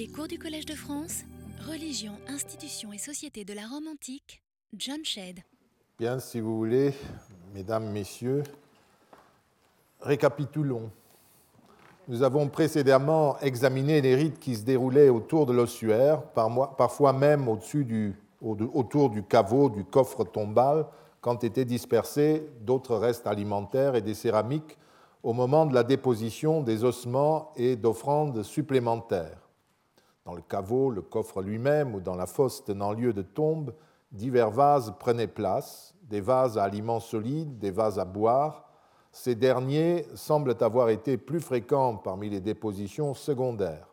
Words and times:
Les 0.00 0.08
cours 0.08 0.28
du 0.28 0.38
Collège 0.38 0.64
de 0.64 0.72
France, 0.72 1.24
Religion, 1.68 2.12
institutions 2.26 2.90
et 2.90 2.96
société 2.96 3.44
de 3.44 3.52
la 3.52 3.66
Rome 3.66 3.86
antique, 3.86 4.40
John 4.74 5.04
Shedd. 5.04 5.40
Bien, 5.98 6.18
si 6.20 6.40
vous 6.40 6.56
voulez, 6.56 6.94
mesdames, 7.52 7.90
messieurs, 7.90 8.42
récapitulons. 10.00 10.90
Nous 12.08 12.22
avons 12.22 12.48
précédemment 12.48 13.38
examiné 13.40 14.00
les 14.00 14.14
rites 14.14 14.38
qui 14.38 14.56
se 14.56 14.62
déroulaient 14.62 15.10
autour 15.10 15.44
de 15.44 15.52
l'ossuaire, 15.52 16.22
parfois 16.22 17.12
même 17.12 17.46
au-dessus 17.46 17.84
du, 17.84 18.16
autour 18.40 19.10
du 19.10 19.22
caveau, 19.22 19.68
du 19.68 19.84
coffre 19.84 20.24
tombal, 20.24 20.86
quand 21.20 21.44
étaient 21.44 21.66
dispersés 21.66 22.48
d'autres 22.62 22.96
restes 22.96 23.26
alimentaires 23.26 23.96
et 23.96 24.00
des 24.00 24.14
céramiques 24.14 24.78
au 25.22 25.34
moment 25.34 25.66
de 25.66 25.74
la 25.74 25.82
déposition 25.82 26.62
des 26.62 26.84
ossements 26.84 27.52
et 27.54 27.76
d'offrandes 27.76 28.42
supplémentaires. 28.44 29.39
Dans 30.30 30.36
le 30.36 30.42
caveau, 30.42 30.92
le 30.92 31.02
coffre 31.02 31.42
lui-même 31.42 31.92
ou 31.92 32.00
dans 32.00 32.14
la 32.14 32.26
fosse 32.26 32.64
tenant 32.64 32.92
lieu 32.92 33.12
de 33.12 33.22
tombe, 33.22 33.74
divers 34.12 34.52
vases 34.52 34.94
prenaient 35.00 35.26
place, 35.26 35.92
des 36.04 36.20
vases 36.20 36.56
à 36.56 36.62
aliments 36.62 37.00
solides, 37.00 37.58
des 37.58 37.72
vases 37.72 37.98
à 37.98 38.04
boire. 38.04 38.70
Ces 39.10 39.34
derniers 39.34 40.06
semblent 40.14 40.54
avoir 40.60 40.90
été 40.90 41.16
plus 41.16 41.40
fréquents 41.40 41.96
parmi 41.96 42.30
les 42.30 42.38
dépositions 42.38 43.12
secondaires. 43.12 43.88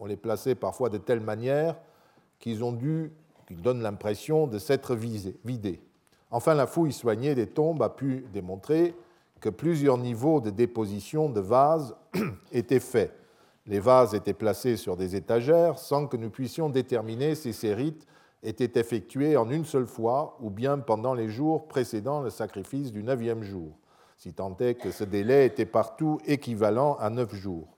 On 0.00 0.06
les 0.06 0.16
plaçait 0.16 0.54
parfois 0.54 0.88
de 0.88 0.96
telle 0.96 1.20
manière 1.20 1.78
qu'ils 2.38 2.64
ont 2.64 2.72
dû, 2.72 3.12
qu'ils 3.46 3.60
donnent 3.60 3.82
l'impression 3.82 4.46
de 4.46 4.58
s'être 4.58 4.94
vidés. 4.94 5.82
Enfin, 6.30 6.54
la 6.54 6.66
fouille 6.66 6.94
soignée 6.94 7.34
des 7.34 7.48
tombes 7.48 7.82
a 7.82 7.90
pu 7.90 8.24
démontrer 8.32 8.94
que 9.40 9.50
plusieurs 9.50 9.98
niveaux 9.98 10.40
de 10.40 10.48
déposition 10.48 11.28
de 11.28 11.40
vases 11.40 11.94
étaient 12.50 12.80
faits. 12.80 13.12
Les 13.66 13.78
vases 13.78 14.14
étaient 14.14 14.34
placés 14.34 14.76
sur 14.76 14.96
des 14.96 15.14
étagères 15.14 15.78
sans 15.78 16.06
que 16.06 16.16
nous 16.16 16.30
puissions 16.30 16.68
déterminer 16.68 17.34
si 17.34 17.52
ces 17.52 17.74
rites 17.74 18.06
étaient 18.42 18.80
effectués 18.80 19.36
en 19.36 19.48
une 19.50 19.64
seule 19.64 19.86
fois 19.86 20.36
ou 20.40 20.50
bien 20.50 20.78
pendant 20.78 21.14
les 21.14 21.28
jours 21.28 21.68
précédant 21.68 22.20
le 22.20 22.30
sacrifice 22.30 22.90
du 22.90 23.04
neuvième 23.04 23.44
jour, 23.44 23.78
si 24.16 24.34
tant 24.34 24.56
est 24.58 24.74
que 24.74 24.90
ce 24.90 25.04
délai 25.04 25.46
était 25.46 25.66
partout 25.66 26.20
équivalent 26.26 26.96
à 26.98 27.08
neuf 27.08 27.32
jours. 27.34 27.76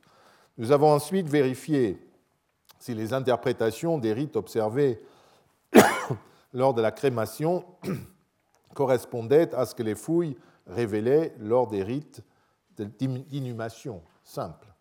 Nous 0.57 0.73
avons 0.73 0.91
ensuite 0.91 1.29
vérifié 1.29 1.99
si 2.79 2.95
les 2.95 3.13
interprétations 3.13 3.99
des 3.99 4.15
rites 4.15 4.37
observés 4.37 5.03
lors 6.55 6.73
de 6.73 6.81
la 6.81 6.93
crémation 6.93 7.65
correspondaient 8.75 9.55
à 9.55 9.67
ce 9.67 9.75
que 9.75 9.83
les 9.83 9.95
fouilles 9.95 10.37
révélés 10.67 11.33
lors 11.39 11.67
des 11.67 11.83
rites 11.83 12.23
d'inhumation 12.79 14.03
simples. 14.23 14.74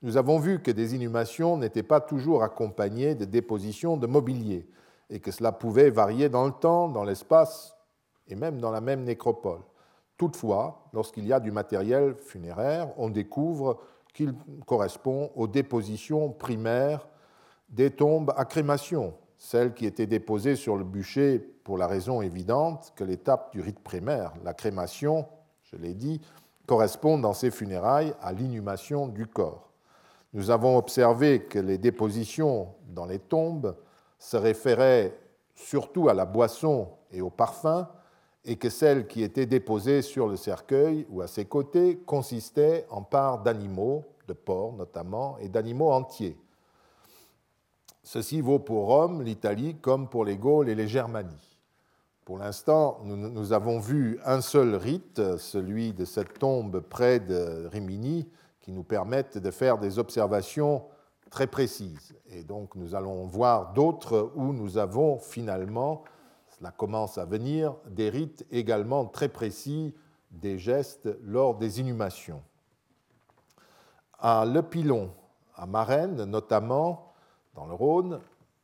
Nous 0.00 0.16
avons 0.16 0.38
vu 0.38 0.60
que 0.62 0.70
des 0.70 0.94
inhumations 0.94 1.56
n'étaient 1.56 1.82
pas 1.82 2.00
toujours 2.00 2.44
accompagnées 2.44 3.16
de 3.16 3.24
dépositions 3.24 3.96
de 3.96 4.06
mobilier 4.06 4.68
et 5.10 5.18
que 5.18 5.32
cela 5.32 5.50
pouvait 5.50 5.90
varier 5.90 6.28
dans 6.28 6.46
le 6.46 6.52
temps, 6.52 6.88
dans 6.88 7.02
l'espace 7.02 7.74
et 8.28 8.36
même 8.36 8.60
dans 8.60 8.70
la 8.70 8.80
même 8.80 9.02
nécropole. 9.02 9.60
Toutefois, 10.16 10.88
lorsqu'il 10.92 11.26
y 11.26 11.32
a 11.32 11.40
du 11.40 11.50
matériel 11.50 12.14
funéraire, 12.14 12.90
on 12.96 13.08
découvre 13.08 13.80
qu'il 14.14 14.34
correspond 14.66 15.30
aux 15.34 15.48
dépositions 15.48 16.30
primaires 16.30 17.08
des 17.68 17.90
tombes 17.90 18.32
à 18.36 18.44
crémation, 18.44 19.14
celles 19.36 19.74
qui 19.74 19.84
étaient 19.84 20.06
déposées 20.06 20.56
sur 20.56 20.76
le 20.76 20.84
bûcher 20.84 21.38
pour 21.38 21.76
la 21.76 21.86
raison 21.86 22.22
évidente 22.22 22.92
que 22.96 23.04
l'étape 23.04 23.52
du 23.52 23.60
rite 23.60 23.80
primaire, 23.80 24.32
la 24.44 24.54
crémation, 24.54 25.26
je 25.64 25.76
l'ai 25.76 25.94
dit, 25.94 26.20
correspond 26.66 27.18
dans 27.18 27.34
ces 27.34 27.50
funérailles 27.50 28.14
à 28.20 28.32
l'inhumation 28.32 29.08
du 29.08 29.26
corps. 29.26 29.67
Nous 30.32 30.50
avons 30.50 30.76
observé 30.76 31.44
que 31.44 31.58
les 31.58 31.78
dépositions 31.78 32.74
dans 32.88 33.06
les 33.06 33.18
tombes 33.18 33.76
se 34.18 34.36
référaient 34.36 35.18
surtout 35.54 36.08
à 36.08 36.14
la 36.14 36.26
boisson 36.26 36.88
et 37.10 37.20
au 37.20 37.30
parfum, 37.30 37.88
et 38.44 38.56
que 38.56 38.70
celles 38.70 39.06
qui 39.06 39.22
étaient 39.22 39.46
déposées 39.46 40.02
sur 40.02 40.26
le 40.26 40.36
cercueil 40.36 41.06
ou 41.10 41.20
à 41.20 41.26
ses 41.26 41.44
côtés 41.44 41.98
consistaient 41.98 42.86
en 42.90 43.02
parts 43.02 43.42
d'animaux, 43.42 44.04
de 44.26 44.32
porcs 44.32 44.74
notamment, 44.74 45.36
et 45.38 45.48
d'animaux 45.48 45.90
entiers. 45.90 46.36
Ceci 48.02 48.40
vaut 48.40 48.58
pour 48.58 48.86
Rome, 48.86 49.22
l'Italie, 49.22 49.76
comme 49.80 50.08
pour 50.08 50.24
les 50.24 50.36
Gaules 50.36 50.68
et 50.68 50.74
les 50.74 50.88
Germanies. 50.88 51.58
Pour 52.24 52.38
l'instant, 52.38 53.00
nous, 53.04 53.52
avons 53.52 53.78
vu 53.78 54.18
un 54.24 54.40
seul 54.40 54.74
rite, 54.74 55.36
celui 55.38 55.92
de 55.92 56.04
cette 56.04 56.38
tombe 56.38 56.80
près 56.80 57.20
de 57.20 57.66
Rimini, 57.72 58.28
qui 58.68 58.72
nous 58.74 58.84
permettent 58.84 59.38
de 59.38 59.50
faire 59.50 59.78
des 59.78 59.98
observations 59.98 60.84
très 61.30 61.46
précises. 61.46 62.14
Et 62.28 62.44
donc 62.44 62.74
nous 62.74 62.94
allons 62.94 63.24
voir 63.24 63.72
d'autres 63.72 64.30
où 64.34 64.52
nous 64.52 64.76
avons 64.76 65.18
finalement, 65.18 66.04
cela 66.50 66.70
commence 66.70 67.16
à 67.16 67.24
venir, 67.24 67.74
des 67.88 68.10
rites 68.10 68.44
également 68.50 69.06
très 69.06 69.30
précis 69.30 69.94
des 70.30 70.58
gestes 70.58 71.08
lors 71.22 71.54
des 71.54 71.80
inhumations. 71.80 72.42
À 74.18 74.44
Le 74.44 74.60
Pilon, 74.60 75.12
à 75.56 75.64
Marennes 75.64 76.24
notamment, 76.24 77.14
dans 77.54 77.64
le 77.64 77.72
Rhône, 77.72 78.20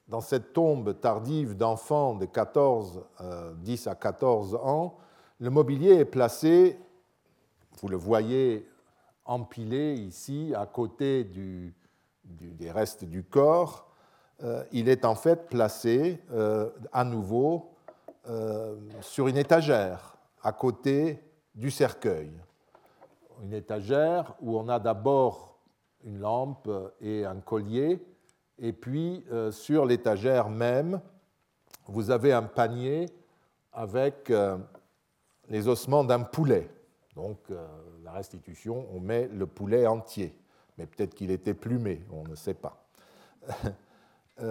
dans 0.08 0.20
cette 0.20 0.52
tombe 0.52 1.00
tardive 1.00 1.56
d'enfants 1.56 2.14
de 2.14 2.26
14, 2.26 3.06
10 3.56 3.86
euh, 3.86 3.90
à 3.90 3.94
14 3.94 4.56
ans, 4.56 4.98
le 5.40 5.48
mobilier 5.48 5.94
est 5.94 6.04
placé, 6.04 6.78
vous 7.80 7.88
le 7.88 7.96
voyez 7.96 8.68
empilé 9.24 9.94
ici 9.94 10.52
à 10.56 10.66
côté 10.66 11.24
des 12.24 12.70
restes 12.70 13.04
du 13.04 13.22
corps. 13.24 13.88
Euh, 14.42 14.64
il 14.72 14.88
est 14.88 15.04
en 15.04 15.14
fait 15.14 15.48
placé 15.48 16.20
euh, 16.32 16.70
à 16.92 17.04
nouveau 17.04 17.70
sur 19.02 19.28
une 19.28 19.36
étagère 19.36 20.16
à 20.42 20.52
côté 20.52 21.22
du 21.54 21.70
cercueil. 21.70 22.32
Une 23.42 23.52
étagère 23.52 24.34
où 24.40 24.56
on 24.56 24.66
a 24.68 24.78
d'abord 24.78 25.58
une 26.04 26.20
lampe 26.20 26.70
et 27.02 27.26
un 27.26 27.40
collier 27.40 28.00
et 28.58 28.72
puis, 28.72 29.24
euh, 29.32 29.50
sur 29.50 29.84
l'étagère 29.84 30.48
même, 30.48 31.00
vous 31.86 32.10
avez 32.10 32.32
un 32.32 32.44
panier 32.44 33.06
avec 33.72 34.30
euh, 34.30 34.56
les 35.48 35.66
ossements 35.66 36.04
d'un 36.04 36.20
poulet. 36.20 36.70
Donc, 37.16 37.38
euh, 37.50 37.66
restitution, 38.14 38.86
on 38.94 39.00
met 39.00 39.28
le 39.28 39.46
poulet 39.46 39.86
entier. 39.86 40.36
Mais 40.78 40.86
peut-être 40.86 41.14
qu'il 41.14 41.30
était 41.30 41.54
plumé, 41.54 42.02
on 42.10 42.24
ne 42.24 42.34
sait 42.34 42.54
pas. 42.54 42.84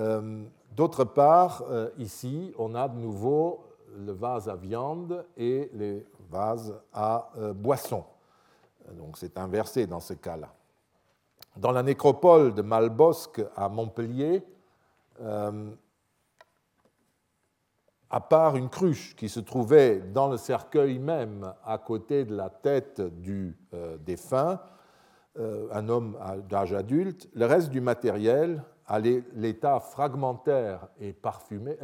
D'autre 0.72 1.04
part, 1.04 1.64
ici, 1.98 2.54
on 2.58 2.74
a 2.74 2.88
de 2.88 2.98
nouveau 2.98 3.66
le 3.98 4.14
vase 4.14 4.48
à 4.48 4.56
viande 4.56 5.26
et 5.36 5.70
les 5.74 6.06
vases 6.30 6.74
à 6.94 7.30
boisson. 7.54 8.06
Donc, 8.92 9.18
c'est 9.18 9.38
inversé 9.38 9.86
dans 9.86 10.00
ce 10.00 10.14
cas-là. 10.14 10.54
Dans 11.58 11.72
la 11.72 11.84
nécropole 11.84 12.54
de 12.56 12.62
Malbosque 12.62 13.42
à 13.56 13.70
Montpellier, 13.70 14.44
euh, 15.22 15.70
à 18.14 18.20
part 18.20 18.56
une 18.56 18.70
cruche 18.70 19.16
qui 19.16 19.28
se 19.28 19.40
trouvait 19.40 20.00
dans 20.00 20.30
le 20.30 20.38
cercueil 20.38 21.00
même 21.00 21.52
à 21.66 21.80
côté 21.80 22.26
de 22.26 22.36
la 22.36 22.50
tête 22.50 23.02
du 23.02 23.58
euh, 23.74 23.98
défunt, 23.98 24.62
euh, 25.40 25.68
un 25.72 25.90
homme 25.90 26.18
d'âge 26.48 26.74
adulte, 26.74 27.28
le 27.34 27.46
reste 27.48 27.72
du 27.72 27.82
matériel 27.82 28.64
a 28.86 29.00
l'état 29.00 29.80
fragmentaire 29.80 30.88
et 31.00 31.12
parfumé, 31.12 31.76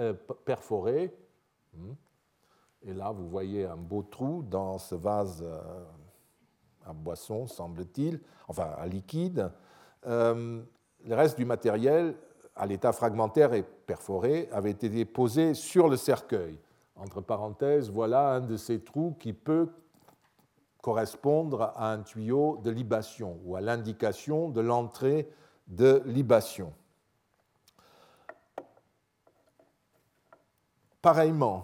perforé. 0.46 1.16
Hmm. 1.74 1.94
Et 2.84 2.94
là, 2.94 3.10
vous 3.12 3.28
voyez 3.28 3.66
un 3.66 3.78
beau 3.78 4.04
trou 4.04 4.44
dans 4.44 4.78
ce 4.78 4.96
vase 4.96 5.44
à 6.86 6.94
boisson, 6.94 7.48
semble-t-il, 7.48 8.20
enfin 8.48 8.72
à 8.78 8.88
liquide. 8.88 9.52
Euh, 10.06 10.62
le 11.06 11.16
reste 11.16 11.38
du 11.38 11.46
matériel, 11.46 12.16
à 12.60 12.66
l'état 12.66 12.92
fragmentaire 12.92 13.54
et 13.54 13.64
perforé, 13.64 14.50
avait 14.52 14.72
été 14.72 14.90
déposé 14.90 15.54
sur 15.54 15.88
le 15.88 15.96
cercueil. 15.96 16.60
Entre 16.98 17.22
parenthèses, 17.22 17.90
voilà 17.90 18.34
un 18.34 18.42
de 18.42 18.58
ces 18.58 18.82
trous 18.82 19.16
qui 19.18 19.32
peut 19.32 19.70
correspondre 20.82 21.74
à 21.78 21.94
un 21.94 22.02
tuyau 22.02 22.60
de 22.62 22.70
libation 22.70 23.40
ou 23.46 23.56
à 23.56 23.62
l'indication 23.62 24.50
de 24.50 24.60
l'entrée 24.60 25.30
de 25.68 26.02
libation. 26.06 26.74
Pareillement, 31.02 31.64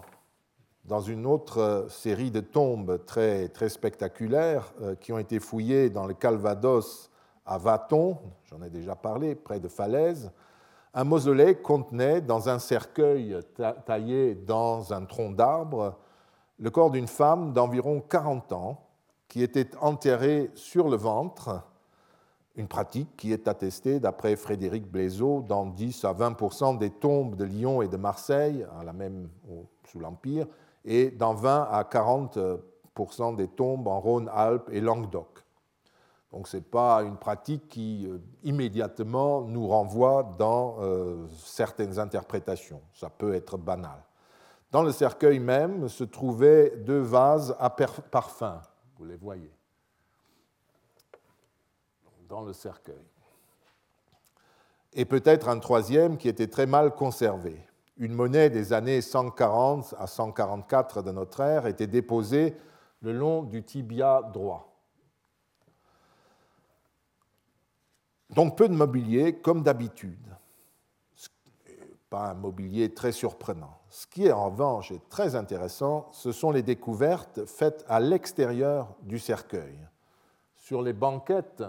dans 0.86 1.00
une 1.00 1.26
autre 1.26 1.88
série 1.90 2.30
de 2.30 2.40
tombes 2.40 3.04
très, 3.04 3.48
très 3.48 3.68
spectaculaires 3.68 4.72
euh, 4.80 4.94
qui 4.94 5.12
ont 5.12 5.18
été 5.18 5.40
fouillées 5.40 5.90
dans 5.90 6.06
le 6.06 6.14
Calvados 6.14 7.10
à 7.44 7.58
Vaton, 7.58 8.16
j'en 8.44 8.62
ai 8.62 8.70
déjà 8.70 8.96
parlé, 8.96 9.34
près 9.34 9.60
de 9.60 9.68
Falaise, 9.68 10.32
un 10.96 11.04
mausolée 11.04 11.56
contenait 11.56 12.22
dans 12.22 12.48
un 12.48 12.58
cercueil 12.58 13.38
taillé 13.84 14.34
dans 14.34 14.94
un 14.94 15.04
tronc 15.04 15.32
d'arbre 15.32 15.94
le 16.58 16.70
corps 16.70 16.90
d'une 16.90 17.06
femme 17.06 17.52
d'environ 17.52 18.00
40 18.00 18.52
ans 18.52 18.88
qui 19.28 19.42
était 19.42 19.68
enterrée 19.80 20.50
sur 20.54 20.88
le 20.88 20.96
ventre 20.96 21.62
Une 22.56 22.66
pratique 22.66 23.14
qui 23.18 23.30
est 23.34 23.46
attestée, 23.46 24.00
d'après 24.00 24.36
Frédéric 24.36 24.90
Blaiseau, 24.90 25.44
dans 25.46 25.66
10 25.66 26.06
à 26.06 26.14
20% 26.14 26.78
des 26.78 26.88
tombes 26.88 27.36
de 27.36 27.44
Lyon 27.44 27.82
et 27.82 27.88
de 27.88 27.98
Marseille, 27.98 28.64
à 28.80 28.82
la 28.82 28.94
même, 28.94 29.28
sous 29.84 30.00
l'Empire, 30.00 30.46
et 30.86 31.10
dans 31.10 31.34
20 31.34 31.68
à 31.70 31.82
40% 31.82 33.36
des 33.36 33.48
tombes 33.48 33.86
en 33.86 34.00
Rhône-Alpes 34.00 34.70
et 34.72 34.80
Languedoc. 34.80 35.45
Donc 36.32 36.48
ce 36.48 36.56
n'est 36.56 36.62
pas 36.62 37.02
une 37.02 37.16
pratique 37.16 37.68
qui 37.68 38.06
euh, 38.06 38.18
immédiatement 38.42 39.42
nous 39.42 39.68
renvoie 39.68 40.34
dans 40.38 40.76
euh, 40.80 41.26
certaines 41.44 41.98
interprétations. 41.98 42.82
Ça 42.92 43.10
peut 43.10 43.34
être 43.34 43.56
banal. 43.56 44.02
Dans 44.72 44.82
le 44.82 44.92
cercueil 44.92 45.38
même 45.38 45.88
se 45.88 46.04
trouvaient 46.04 46.76
deux 46.78 47.00
vases 47.00 47.56
à 47.58 47.70
parfum, 47.70 48.60
vous 48.98 49.04
les 49.04 49.16
voyez, 49.16 49.52
dans 52.28 52.42
le 52.42 52.52
cercueil. 52.52 53.06
Et 54.92 55.04
peut-être 55.04 55.48
un 55.48 55.58
troisième 55.58 56.16
qui 56.16 56.28
était 56.28 56.48
très 56.48 56.66
mal 56.66 56.94
conservé. 56.94 57.62
Une 57.98 58.12
monnaie 58.12 58.50
des 58.50 58.72
années 58.72 59.00
140 59.00 59.94
à 59.98 60.06
144 60.06 61.02
de 61.02 61.12
notre 61.12 61.40
ère 61.40 61.66
était 61.66 61.86
déposée 61.86 62.56
le 63.00 63.12
long 63.12 63.42
du 63.42 63.62
tibia 63.62 64.22
droit. 64.34 64.75
Donc 68.30 68.56
peu 68.56 68.68
de 68.68 68.74
mobilier 68.74 69.36
comme 69.36 69.62
d'habitude. 69.62 70.18
Pas 72.10 72.30
un 72.30 72.34
mobilier 72.34 72.94
très 72.94 73.12
surprenant. 73.12 73.78
Ce 73.90 74.06
qui 74.06 74.26
est 74.26 74.32
en 74.32 74.50
revanche 74.50 74.92
très 75.08 75.34
intéressant, 75.34 76.08
ce 76.12 76.32
sont 76.32 76.50
les 76.50 76.62
découvertes 76.62 77.44
faites 77.46 77.84
à 77.88 78.00
l'extérieur 78.00 78.94
du 79.02 79.18
cercueil. 79.18 79.78
Sur 80.54 80.82
les 80.82 80.92
banquettes, 80.92 81.64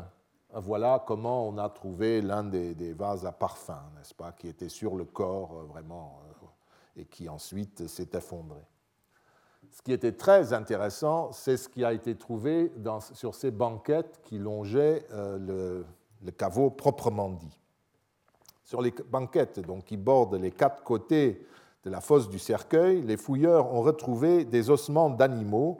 voilà 0.54 1.04
comment 1.06 1.48
on 1.48 1.57
a 1.57 1.69
trouvé 1.69 2.21
l'un 2.21 2.44
des, 2.44 2.94
vases 2.94 3.25
à 3.25 3.31
parfum, 3.31 3.81
n'est-ce 3.95 4.13
pas, 4.13 4.31
qui 4.31 4.48
était 4.48 4.69
sur 4.69 4.95
le 4.95 5.06
corps 5.06 5.59
euh, 5.59 5.63
vraiment 5.65 6.19
euh, 6.44 7.01
et 7.01 7.06
qui 7.06 7.30
ensuite 7.30 7.88
s'est 7.88 8.09
effondré. 8.13 8.62
Ce 9.71 9.81
qui 9.81 9.92
était 9.92 10.13
très 10.13 10.54
intéressant, 10.54 11.31
c'est 11.31 11.57
ce 11.57 11.69
qui 11.69 11.83
a 11.83 11.94
été 11.94 12.15
trouvé 12.15 12.71
sur 13.13 13.36
ces 13.36 13.51
banquettes 13.51 14.21
qui 14.24 14.39
longeaient 14.39 15.06
euh, 15.12 15.38
le, 15.38 15.86
le 16.24 16.31
caveau 16.31 16.69
proprement 16.69 17.30
dit. 17.30 17.60
Sur 18.64 18.81
les 18.81 18.94
banquettes 19.10 19.60
donc, 19.60 19.86
qui 19.86 19.98
bordent 19.98 20.36
les 20.36 20.52
quatre 20.52 20.84
côtés 20.84 21.46
de 21.84 21.90
la 21.90 22.02
fosse 22.02 22.30
du 22.30 22.40
cercueil, 22.40 23.02
les 23.02 23.18
fouilleurs 23.18 23.74
ont 23.74 23.81
retrouvé 23.81 24.44
des 24.44 24.69
ossements 24.69 25.10
d'animaux 25.10 25.78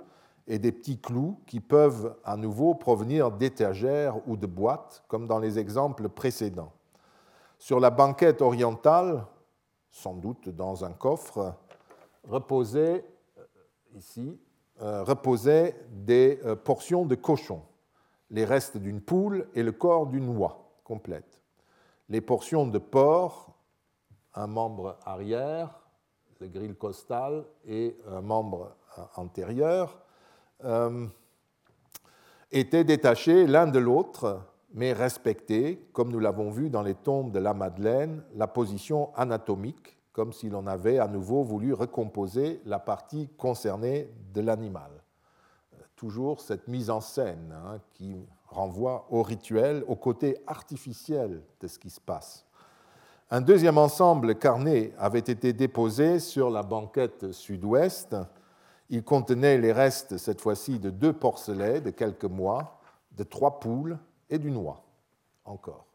et 0.48 0.60
des 0.60 0.72
petits 0.72 1.00
clous 1.00 1.40
qui 1.46 1.60
peuvent 1.60 2.16
à 2.24 2.38
nouveau 2.38 2.74
provenir 2.74 3.32
d'étagères 3.32 4.16
ou 4.28 4.38
de 4.38 4.48
boîtes, 4.48 5.04
comme 5.08 5.28
dans 5.28 5.40
les 5.40 5.60
exemples 5.60 6.08
précédents. 6.08 6.72
Sur 7.60 7.80
la 7.80 7.90
banquette 7.90 8.42
orientale, 8.42 9.26
sans 9.92 10.14
doute 10.14 10.48
dans 10.50 10.86
un 10.86 10.94
coffre, 10.94 11.56
reposaient, 12.24 13.04
euh, 13.38 13.44
ici, 13.96 14.40
euh, 14.82 15.04
reposaient 15.04 15.76
des 15.92 16.40
euh, 16.46 16.56
portions 16.56 17.06
de 17.06 17.16
cochon 17.16 17.62
les 18.32 18.46
restes 18.46 18.78
d'une 18.78 19.02
poule 19.02 19.48
et 19.54 19.64
le 19.64 19.72
corps 19.72 20.08
d'une 20.08 20.30
oie 20.38 20.72
complète. 20.84 21.42
Les 22.10 22.22
portions 22.22 22.68
de 22.68 22.78
porc, 22.78 23.54
un 24.36 24.48
membre 24.48 24.98
arrière, 25.06 25.82
le 26.40 26.48
grille 26.48 26.76
costal 26.76 27.46
et 27.66 27.98
un 28.10 28.22
membre 28.22 28.76
antérieur, 29.16 29.98
euh, 30.64 31.08
étaient 32.52 32.84
détachés 32.84 33.48
l'un 33.48 33.68
de 33.68 33.80
l'autre, 33.80 34.42
mais 34.74 34.94
respectés, 34.94 35.90
comme 35.94 36.12
nous 36.12 36.20
l'avons 36.20 36.52
vu 36.52 36.70
dans 36.70 36.84
les 36.84 36.96
tombes 36.96 37.32
de 37.32 37.40
la 37.40 37.54
Madeleine, 37.54 38.24
la 38.36 38.48
position 38.48 39.14
anatomique, 39.16 39.98
comme 40.14 40.34
si 40.34 40.50
l'on 40.50 40.68
avait 40.68 41.00
à 41.00 41.08
nouveau 41.08 41.44
voulu 41.44 41.74
recomposer 41.74 42.62
la 42.66 42.80
partie 42.80 43.30
concernée 43.38 44.10
de 44.34 44.42
l'animal 44.42 44.97
toujours 45.98 46.40
cette 46.40 46.68
mise 46.68 46.90
en 46.90 47.02
scène 47.02 47.54
hein, 47.66 47.80
qui 47.96 48.16
renvoie 48.48 49.08
au 49.10 49.24
rituel, 49.24 49.84
au 49.88 49.96
côté 49.96 50.38
artificiel 50.48 51.42
de 51.60 51.68
ce 51.68 51.80
qui 51.80 51.90
se 51.90 52.00
passe. 52.00 52.46
Un 53.30 53.42
deuxième 53.42 53.78
ensemble 53.78 54.36
carné 54.36 54.94
avait 54.98 55.20
été 55.20 55.52
déposé 55.52 56.20
sur 56.20 56.50
la 56.50 56.64
banquette 56.64 57.34
sud-ouest. 57.34 58.16
Il 58.90 59.04
contenait 59.04 59.58
les 59.58 59.74
restes, 59.74 60.18
cette 60.18 60.40
fois-ci, 60.40 60.80
de 60.80 60.92
deux 60.92 61.12
porcelets 61.12 61.82
de 61.82 61.90
quelques 61.90 62.24
mois, 62.24 62.80
de 63.12 63.24
trois 63.24 63.60
poules 63.60 63.98
et 64.30 64.38
d'une 64.38 64.56
oie, 64.56 64.82
encore. 65.44 65.88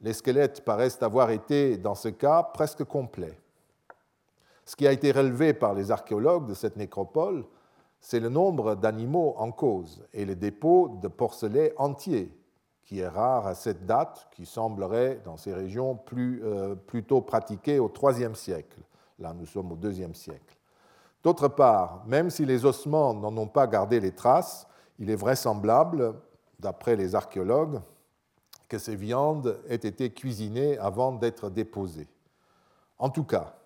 Les 0.00 0.14
squelettes 0.14 0.64
paraissent 0.64 1.02
avoir 1.02 1.30
été, 1.30 1.76
dans 1.76 1.96
ce 1.96 2.08
cas, 2.08 2.42
presque 2.42 2.84
complets. 2.84 3.38
Ce 4.64 4.76
qui 4.76 4.86
a 4.86 4.92
été 4.92 5.10
relevé 5.12 5.52
par 5.52 5.74
les 5.74 5.90
archéologues 5.90 6.46
de 6.46 6.54
cette 6.54 6.76
nécropole, 6.76 7.44
c'est 8.00 8.20
le 8.20 8.28
nombre 8.28 8.74
d'animaux 8.74 9.34
en 9.38 9.50
cause 9.50 10.04
et 10.12 10.24
le 10.24 10.34
dépôt 10.34 10.98
de 11.02 11.08
porcelets 11.08 11.74
entiers, 11.76 12.32
qui 12.84 13.00
est 13.00 13.08
rare 13.08 13.46
à 13.46 13.54
cette 13.54 13.84
date, 13.84 14.28
qui 14.30 14.46
semblerait 14.46 15.20
dans 15.24 15.36
ces 15.36 15.52
régions 15.52 15.96
plus, 15.96 16.40
euh, 16.44 16.74
plutôt 16.74 17.20
pratiqué 17.20 17.78
au 17.78 17.92
IIIe 18.02 18.34
siècle. 18.34 18.80
Là, 19.18 19.34
nous 19.34 19.46
sommes 19.46 19.72
au 19.72 19.76
IIe 19.76 20.14
siècle. 20.14 20.56
D'autre 21.22 21.48
part, 21.48 22.04
même 22.06 22.30
si 22.30 22.46
les 22.46 22.64
ossements 22.64 23.12
n'en 23.12 23.36
ont 23.36 23.48
pas 23.48 23.66
gardé 23.66 24.00
les 24.00 24.12
traces, 24.12 24.66
il 24.98 25.10
est 25.10 25.16
vraisemblable, 25.16 26.14
d'après 26.58 26.96
les 26.96 27.14
archéologues, 27.14 27.80
que 28.68 28.78
ces 28.78 28.96
viandes 28.96 29.60
aient 29.68 29.74
été 29.74 30.10
cuisinées 30.12 30.78
avant 30.78 31.12
d'être 31.12 31.50
déposées. 31.50 32.08
En 32.98 33.10
tout 33.10 33.24
cas, 33.24 33.57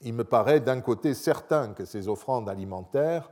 il 0.00 0.14
me 0.14 0.24
paraît 0.24 0.60
d'un 0.60 0.80
côté 0.80 1.14
certain 1.14 1.72
que 1.72 1.84
ces 1.84 2.08
offrandes 2.08 2.48
alimentaires 2.48 3.30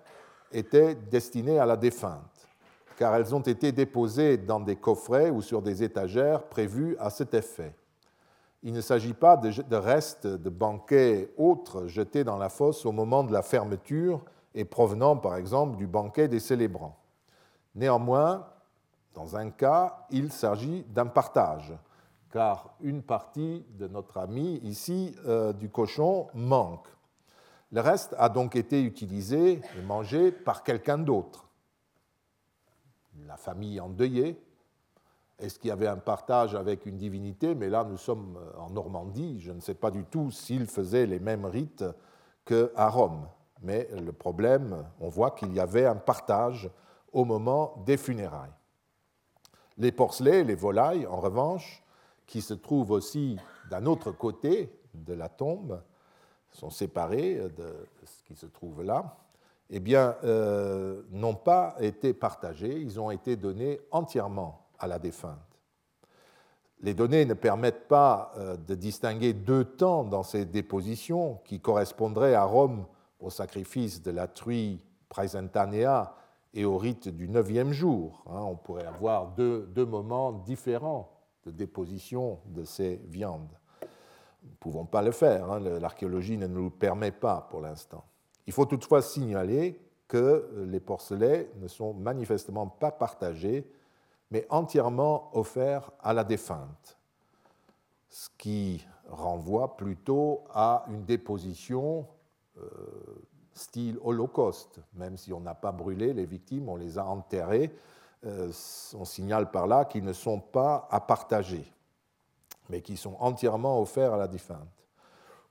étaient 0.53 0.94
destinées 0.94 1.58
à 1.58 1.67
la 1.67 1.76
défunte, 1.76 2.49
car 2.97 3.14
elles 3.14 3.35
ont 3.35 3.41
été 3.41 3.73
déposées 3.73 4.37
dans 4.37 4.61
des 4.61 4.76
coffrets 4.76 5.31
ou 5.31 5.43
sur 5.43 5.62
des 5.62 5.82
étagères 5.82 6.44
prévus 6.44 6.97
à 6.99 7.11
cet 7.11 7.35
effet. 7.35 7.75
Il 8.62 8.73
ne 8.73 8.81
s'agit 8.81 9.14
pas 9.14 9.37
de 9.37 9.76
restes 9.76 10.26
de 10.26 10.50
banquets 10.50 11.32
autres 11.37 11.87
jetés 11.87 12.25
dans 12.25 12.38
la 12.38 12.49
fosse 12.49 12.85
au 12.85 12.93
moment 12.93 13.23
de 13.23 13.32
la 13.32 13.43
fermeture 13.43 14.25
et 14.55 14.64
provenant 14.64 15.17
par 15.17 15.37
exemple 15.37 15.76
du 15.76 15.87
banquet 15.87 16.26
des 16.26 16.41
célébrants. 16.41 16.97
Néanmoins, 17.75 18.47
dans 19.14 19.37
un 19.37 19.50
cas, 19.50 20.06
il 20.11 20.32
s'agit 20.32 20.85
d'un 20.88 21.06
partage 21.06 21.75
car 22.31 22.75
une 22.81 23.02
partie 23.02 23.64
de 23.78 23.88
notre 23.88 24.19
ami 24.19 24.56
ici 24.62 25.15
euh, 25.27 25.53
du 25.53 25.69
cochon 25.69 26.29
manque. 26.34 26.89
Le 27.72 27.81
reste 27.81 28.15
a 28.19 28.29
donc 28.29 28.56
été 28.56 28.82
utilisé 28.82 29.60
et 29.77 29.82
mangé 29.82 30.31
par 30.31 30.62
quelqu'un 30.62 30.98
d'autre. 30.98 31.48
La 33.27 33.36
famille 33.36 33.81
endeuillée. 33.81 34.41
Est-ce 35.39 35.58
qu'il 35.58 35.69
y 35.69 35.72
avait 35.72 35.86
un 35.86 35.98
partage 35.98 36.55
avec 36.55 36.86
une 36.86 36.96
divinité? 36.96 37.55
Mais 37.55 37.69
là, 37.69 37.84
nous 37.84 37.98
sommes 37.98 38.39
euh, 38.39 38.58
en 38.58 38.70
Normandie. 38.70 39.41
Je 39.41 39.53
ne 39.53 39.60
sais 39.60 39.74
pas 39.74 39.91
du 39.91 40.05
tout 40.05 40.31
s'ils 40.31 40.67
faisaient 40.67 41.06
les 41.06 41.20
mêmes 41.20 41.44
rites 41.44 41.84
qu'à 42.44 42.89
Rome. 42.89 43.27
Mais 43.62 43.89
le 43.93 44.12
problème, 44.12 44.84
on 45.01 45.08
voit 45.08 45.32
qu'il 45.32 45.53
y 45.53 45.60
avait 45.60 45.86
un 45.86 45.96
partage 45.96 46.70
au 47.12 47.24
moment 47.24 47.82
des 47.86 47.96
funérailles. 47.96 48.51
Les 49.79 49.93
porcelets, 49.93 50.44
les 50.44 50.55
volailles, 50.55 51.06
en 51.06 51.20
revanche, 51.20 51.82
qui 52.27 52.43
se 52.43 52.55
trouvent 52.55 52.91
aussi 52.91 53.37
d'un 53.71 53.87
autre 53.87 54.13
côté 54.13 54.71
de 54.95 55.15
la 55.15 55.29
tombe, 55.29 55.83
sont 56.53 56.71
séparés 56.71 57.35
de 57.35 57.75
ce 58.05 58.25
qui 58.25 58.35
se 58.35 58.47
trouve 58.47 58.83
là, 58.83 59.17
eh 59.71 59.81
bien, 59.81 60.17
euh, 60.25 61.03
n'ont 61.11 61.35
pas 61.35 61.77
été 61.81 62.15
partagés, 62.15 62.81
ils 62.81 63.01
ont 63.01 63.11
été 63.11 63.37
donnés 63.37 63.81
entièrement 63.91 64.67
à 64.79 64.87
la 64.87 64.99
défunte. 64.99 65.39
Les 66.81 66.95
données 66.95 67.25
ne 67.25 67.35
permettent 67.35 67.89
pas 67.89 68.33
euh, 68.37 68.56
de 68.56 68.75
distinguer 68.75 69.33
deux 69.33 69.65
temps 69.65 70.05
dans 70.05 70.23
ces 70.23 70.45
dépositions 70.45 71.41
qui 71.45 71.61
correspondraient 71.61 72.35
à 72.35 72.45
Rome 72.45 72.87
au 73.19 73.31
sacrifice 73.31 74.03
de 74.03 74.11
la 74.11 74.29
truie 74.29 74.81
praesentanea 75.09 76.15
et 76.55 76.65
au 76.65 76.77
rite 76.77 77.09
du 77.09 77.29
neuvième 77.29 77.73
jour. 77.73 78.23
Hein. 78.27 78.41
on 78.41 78.56
pourrait 78.56 78.87
avoir 78.87 79.29
deux, 79.29 79.67
deux 79.75 79.87
moments 79.87 80.33
différents 80.33 81.16
de 81.46 81.50
déposition 81.53 82.41
de 82.46 82.65
ces 82.65 82.96
viandes. 83.06 83.56
Nous 84.43 84.50
ne 84.50 84.56
pouvons 84.56 84.84
pas 84.84 85.03
le 85.03 85.12
faire, 85.12 85.50
hein, 85.50 85.60
l'archéologie 85.60 86.36
ne 86.36 86.46
nous 86.46 86.65
le 86.65 86.70
permet 86.70 87.12
pas 87.12 87.46
pour 87.50 87.60
l'instant. 87.60 88.05
Il 88.46 88.53
faut 88.53 88.67
toutefois 88.67 89.00
signaler 89.00 89.81
que 90.08 90.67
les 90.69 90.81
porcelets 90.81 91.50
ne 91.56 91.69
sont 91.69 91.94
manifestement 91.94 92.67
pas 92.67 92.91
partagés, 92.91 93.69
mais 94.31 94.46
entièrement 94.50 95.31
offerts 95.36 95.91
à 96.00 96.12
la 96.12 96.24
défunte, 96.24 96.98
ce 98.08 98.29
qui 98.38 98.86
renvoie 99.08 99.76
plutôt 99.76 100.44
à 100.53 100.84
une 100.88 101.05
déposition 101.05 102.06
euh, 102.58 102.69
style 103.55 103.98
holocauste, 104.03 104.81
même 104.94 105.17
si 105.17 105.32
on 105.32 105.41
n'a 105.41 105.55
pas 105.55 105.72
brûlé 105.72 106.12
les 106.12 106.26
victimes, 106.26 106.69
on 106.69 106.76
les 106.76 106.98
a 106.98 107.05
enterrées 107.05 107.72
on 108.25 109.05
signale 109.05 109.51
par 109.51 109.67
là 109.67 109.85
qu'ils 109.85 110.05
ne 110.05 110.13
sont 110.13 110.41
pas 110.41 110.89
à 110.91 111.01
partager, 111.01 111.65
mais 112.69 112.81
qui 112.81 112.96
sont 112.96 113.17
entièrement 113.20 113.81
offerts 113.81 114.15
à 114.15 114.17
la 114.17 114.29
défunte. 114.29 114.69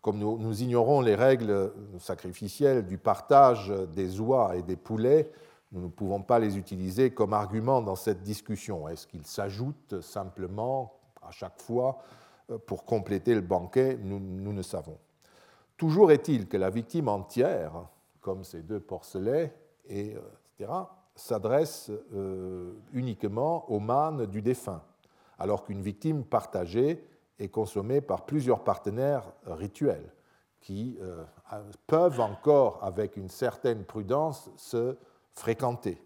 Comme 0.01 0.19
nous, 0.19 0.61
ignorons 0.61 1.01
les 1.01 1.15
règles 1.15 1.73
sacrificielles 1.99 2.85
du 2.85 2.97
partage 2.97 3.73
des 3.95 4.19
oies 4.19 4.55
et 4.55 4.61
des 4.61 4.75
poulets, 4.75 5.31
nous 5.71 5.81
ne 5.81 5.89
pouvons 5.89 6.21
pas 6.21 6.39
les 6.39 6.57
utiliser 6.57 7.11
comme 7.11 7.33
argument 7.33 7.81
dans 7.81 7.95
cette 7.95 8.23
discussion. 8.23 8.87
Est-ce 8.87 9.07
qu'ils 9.07 9.25
s'ajoutent 9.25 9.99
simplement 10.01 10.93
à 11.21 11.31
chaque 11.31 11.59
fois 11.61 11.97
euh, 12.49 12.57
pour 12.57 12.85
compléter 12.85 13.35
le 13.35 13.41
banquet? 13.41 13.97
Nous, 14.01 14.53
ne 14.53 14.61
savons. 14.61 14.97
Toujours 15.75 16.11
est-il 16.11 16.47
que 16.47 16.55
la 16.55 16.69
victime 16.69 17.09
entière, 17.09 17.73
comme 18.21 18.43
ces 18.43 18.61
deux 18.61 18.79
porcelets, 18.79 19.53
et, 19.87 20.15
euh, 20.15 20.21
etc., 20.59 20.71
s'adresse 21.15 21.91
euh, 22.13 22.73
uniquement 22.93 23.69
au 23.71 23.79
mâne 23.79 24.25
du 24.25 24.41
défunt, 24.41 24.81
alors 25.39 25.63
qu'une 25.63 25.81
victime 25.81 26.23
partagée 26.23 27.03
est 27.39 27.49
consommée 27.49 28.01
par 28.01 28.25
plusieurs 28.25 28.63
partenaires 28.63 29.31
rituels 29.45 30.13
qui 30.61 30.97
peuvent 31.85 32.19
encore, 32.19 32.79
avec 32.81 33.17
une 33.17 33.29
certaine 33.29 33.83
prudence, 33.83 34.49
se 34.55 34.97
fréquenter, 35.31 36.01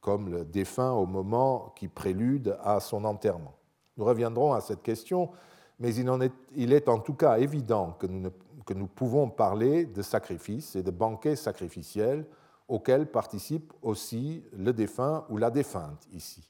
comme 0.00 0.30
le 0.30 0.44
défunt 0.44 0.92
au 0.92 1.04
moment 1.04 1.74
qui 1.76 1.88
prélude 1.88 2.56
à 2.62 2.80
son 2.80 3.04
enterrement. 3.04 3.54
Nous 3.98 4.04
reviendrons 4.04 4.54
à 4.54 4.62
cette 4.62 4.82
question, 4.82 5.30
mais 5.78 5.94
il, 5.94 6.72
est, 6.72 6.88
en 6.88 6.98
tout 6.98 7.14
cas 7.14 7.38
évident 7.38 7.96
que 7.98 8.06
nous, 8.06 8.30
que 8.64 8.74
nous 8.74 8.86
pouvons 8.86 9.28
parler 9.28 9.84
de 9.84 10.00
sacrifices 10.00 10.76
et 10.76 10.82
de 10.82 10.90
banquets 10.90 11.36
sacrificiels 11.36 12.24
auxquels 12.70 13.06
participe 13.06 13.72
aussi 13.82 14.44
le 14.56 14.72
défunt 14.72 15.26
ou 15.28 15.36
la 15.36 15.50
défunte 15.50 16.06
ici. 16.12 16.48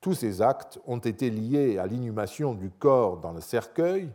Tous 0.00 0.14
ces 0.14 0.40
actes 0.40 0.80
ont 0.86 0.98
été 0.98 1.30
liés 1.30 1.78
à 1.78 1.86
l'inhumation 1.86 2.54
du 2.54 2.70
corps 2.70 3.18
dans 3.18 3.32
le 3.32 3.42
cercueil 3.42 4.10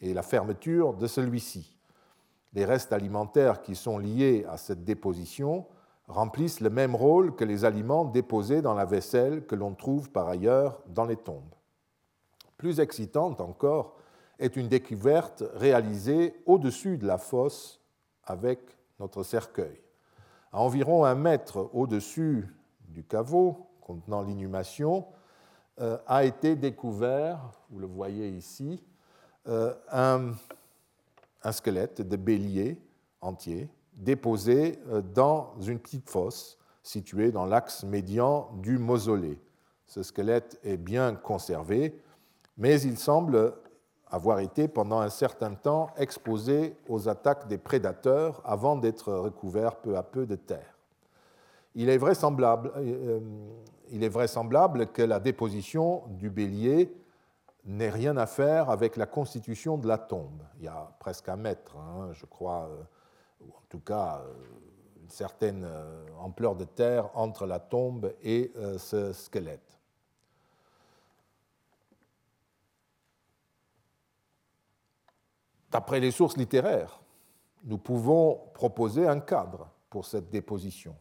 et 0.00 0.12
la 0.12 0.22
fermeture 0.22 0.92
de 0.92 1.06
celui-ci. 1.06 1.76
Les 2.52 2.66
restes 2.66 2.92
alimentaires 2.92 3.62
qui 3.62 3.74
sont 3.74 3.98
liés 3.98 4.44
à 4.48 4.58
cette 4.58 4.84
déposition 4.84 5.66
remplissent 6.06 6.60
le 6.60 6.68
même 6.68 6.94
rôle 6.94 7.34
que 7.34 7.44
les 7.44 7.64
aliments 7.64 8.04
déposés 8.04 8.60
dans 8.60 8.74
la 8.74 8.84
vaisselle 8.84 9.46
que 9.46 9.54
l'on 9.54 9.74
trouve 9.74 10.10
par 10.10 10.28
ailleurs 10.28 10.82
dans 10.88 11.06
les 11.06 11.16
tombes. 11.16 11.54
Plus 12.58 12.78
excitante 12.78 13.40
encore 13.40 13.96
est 14.38 14.56
une 14.56 14.68
découverte 14.68 15.42
réalisée 15.54 16.34
au-dessus 16.44 16.98
de 16.98 17.06
la 17.06 17.16
fosse 17.16 17.80
avec 18.24 18.60
notre 19.00 19.22
cercueil. 19.22 19.83
À 20.54 20.60
environ 20.60 21.04
un 21.04 21.16
mètre 21.16 21.68
au-dessus 21.72 22.46
du 22.90 23.02
caveau 23.02 23.66
contenant 23.80 24.22
l'inhumation, 24.22 25.04
euh, 25.80 25.98
a 26.06 26.24
été 26.24 26.54
découvert, 26.54 27.40
vous 27.70 27.80
le 27.80 27.88
voyez 27.88 28.28
ici, 28.28 28.80
euh, 29.48 29.74
un, 29.90 30.30
squelette 31.50 32.02
de 32.02 32.14
bélier 32.14 32.80
entier 33.20 33.68
déposé 33.94 34.78
euh, 34.90 35.02
dans 35.02 35.54
une 35.60 35.80
petite 35.80 36.08
fosse 36.08 36.56
située 36.84 37.32
dans 37.32 37.46
l'axe 37.46 37.82
médian 37.82 38.48
du 38.62 38.78
mausolée. 38.78 39.40
Ce 39.88 40.04
squelette 40.04 40.60
est 40.62 40.76
bien 40.76 41.16
conservé, 41.16 42.00
mais 42.56 42.80
il 42.80 42.96
semble 42.96 43.54
avoir 44.14 44.40
été 44.40 44.68
pendant 44.68 45.00
un 45.00 45.10
certain 45.10 45.54
temps 45.54 45.88
exposé 45.96 46.76
aux 46.88 47.08
attaques 47.08 47.48
des 47.48 47.58
prédateurs 47.58 48.40
avant 48.44 48.76
d'être 48.76 49.12
recouvert 49.12 49.76
peu 49.76 49.96
à 49.96 50.02
peu 50.02 50.26
de 50.26 50.36
terre. 50.36 50.78
Il 51.74 51.88
est 51.88 51.98
vraisemblable, 51.98 52.72
euh, 52.76 53.20
il 53.90 54.04
est 54.04 54.08
vraisemblable 54.08 54.86
que 54.88 55.02
la 55.02 55.20
déposition 55.20 56.04
du 56.08 56.30
bélier 56.30 56.94
n'ait 57.64 57.90
rien 57.90 58.16
à 58.16 58.26
faire 58.26 58.70
avec 58.70 58.96
la 58.96 59.06
constitution 59.06 59.78
de 59.78 59.88
la 59.88 59.98
tombe. 59.98 60.42
Il 60.58 60.64
y 60.64 60.68
a 60.68 60.92
presque 61.00 61.28
un 61.28 61.36
mètre, 61.36 61.76
hein, 61.76 62.10
je 62.12 62.26
crois, 62.26 62.68
euh, 62.70 62.82
ou 63.40 63.50
en 63.50 63.62
tout 63.68 63.80
cas 63.80 64.22
euh, 64.24 64.32
une 65.02 65.10
certaine 65.10 65.64
euh, 65.64 66.06
ampleur 66.18 66.56
de 66.56 66.64
terre 66.64 67.10
entre 67.14 67.46
la 67.46 67.58
tombe 67.58 68.12
et 68.22 68.52
euh, 68.56 68.78
ce 68.78 69.12
squelette. 69.12 69.73
D'après 75.74 75.98
les 75.98 76.12
sources 76.12 76.36
littéraires, 76.36 77.00
nous 77.64 77.78
pouvons 77.78 78.38
proposer 78.54 79.08
un 79.08 79.18
cadre 79.18 79.66
pour 79.90 80.04
cette 80.04 80.30
déposition. 80.30 80.94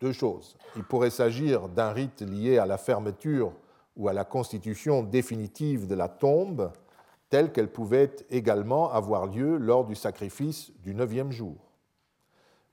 Deux 0.00 0.12
choses. 0.12 0.56
Il 0.74 0.84
pourrait 0.84 1.10
s'agir 1.10 1.68
d'un 1.68 1.92
rite 1.92 2.22
lié 2.22 2.56
à 2.56 2.64
la 2.64 2.78
fermeture 2.78 3.52
ou 3.94 4.08
à 4.08 4.14
la 4.14 4.24
constitution 4.24 5.02
définitive 5.02 5.86
de 5.86 5.94
la 5.94 6.08
tombe, 6.08 6.72
telle 7.28 7.52
qu'elle 7.52 7.70
pouvait 7.70 8.16
également 8.30 8.90
avoir 8.90 9.26
lieu 9.26 9.58
lors 9.58 9.84
du 9.84 9.96
sacrifice 9.96 10.72
du 10.82 10.94
neuvième 10.94 11.30
jour. 11.30 11.58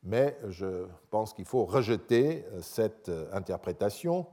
Mais 0.02 0.40
je 0.48 0.86
pense 1.10 1.34
qu'il 1.34 1.44
faut 1.44 1.66
rejeter 1.66 2.46
euh, 2.54 2.62
cette 2.62 3.10
euh, 3.10 3.28
interprétation 3.34 4.26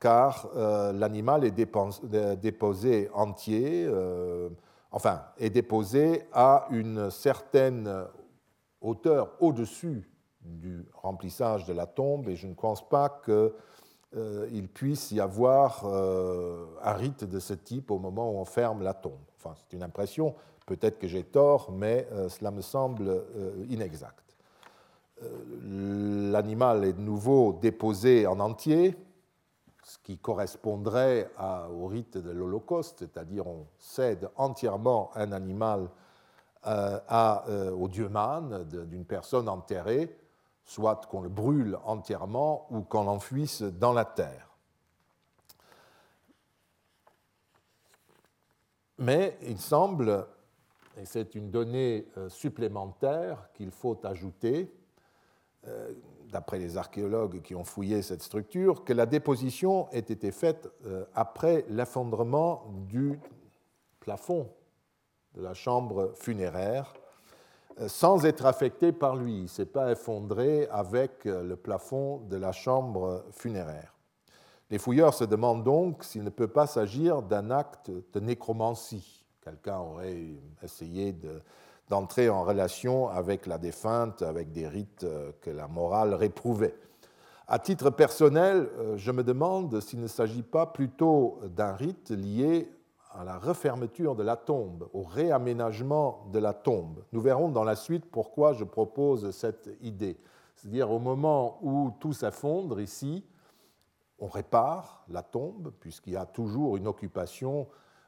car 0.00 0.48
euh, 0.56 0.94
l'animal 0.94 1.44
est 1.44 1.50
déposé 1.50 3.10
entier, 3.12 3.86
enfin, 4.90 5.22
est 5.38 5.50
déposé 5.50 6.24
à 6.32 6.66
une 6.70 7.10
certaine 7.10 8.06
hauteur 8.80 9.32
au-dessus 9.40 10.10
du 10.40 10.86
remplissage 10.94 11.66
de 11.66 11.72
la 11.72 11.86
tombe 11.86 12.28
et 12.28 12.36
je 12.36 12.46
ne 12.46 12.54
pense 12.54 12.86
pas 12.88 13.08
que 13.08 13.54
euh, 14.16 14.48
puisse 14.72 15.12
y 15.12 15.20
avoir 15.20 15.82
euh, 15.84 16.64
un 16.82 16.94
rite 16.94 17.24
de 17.24 17.38
ce 17.38 17.52
type 17.52 17.90
au 17.90 17.98
moment 17.98 18.30
où 18.30 18.36
on 18.36 18.44
ferme 18.46 18.82
la 18.82 18.94
tombe. 18.94 19.20
Enfin, 19.36 19.54
c'est 19.54 19.76
une 19.76 19.82
impression, 19.82 20.34
peut-être 20.66 20.98
que 20.98 21.06
j'ai 21.06 21.24
tort, 21.24 21.70
mais 21.70 22.08
euh, 22.12 22.28
cela 22.30 22.50
me 22.50 22.62
semble 22.62 23.24
inexact. 23.68 24.24
L'animal 25.62 26.84
est 26.84 26.92
de 26.92 27.00
nouveau 27.00 27.58
déposé 27.60 28.26
en 28.26 28.38
entier, 28.38 28.96
ce 29.88 29.96
qui 29.98 30.18
correspondrait 30.18 31.30
au 31.72 31.86
rite 31.86 32.18
de 32.18 32.30
l'Holocauste, 32.30 32.98
c'est-à-dire 32.98 33.46
on 33.46 33.66
cède 33.78 34.28
entièrement 34.36 35.10
un 35.14 35.32
animal 35.32 35.88
au 36.66 37.88
dieu 37.88 38.10
man 38.10 38.64
d'une 38.64 39.06
personne 39.06 39.48
enterrée, 39.48 40.14
soit 40.62 41.06
qu'on 41.06 41.22
le 41.22 41.30
brûle 41.30 41.78
entièrement 41.84 42.66
ou 42.70 42.82
qu'on 42.82 43.04
l'enfuisse 43.04 43.62
dans 43.62 43.94
la 43.94 44.04
terre. 44.04 44.48
Mais 48.98 49.38
il 49.42 49.58
semble, 49.58 50.26
et 50.98 51.06
c'est 51.06 51.34
une 51.34 51.50
donnée 51.50 52.08
euh, 52.18 52.28
supplémentaire 52.28 53.48
qu'il 53.54 53.70
faut 53.70 53.98
ajouter, 54.04 54.70
euh, 55.66 55.92
d'après 56.30 56.58
les 56.58 56.76
archéologues 56.76 57.42
qui 57.42 57.54
ont 57.54 57.64
fouillé 57.64 58.02
cette 58.02 58.22
structure, 58.22 58.84
que 58.84 58.92
la 58.92 59.06
déposition 59.06 59.90
ait 59.90 59.98
été 59.98 60.30
faite 60.30 60.68
euh, 60.86 61.04
après 61.14 61.64
l'effondrement 61.68 62.64
du 62.88 63.18
plafond 64.00 64.48
de 65.34 65.42
la 65.42 65.54
chambre 65.54 66.12
funéraire 66.14 66.92
sans 67.86 68.26
être 68.26 68.44
affecté 68.44 68.90
par 68.90 69.14
lui. 69.14 69.36
Il 69.36 69.42
ne 69.42 69.46
s'est 69.46 69.66
pas 69.66 69.92
effondré 69.92 70.66
avec 70.72 71.24
le 71.26 71.54
plafond 71.54 72.18
de 72.28 72.36
la 72.36 72.50
chambre 72.50 73.24
funéraire. 73.30 73.94
Les 74.70 74.78
fouilleurs 74.78 75.14
se 75.14 75.24
demandent 75.24 75.64
donc 75.64 76.04
s'il 76.04 76.24
ne 76.24 76.30
peut 76.30 76.48
pas 76.48 76.66
s'agir 76.66 77.22
d'un 77.22 77.50
acte 77.50 77.90
de 77.90 78.20
nécromancie. 78.20 79.24
Quelqu'un 79.42 79.78
aurait 79.78 80.18
essayé 80.62 81.14
d'entrer 81.88 82.28
en 82.28 82.44
relation 82.44 83.08
avec 83.08 83.46
la 83.46 83.58
défunte, 83.58 84.22
avec 84.22 84.52
des 84.52 84.68
rites 84.68 85.06
que 85.40 85.50
la 85.50 85.68
morale 85.68 86.14
réprouvait. 86.14 86.74
À 87.46 87.58
titre 87.58 87.90
personnel, 87.90 88.68
je 88.96 89.10
me 89.10 89.24
demande 89.24 89.80
s'il 89.80 90.00
ne 90.00 90.06
s'agit 90.06 90.42
pas 90.42 90.66
plutôt 90.66 91.38
d'un 91.44 91.72
rite 91.72 92.10
lié 92.10 92.70
à 93.12 93.24
la 93.24 93.38
refermeture 93.38 94.14
de 94.14 94.22
la 94.22 94.36
tombe, 94.36 94.88
au 94.92 95.02
réaménagement 95.02 96.26
de 96.30 96.38
la 96.38 96.52
tombe. 96.52 97.02
Nous 97.12 97.20
verrons 97.20 97.48
dans 97.48 97.64
la 97.64 97.74
suite 97.74 98.04
pourquoi 98.10 98.52
je 98.52 98.64
propose 98.64 99.30
cette 99.30 99.70
idée. 99.80 100.18
C'est-à-dire 100.54 100.90
au 100.90 100.98
moment 100.98 101.58
où 101.62 101.90
tout 102.00 102.12
s'effondre 102.12 102.80
ici, 102.80 103.24
on 104.18 104.26
répare 104.26 105.04
la 105.08 105.22
tombe, 105.22 105.72
puisqu'il 105.80 106.12
y 106.14 106.16
a 106.16 106.26
toujours 106.26 106.76
une 106.76 106.86
occupation 106.86 107.66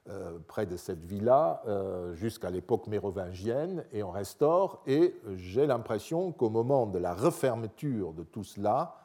euh, 0.09 0.39
près 0.49 0.67
de 0.67 0.77
cette 0.77 1.05
villa 1.05 1.63
euh, 1.67 2.15
jusqu'à 2.15 2.51
l'époque 2.51 2.87
mérovingienne, 2.87 3.85
et 3.93 4.03
on 4.03 4.11
restaure, 4.11 4.83
et 4.87 5.15
j'ai 5.37 5.67
l'impression 5.67 6.33
qu'au 6.33 6.51
moment 6.51 6.87
de 6.87 6.99
la 6.99 7.15
refermeture 7.15 8.13
de 8.13 8.23
tout 8.23 8.45
cela, 8.45 8.97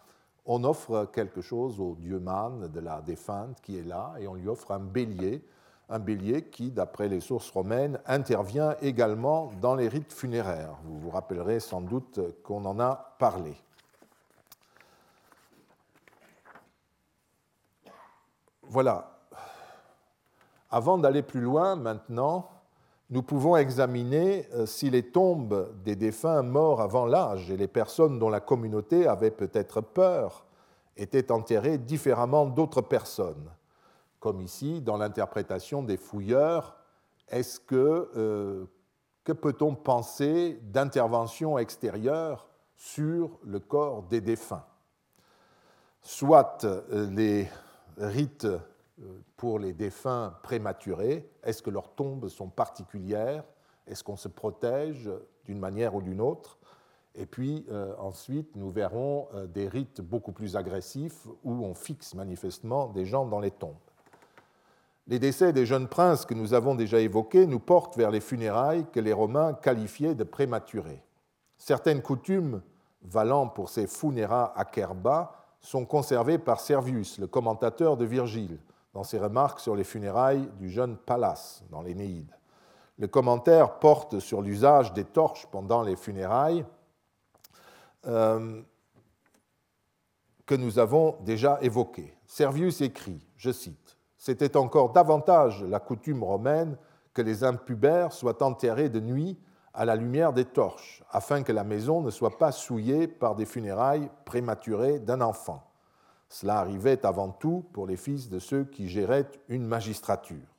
on 0.46 0.64
offre 0.64 1.10
quelque 1.12 1.42
chose 1.42 1.80
au 1.80 1.96
dieu 1.96 2.20
man 2.20 2.68
de 2.68 2.80
la 2.80 3.02
défunte 3.02 3.60
qui 3.62 3.78
est 3.78 3.84
là, 3.84 4.14
et 4.20 4.28
on 4.28 4.36
lui 4.36 4.48
offre 4.48 4.72
un 4.72 4.80
bélier 4.80 5.44
un 5.88 6.00
bélier 6.00 6.42
qui, 6.42 6.72
d'après 6.72 7.08
les 7.08 7.20
sources 7.20 7.52
romaines, 7.52 8.00
intervient 8.08 8.76
également 8.82 9.52
dans 9.62 9.76
les 9.76 9.88
rites 9.88 10.14
funéraires. 10.14 10.78
Vous 10.84 10.98
vous 10.98 11.12
rappellerez 11.12 11.60
sans 11.60 11.80
doute 11.80 12.20
qu'on 12.42 12.66
en 12.66 12.80
a 12.80 13.14
parlé. 13.20 13.56
voilà. 18.76 19.15
Avant 20.76 20.98
d'aller 20.98 21.22
plus 21.22 21.40
loin 21.40 21.78
maintenant, 21.78 22.50
nous 23.10 23.24
pouvons 23.24 23.56
examiner 23.56 24.46
euh, 24.54 24.66
si 24.66 24.90
les 24.90 25.04
tombes 25.10 25.74
des 25.86 25.96
défunts 25.96 26.42
morts 26.42 26.82
avant 26.82 27.06
l'âge 27.06 27.50
et 27.50 27.56
les 27.56 27.70
personnes 27.70 28.20
dont 28.20 28.28
la 28.28 28.42
communauté 28.42 29.08
avait 29.08 29.32
peut-être 29.32 29.80
peur 29.80 30.46
étaient 30.98 31.32
enterrées 31.32 31.78
différemment 31.78 32.46
d'autres 32.46 32.82
personnes. 32.82 33.50
Comme 34.20 34.42
ici, 34.42 34.82
dans 34.82 34.98
l'interprétation 34.98 35.82
des 35.82 35.96
fouilleurs, 35.96 36.76
est-ce 37.30 37.62
que, 37.62 38.12
euh, 38.18 38.66
que 39.24 39.32
peut-on 39.32 39.76
penser 39.76 40.60
d'intervention 40.62 41.58
extérieure 41.58 42.50
sur 42.76 43.40
le 43.46 43.62
corps 43.62 44.04
des 44.04 44.20
défunts? 44.20 44.66
Soit 46.02 46.66
euh, 46.66 47.10
les 47.12 47.48
rites 47.98 48.46
pour 49.38 49.60
les 49.60 49.74
défunts 49.74 50.36
prématurés 50.44 51.30
Est-ce 51.44 51.62
que 51.62 51.70
leurs 51.70 51.94
tombes 51.96 52.30
sont 52.30 52.50
particulières? 52.50 53.44
Est-ce 53.88 54.04
qu'on 54.04 54.16
se 54.16 54.28
protège 54.28 55.10
d'une 55.46 55.60
manière 55.60 55.96
ou 55.96 56.02
d'une 56.02 56.22
autre? 56.22 56.58
Et 57.16 57.26
puis 57.26 57.66
euh, 57.72 57.94
ensuite, 57.98 58.56
nous 58.56 58.70
verrons 58.70 59.28
euh, 59.34 59.48
des 59.48 59.68
rites 59.68 60.02
beaucoup 60.02 60.34
plus 60.34 60.56
agressifs 60.56 61.28
où 61.44 61.54
on 61.54 61.74
fixe 61.74 62.14
manifestement 62.14 62.88
des 62.88 63.06
gens 63.06 63.26
dans 63.26 63.40
les 63.40 63.52
tombes. 63.52 63.76
Les 65.08 65.20
décès 65.20 65.54
des 65.54 65.66
jeunes 65.66 65.88
princes 65.88 66.26
que 66.26 66.34
nous 66.34 66.54
avons 66.54 66.76
déjà 66.76 67.00
évoqués 67.00 67.46
nous 67.46 67.60
portent 67.60 67.96
vers 67.96 68.12
les 68.12 68.20
funérailles 68.20 68.86
que 68.92 69.00
les 69.00 69.14
Romains 69.14 69.54
qualifiaient 69.54 70.16
de 70.16 70.24
prématurées. 70.24 71.04
Certaines 71.58 72.02
coutumes 72.02 72.62
valant 73.04 73.48
pour 73.48 73.70
ces 73.70 73.88
funéra 73.88 74.52
acerba 74.60 75.46
sont 75.62 75.86
conservées 75.86 76.38
par 76.38 76.60
Servius, 76.60 77.20
le 77.20 77.28
commentateur 77.28 77.98
de 77.98 78.06
Virgile, 78.06 78.58
dans 78.96 79.04
ses 79.04 79.20
remarques 79.20 79.60
sur 79.60 79.76
les 79.76 79.84
funérailles 79.84 80.50
du 80.58 80.70
jeune 80.70 80.96
Pallas 80.96 81.64
dans 81.70 81.82
l'Énéide. 81.82 82.32
Le 82.98 83.08
commentaire 83.08 83.78
porte 83.80 84.20
sur 84.20 84.42
l'usage 84.42 84.94
des 84.94 85.04
torches 85.04 85.48
pendant 85.52 85.84
les 85.84 85.98
funérailles 85.98 86.66
euh, 88.08 88.62
que 90.46 90.56
nous 90.56 90.80
avons 90.80 91.18
déjà 91.26 91.60
évoqué. 91.62 92.16
Servius 92.26 92.80
écrit, 92.80 93.20
je 93.36 93.52
cite, 93.52 93.98
C'était 94.18 94.56
encore 94.56 94.94
davantage 94.94 95.62
la 95.64 95.82
coutume 95.82 96.24
romaine 96.24 96.78
que 97.14 97.22
les 97.22 97.44
impubères 97.44 98.14
soient 98.14 98.42
enterrés 98.42 98.88
de 98.88 99.02
nuit 99.02 99.38
à 99.74 99.84
la 99.84 99.98
lumière 99.98 100.32
des 100.32 100.46
torches, 100.46 101.04
afin 101.12 101.44
que 101.44 101.52
la 101.52 101.66
maison 101.66 102.00
ne 102.00 102.12
soit 102.12 102.38
pas 102.38 102.54
souillée 102.54 103.10
par 103.10 103.36
des 103.36 103.46
funérailles 103.46 104.10
prématurées 104.24 105.00
d'un 105.00 105.20
enfant. 105.20 105.70
Cela 106.30 106.60
arrivait 106.60 107.06
avant 107.06 107.30
tout 107.30 107.66
pour 107.72 107.88
les 107.88 107.98
fils 107.98 108.30
de 108.30 108.40
ceux 108.40 108.66
qui 108.66 108.90
géraient 108.90 109.30
une 109.50 109.66
magistrature. 109.66 110.56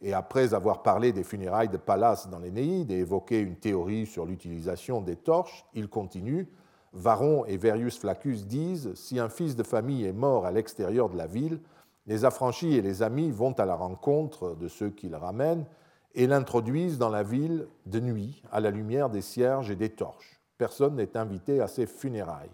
Et 0.00 0.12
après 0.12 0.54
avoir 0.54 0.82
parlé 0.82 1.12
des 1.12 1.24
funérailles 1.24 1.68
de 1.68 1.76
Pallas 1.76 2.28
dans 2.30 2.38
l'Énéide 2.38 2.90
et 2.90 2.98
évoqué 2.98 3.40
une 3.40 3.56
théorie 3.56 4.06
sur 4.06 4.26
l'utilisation 4.26 5.00
des 5.00 5.16
torches, 5.16 5.64
il 5.74 5.88
continue 5.88 6.48
Varon 6.92 7.44
et 7.44 7.56
Verius 7.56 7.98
Flaccus 7.98 8.46
disent 8.46 8.94
Si 8.94 9.18
un 9.18 9.28
fils 9.28 9.56
de 9.56 9.62
famille 9.62 10.04
est 10.04 10.12
mort 10.12 10.46
à 10.46 10.50
l'extérieur 10.50 11.08
de 11.08 11.16
la 11.16 11.26
ville, 11.26 11.60
les 12.06 12.24
affranchis 12.24 12.74
et 12.74 12.82
les 12.82 13.02
amis 13.02 13.30
vont 13.30 13.52
à 13.52 13.66
la 13.66 13.74
rencontre 13.74 14.54
de 14.54 14.68
ceux 14.68 14.90
qui 14.90 15.08
le 15.08 15.16
ramènent 15.16 15.66
et 16.14 16.26
l'introduisent 16.26 16.98
dans 16.98 17.10
la 17.10 17.22
ville 17.22 17.68
de 17.84 18.00
nuit 18.00 18.42
à 18.50 18.60
la 18.60 18.70
lumière 18.70 19.10
des 19.10 19.20
cierges 19.20 19.70
et 19.70 19.76
des 19.76 19.90
torches. 19.90 20.40
Personne 20.56 20.96
n'est 20.96 21.16
invité 21.16 21.60
à 21.60 21.68
ces 21.68 21.86
funérailles. 21.86 22.50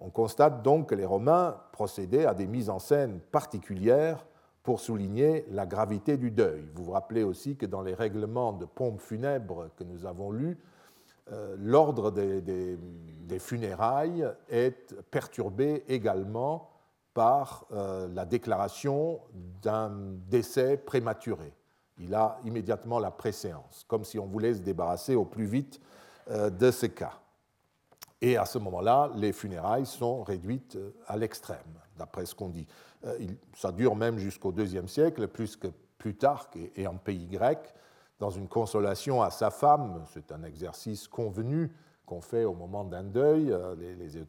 On 0.00 0.10
constate 0.10 0.62
donc 0.62 0.90
que 0.90 0.94
les 0.94 1.04
Romains 1.04 1.56
procédaient 1.72 2.26
à 2.26 2.34
des 2.34 2.46
mises 2.46 2.70
en 2.70 2.78
scène 2.78 3.20
particulières 3.32 4.24
pour 4.62 4.80
souligner 4.80 5.46
la 5.50 5.66
gravité 5.66 6.16
du 6.16 6.30
deuil. 6.30 6.68
Vous 6.74 6.84
vous 6.84 6.92
rappelez 6.92 7.22
aussi 7.22 7.56
que 7.56 7.66
dans 7.66 7.82
les 7.82 7.94
règlements 7.94 8.52
de 8.52 8.64
pompes 8.64 9.00
funèbres 9.00 9.70
que 9.76 9.84
nous 9.84 10.06
avons 10.06 10.30
lus, 10.30 10.58
euh, 11.32 11.56
l'ordre 11.58 12.10
des, 12.10 12.78
funérailles 13.38 14.26
est 14.48 14.94
perturbé 15.10 15.84
également 15.88 16.70
par 17.12 17.66
euh, 17.72 18.08
la 18.14 18.24
déclaration 18.24 19.20
d'un 19.62 19.90
décès 20.30 20.76
prématuré. 20.76 21.52
Il 21.98 22.14
a 22.14 22.38
immédiatement 22.44 22.98
la 22.98 23.10
préséance, 23.10 23.84
comme 23.88 24.04
si 24.04 24.18
on 24.18 24.26
voulait 24.26 24.54
se 24.54 24.60
débarrasser 24.60 25.14
au 25.14 25.24
plus 25.24 25.44
vite 25.44 25.80
euh, 26.30 26.48
de 26.48 26.70
ce 26.70 26.86
cas. 26.86 27.20
Et 28.20 28.36
à 28.36 28.44
ce 28.44 28.58
moment-là, 28.58 29.10
les 29.14 29.32
funérailles 29.32 29.86
sont 29.86 30.22
réduites 30.22 30.76
euh, 30.76 30.90
à 31.06 31.16
l'extrême, 31.16 31.58
d'après 31.96 32.26
ce 32.26 32.34
qu'on 32.34 32.48
dit. 32.48 32.66
Euh, 33.04 33.16
ça 33.54 33.70
dure 33.70 33.94
même 33.94 34.18
jusqu'au 34.18 34.52
IIe 34.52 34.88
siècle, 34.88 35.28
plus 35.28 35.56
que 35.56 35.68
Plutarque 35.98 36.56
et 36.76 36.86
en 36.86 36.94
pays 36.94 37.26
grec, 37.26 37.58
dans 38.20 38.30
une 38.30 38.46
consolation 38.46 39.20
à 39.20 39.30
sa 39.30 39.50
femme. 39.50 40.04
C'est 40.12 40.30
un 40.30 40.44
exercice 40.44 41.08
convenu 41.08 41.72
qu'on 42.06 42.20
fait 42.20 42.44
au 42.44 42.54
moment 42.54 42.84
d'un 42.84 43.02
deuil. 43.02 43.50
Euh, 43.50 43.74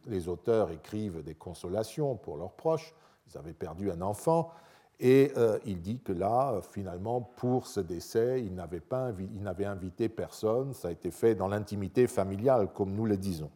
les, 0.06 0.28
auteurs 0.28 0.72
écrivent 0.72 1.22
des 1.22 1.36
consolations 1.36 2.16
pour 2.16 2.36
leurs 2.36 2.52
proches. 2.52 2.92
Ils 3.28 3.38
avaient 3.38 3.52
perdu 3.52 3.90
un 3.90 4.00
enfant. 4.00 4.50
Et 4.98 5.32
il 5.64 5.80
dit 5.80 6.00
que 6.00 6.12
là, 6.12 6.60
finalement, 6.60 7.22
pour 7.22 7.66
ce 7.66 7.80
décès, 7.80 8.42
il 8.44 8.54
n'avait, 8.54 8.80
pas, 8.80 9.12
il 9.18 9.42
n'avait 9.42 9.64
invité 9.64 10.10
personne. 10.10 10.74
Ça 10.74 10.88
a 10.88 10.90
été 10.90 11.10
fait 11.10 11.34
dans 11.34 11.48
l'intimité 11.48 12.06
familiale, 12.06 12.68
comme 12.74 12.92
nous 12.92 13.06
le 13.06 13.16
disons. 13.16 13.50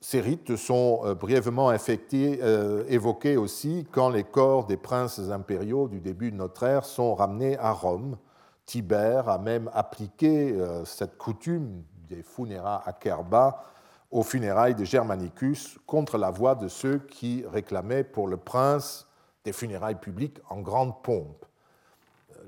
Ces 0.00 0.20
rites 0.20 0.54
sont 0.54 1.00
euh, 1.04 1.14
brièvement 1.14 1.70
euh, 1.72 2.84
évoqués 2.88 3.36
aussi 3.36 3.84
quand 3.90 4.10
les 4.10 4.22
corps 4.22 4.64
des 4.64 4.76
princes 4.76 5.18
impériaux 5.18 5.88
du 5.88 6.00
début 6.00 6.30
de 6.30 6.36
notre 6.36 6.62
ère 6.62 6.84
sont 6.84 7.16
ramenés 7.16 7.58
à 7.58 7.72
Rome. 7.72 8.16
Tibère 8.64 9.28
a 9.28 9.38
même 9.38 9.68
appliqué 9.74 10.52
euh, 10.52 10.84
cette 10.84 11.18
coutume 11.18 11.82
des 12.08 12.22
funéra 12.22 12.82
acerba 12.86 13.64
aux 14.12 14.22
funérailles 14.22 14.76
de 14.76 14.84
Germanicus 14.84 15.78
contre 15.84 16.16
la 16.16 16.30
voix 16.30 16.54
de 16.54 16.68
ceux 16.68 16.98
qui 16.98 17.44
réclamaient 17.46 18.04
pour 18.04 18.28
le 18.28 18.36
prince 18.36 19.08
des 19.44 19.52
funérailles 19.52 19.98
publiques 19.98 20.38
en 20.48 20.60
grande 20.60 21.02
pompe. 21.02 21.44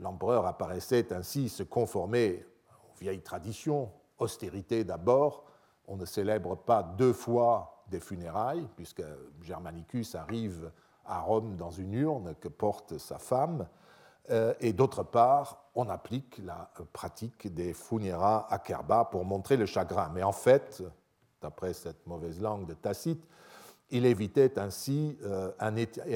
L'empereur 0.01 0.47
apparaissait 0.47 1.13
ainsi 1.13 1.49
se 1.49 1.65
conformer 1.65 2.47
aux 2.71 2.99
vieilles 3.01 3.23
traditions, 3.23 3.91
austérité 4.19 4.85
d'abord, 4.85 5.50
on 5.91 5.97
ne 5.97 6.05
célèbre 6.05 6.57
pas 6.57 6.83
deux 6.83 7.13
fois 7.13 7.83
des 7.89 7.99
funérailles, 7.99 8.67
puisque 8.77 9.03
Germanicus 9.43 10.15
arrive 10.15 10.71
à 11.05 11.21
Rome 11.21 11.57
dans 11.57 11.71
une 11.71 11.93
urne 11.95 12.35
que 12.41 12.47
porte 12.47 12.97
sa 12.99 13.19
femme, 13.19 13.67
euh, 14.31 14.55
et 14.61 14.73
d'autre 14.73 15.03
part, 15.03 15.65
on 15.75 15.89
applique 15.89 16.41
la 16.45 16.71
pratique 16.93 17.53
des 17.53 17.75
funéra 17.75 18.47
acerba 18.53 19.05
pour 19.05 19.25
montrer 19.25 19.57
le 19.57 19.67
chagrin. 19.67 20.11
Mais 20.15 20.23
en 20.23 20.33
fait, 20.33 20.81
d'après 21.43 21.73
cette 21.73 22.07
mauvaise 22.07 22.41
langue 22.41 22.67
de 22.67 22.75
Tacite, 22.75 23.27
il 23.91 24.07
évitait 24.07 24.61
ainsi 24.61 25.19
euh, 25.25 25.51
un 25.59 25.75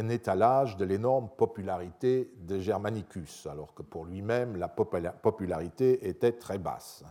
étalage 0.08 0.76
de 0.76 0.84
l'énorme 0.84 1.28
popularité 1.37 2.32
de 2.38 2.60
Germanicus, 2.60 3.48
alors 3.48 3.74
que 3.74 3.82
pour 3.82 4.04
lui-même, 4.04 4.56
la 4.56 4.68
popularité 4.68 6.08
était 6.08 6.30
très 6.30 6.58
basse. 6.58 7.02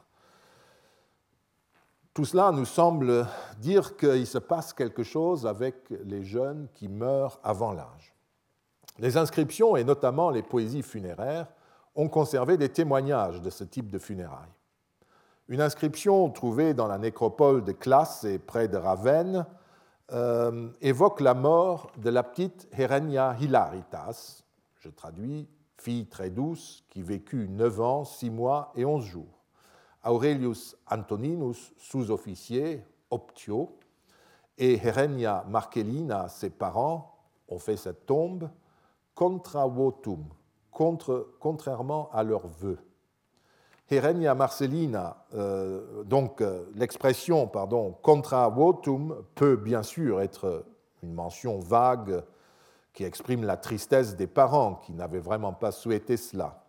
Tout 2.14 2.26
cela 2.26 2.52
nous 2.52 2.66
semble 2.66 3.26
dire 3.58 3.98
qu'il 3.98 4.28
se 4.28 4.38
passe 4.38 4.72
quelque 4.72 5.02
chose 5.02 5.48
avec 5.48 5.90
les 6.06 6.24
jeunes 6.24 6.68
qui 6.76 6.88
meurent 6.88 7.40
avant 7.44 7.72
l'âge. 7.72 8.14
Les 9.00 9.18
inscriptions, 9.18 9.76
et 9.76 9.84
notamment 9.84 10.30
les 10.30 10.44
poésies 10.44 10.84
funéraires, 10.84 11.48
ont 11.96 12.10
conservé 12.10 12.58
des 12.58 12.70
témoignages 12.70 13.42
de 13.42 13.50
ce 13.50 13.64
type 13.64 13.90
de 13.90 13.98
funérailles. 13.98 14.54
Une 15.48 15.62
inscription 15.62 16.30
trouvée 16.30 16.76
dans 16.76 16.88
la 16.88 17.00
nécropole 17.00 17.64
de 17.64 17.72
Classe 17.72 18.24
et 18.24 18.38
près 18.38 18.68
de 18.68 18.78
Ravenne 18.78 19.48
euh, 20.12 20.70
évoque 20.82 21.20
la 21.20 21.34
mort 21.34 21.92
de 21.98 22.12
la 22.12 22.22
petite 22.22 22.68
Herenia 22.72 23.36
Hilaritas, 23.42 24.44
je 24.80 24.90
traduis, 24.90 25.48
fille 25.78 26.06
très 26.06 26.30
douce, 26.30 26.84
qui 26.90 27.02
vécut 27.02 27.48
9 27.50 27.82
ans, 27.82 28.06
6 28.06 28.30
mois 28.30 28.72
et 28.76 28.86
11 28.86 29.04
jours. 29.04 29.43
Aurelius 30.06 30.76
Antoninus, 30.90 31.74
sous-officier, 31.78 32.84
optio, 33.10 33.78
et 34.58 34.76
Herenia 34.86 35.46
Marcellina, 35.48 36.30
ses 36.30 36.50
parents, 36.50 37.18
ont 37.48 37.60
fait 37.60 37.78
cette 37.78 38.06
tombe 38.06 38.50
contra 39.16 39.68
votum, 39.68 40.26
contrairement 40.72 42.10
à 42.12 42.24
leurs 42.24 42.48
vœux. 42.48 42.80
Herenia 43.90 44.34
Marcellina, 44.34 45.26
euh, 45.34 46.04
donc 46.04 46.42
euh, 46.42 46.66
l'expression 46.76 47.48
pardon, 47.48 47.92
contra 48.02 48.48
votum 48.50 49.24
peut 49.36 49.56
bien 49.56 49.84
sûr 49.84 50.22
être 50.22 50.66
une 51.04 51.14
mention 51.14 51.60
vague 51.60 52.24
qui 52.94 53.04
exprime 53.04 53.44
la 53.44 53.58
tristesse 53.58 54.16
des 54.16 54.28
parents 54.28 54.76
qui 54.76 54.94
n'avaient 54.94 55.20
vraiment 55.20 55.54
pas 55.54 55.72
souhaité 55.72 56.18
cela. 56.18 56.64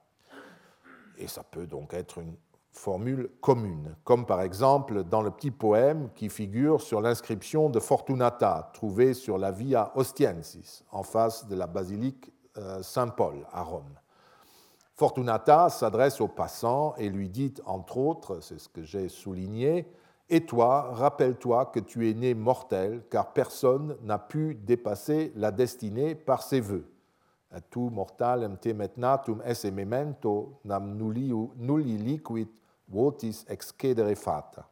Et 1.17 1.29
ça 1.29 1.45
peut 1.45 1.67
donc 1.67 1.95
être 1.95 2.19
une 2.19 2.35
formules 2.75 3.31
communes, 3.41 3.97
comme 4.05 4.27
par 4.27 4.43
exemple 4.43 5.05
dans 5.05 5.23
le 5.23 5.31
petit 5.31 5.51
poème 5.51 6.11
qui 6.15 6.29
figure 6.29 6.81
sur 6.81 7.01
l'inscription 7.01 7.71
de 7.71 7.81
Fortunata, 7.81 8.71
trouvée 8.75 9.15
sur 9.15 9.39
la 9.39 9.51
Via 9.51 9.93
Ostiensis, 9.95 10.85
en 10.91 11.03
face 11.03 11.47
de 11.47 11.55
la 11.55 11.67
basilique 11.67 12.33
euh, 12.59 12.83
Saint-Paul 12.83 13.47
à 13.53 13.63
Rome. 13.63 13.99
Fortunata 14.95 15.71
s'adresse 15.71 16.21
au 16.21 16.29
passant 16.29 16.95
et 16.97 17.09
lui 17.09 17.29
dit, 17.29 17.55
entre 17.65 17.99
autres, 17.99 18.41
c'est 18.41 18.59
ce 18.59 18.69
que 18.69 18.83
j'ai 18.83 19.09
souligné, 19.09 19.89
Et 20.31 20.47
toi, 20.47 20.93
rappelle-toi 20.95 21.67
que 21.67 21.81
tu 21.81 22.09
es 22.09 22.15
né 22.15 22.33
mortel, 22.33 23.03
car 23.11 23.35
personne 23.35 23.95
n'a 24.03 24.19
pu 24.19 24.55
dépasser 24.55 25.33
la 25.37 25.51
destinée 25.51 26.15
par 26.15 26.43
ses 26.43 26.61
voeux 26.61 26.95
tu 27.61 27.91
mortalem 27.91 28.57
te 28.57 28.73
metnatum 28.73 29.41
esse 29.45 29.71
memento 29.71 30.61
nam 30.65 30.97
nulli 30.97 31.99
liquid 31.99 32.49
votis 32.89 33.45
excedere 33.49 34.15
fata. 34.15 34.69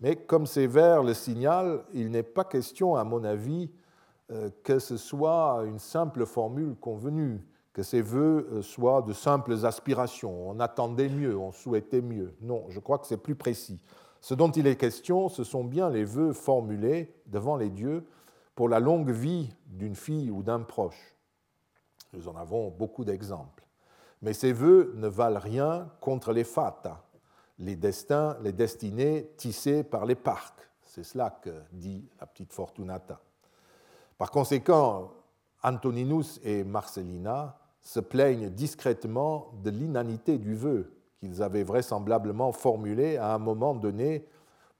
Mais 0.00 0.16
comme 0.16 0.46
ces 0.46 0.66
vers 0.66 1.02
le 1.02 1.14
signalent, 1.14 1.84
il 1.92 2.10
n'est 2.10 2.22
pas 2.22 2.44
question, 2.44 2.96
à 2.96 3.04
mon 3.04 3.24
avis, 3.24 3.70
euh, 4.30 4.50
que 4.62 4.78
ce 4.78 4.96
soit 4.96 5.62
une 5.66 5.78
simple 5.78 6.26
formule 6.26 6.74
convenue, 6.76 7.40
que 7.72 7.82
ces 7.82 8.02
vœux 8.02 8.48
euh, 8.52 8.62
soient 8.62 9.02
de 9.02 9.12
simples 9.12 9.64
aspirations. 9.64 10.48
On 10.48 10.60
attendait 10.60 11.08
mieux, 11.08 11.36
on 11.36 11.52
souhaitait 11.52 12.00
mieux. 12.00 12.34
Non, 12.40 12.64
je 12.68 12.80
crois 12.80 12.98
que 12.98 13.06
c'est 13.06 13.16
plus 13.16 13.34
précis. 13.34 13.80
Ce 14.20 14.32
dont 14.32 14.50
il 14.50 14.66
est 14.66 14.76
question, 14.76 15.28
ce 15.28 15.44
sont 15.44 15.64
bien 15.64 15.90
les 15.90 16.04
vœux 16.04 16.32
formulés 16.32 17.14
devant 17.26 17.56
les 17.56 17.70
dieux 17.70 18.06
pour 18.54 18.68
la 18.68 18.80
longue 18.80 19.10
vie 19.10 19.52
d'une 19.66 19.94
fille 19.94 20.30
ou 20.30 20.42
d'un 20.42 20.60
proche. 20.60 21.16
Nous 22.12 22.28
en 22.28 22.36
avons 22.36 22.70
beaucoup 22.70 23.04
d'exemples. 23.04 23.63
Mais 24.24 24.32
ces 24.32 24.54
vœux 24.54 24.94
ne 24.96 25.06
valent 25.06 25.38
rien 25.38 25.86
contre 26.00 26.32
les 26.32 26.44
fata, 26.44 27.04
les 27.58 27.76
destins, 27.76 28.38
les 28.40 28.52
destinées 28.52 29.30
tissées 29.36 29.84
par 29.84 30.06
les 30.06 30.14
parcs. 30.14 30.66
C'est 30.86 31.04
cela 31.04 31.28
que 31.28 31.50
dit 31.72 32.08
la 32.18 32.26
petite 32.26 32.54
Fortunata. 32.54 33.20
Par 34.16 34.30
conséquent, 34.30 35.12
Antoninus 35.62 36.40
et 36.42 36.64
Marcellina 36.64 37.58
se 37.82 38.00
plaignent 38.00 38.48
discrètement 38.48 39.52
de 39.62 39.68
l'inanité 39.68 40.38
du 40.38 40.54
vœu 40.54 40.96
qu'ils 41.20 41.42
avaient 41.42 41.62
vraisemblablement 41.62 42.50
formulé 42.52 43.18
à 43.18 43.34
un 43.34 43.38
moment 43.38 43.74
donné 43.74 44.26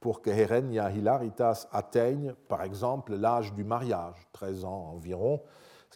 pour 0.01 0.23
que 0.23 0.31
Herenia 0.31 0.91
Hilaritas 0.91 1.69
atteigne, 1.71 2.33
par 2.49 2.63
exemple, 2.63 3.15
l'âge 3.15 3.53
du 3.53 3.65
mariage, 3.65 4.27
13 4.33 4.65
ans 4.65 4.93
environ, 4.95 5.43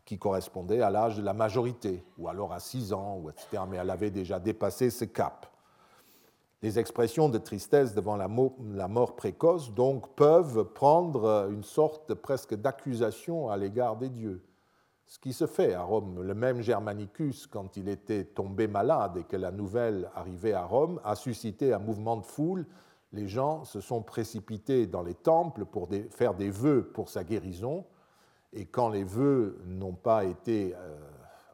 qui 0.09 0.19
correspondait 0.19 0.81
à 0.81 0.89
l'âge 0.89 1.19
de 1.19 1.23
la 1.23 1.35
majorité, 1.35 2.03
ou 2.17 2.29
alors 2.29 2.55
à 2.55 2.61
6 2.61 2.95
ans, 2.95 3.25
etc. 3.29 3.63
Mais 3.69 3.77
elle 3.77 3.91
avait 3.91 4.11
déjà 4.11 4.41
dépassé 4.41 4.89
ce 4.89 5.05
cap. 5.05 5.47
Les 6.63 6.79
expressions 6.79 7.29
de 7.29 7.37
tristesse 7.37 7.95
devant 7.95 8.17
la 8.17 8.27
mort 8.89 9.17
précoce, 9.17 9.71
donc, 9.75 10.15
peuvent 10.15 10.65
prendre 10.65 11.51
une 11.51 11.63
sorte 11.63 12.15
presque 12.15 12.55
d'accusation 12.55 13.51
à 13.51 13.59
l'égard 13.59 13.97
des 13.97 14.09
dieux. 14.09 14.43
Ce 15.05 15.19
qui 15.19 15.35
se 15.35 15.47
fait 15.47 15.75
à 15.75 15.83
Rome, 15.83 16.23
le 16.23 16.35
même 16.35 16.63
Germanicus, 16.63 17.47
quand 17.47 17.77
il 17.77 17.87
était 17.91 18.25
tombé 18.25 18.67
malade 18.67 19.19
et 19.19 19.25
que 19.25 19.37
la 19.37 19.51
nouvelle 19.51 20.11
arrivait 20.15 20.55
à 20.55 20.65
Rome, 20.65 21.03
a 21.05 21.17
suscité 21.17 21.75
un 21.75 21.81
mouvement 21.81 22.17
de 22.17 22.25
foule. 22.25 22.65
Les 23.13 23.29
gens 23.29 23.63
se 23.65 23.83
sont 23.83 24.01
précipités 24.01 24.87
dans 24.87 25.03
les 25.03 25.15
temples 25.15 25.67
pour 25.67 25.87
faire 26.09 26.33
des 26.33 26.49
vœux 26.49 26.91
pour 26.95 27.11
sa 27.11 27.25
guérison 27.25 27.85
et 28.53 28.67
quand 28.67 28.89
les 28.89 29.05
vœux 29.05 29.61
n'ont 29.67 29.95
pas 29.95 30.25
été 30.25 30.75
euh, 30.75 30.97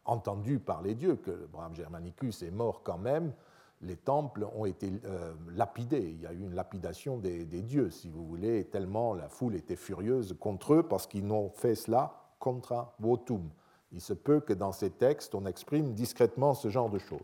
entendus 0.05 0.59
par 0.59 0.83
les 0.83 0.95
dieux, 0.95 1.17
que 1.17 1.31
le 1.31 1.47
brave 1.47 1.75
Germanicus 1.75 2.43
est 2.43 2.51
mort 2.51 2.83
quand 2.85 2.99
même, 2.99 3.33
les 3.81 3.97
temples 3.97 4.47
ont 4.55 4.65
été 4.65 4.93
euh, 5.05 5.35
lapidés. 5.55 6.15
Il 6.15 6.23
y 6.23 6.27
a 6.27 6.33
eu 6.33 6.41
une 6.41 6.55
lapidation 6.55 7.19
des, 7.19 7.45
dieux, 7.45 7.91
si 7.91 8.09
vous 8.09 8.25
voulez, 8.25 8.65
tellement 8.65 9.15
la 9.15 9.29
foule 9.29 9.57
était 9.57 9.77
furieuse 9.77 10.37
contre 10.39 10.75
eux 10.75 10.83
parce 10.83 11.07
qu'ils 11.07 11.27
n'ont 11.27 11.51
fait 11.51 11.75
cela 11.75 12.15
contra 12.39 12.95
votum. 12.99 13.51
Il 13.93 14.01
se 14.01 14.13
peut 14.13 14.41
que 14.41 14.53
dans 14.53 14.73
ces 14.73 14.91
textes, 14.91 15.35
on 15.35 15.47
exprime 15.47 15.93
discrètement 15.93 16.55
ce 16.55 16.69
genre 16.69 16.89
de 16.89 16.99
choses. 16.99 17.21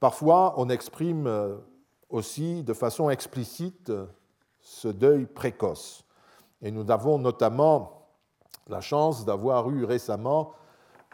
Parfois, 0.00 0.54
on 0.56 0.68
exprime 0.68 1.26
euh, 1.26 1.56
aussi 2.08 2.62
de 2.62 2.72
façon 2.72 3.10
explicite 3.10 3.92
ce 4.60 4.88
deuil 4.88 5.26
précoce. 5.26 6.04
Et 6.62 6.70
nous 6.70 6.90
avons 6.90 7.18
notamment 7.18 7.93
la 8.68 8.80
chance 8.80 9.24
d'avoir 9.24 9.70
eu 9.70 9.84
récemment 9.84 10.52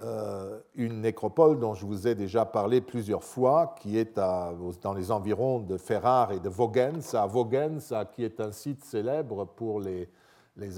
euh, 0.02 0.58
une 0.76 1.02
nécropole 1.02 1.58
dont 1.58 1.74
je 1.74 1.84
vous 1.84 2.08
ai 2.08 2.14
déjà 2.14 2.46
parlé 2.46 2.80
plusieurs 2.80 3.22
fois, 3.22 3.74
qui 3.80 3.98
est 3.98 4.16
dans 4.16 4.94
les 4.94 5.10
environs 5.10 5.60
de 5.60 5.76
Ferrare 5.76 6.32
et 6.32 6.40
de 6.40 6.48
Vogens, 6.48 7.14
à 7.14 7.26
Vogens, 7.26 7.92
qui 8.12 8.24
est 8.24 8.40
un 8.40 8.50
site 8.52 8.82
célèbre 8.82 9.44
pour 9.44 9.80
les, 9.80 10.08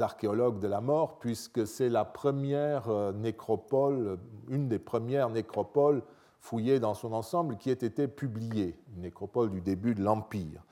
archéologues 0.00 0.60
de 0.60 0.68
la 0.68 0.80
mort, 0.80 1.18
puisque 1.18 1.66
c'est 1.66 1.88
la 1.88 2.04
première 2.04 2.88
euh, 2.88 3.12
nécropole, 3.12 4.18
une 4.48 4.68
des 4.68 4.78
premières 4.78 5.28
nécropoles 5.28 6.02
fouillées 6.40 6.80
dans 6.80 6.94
son 6.94 7.12
ensemble 7.12 7.56
qui 7.56 7.70
ait 7.70 7.72
été 7.72 8.08
publiée, 8.08 8.76
une 8.94 9.02
nécropole 9.02 9.50
du 9.50 9.60
début 9.60 9.94
de 9.94 10.02
l'Empire. 10.02 10.62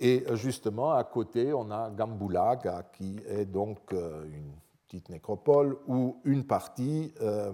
Et 0.00 0.24
justement, 0.34 0.92
à 0.92 1.04
côté, 1.04 1.52
on 1.52 1.70
a 1.70 1.90
Gambulaga, 1.90 2.84
qui 2.92 3.20
est 3.28 3.44
donc 3.44 3.78
euh, 3.92 4.24
une 4.92 5.02
nécropole 5.08 5.76
où 5.86 6.16
une 6.24 6.44
partie 6.44 7.12
euh, 7.20 7.52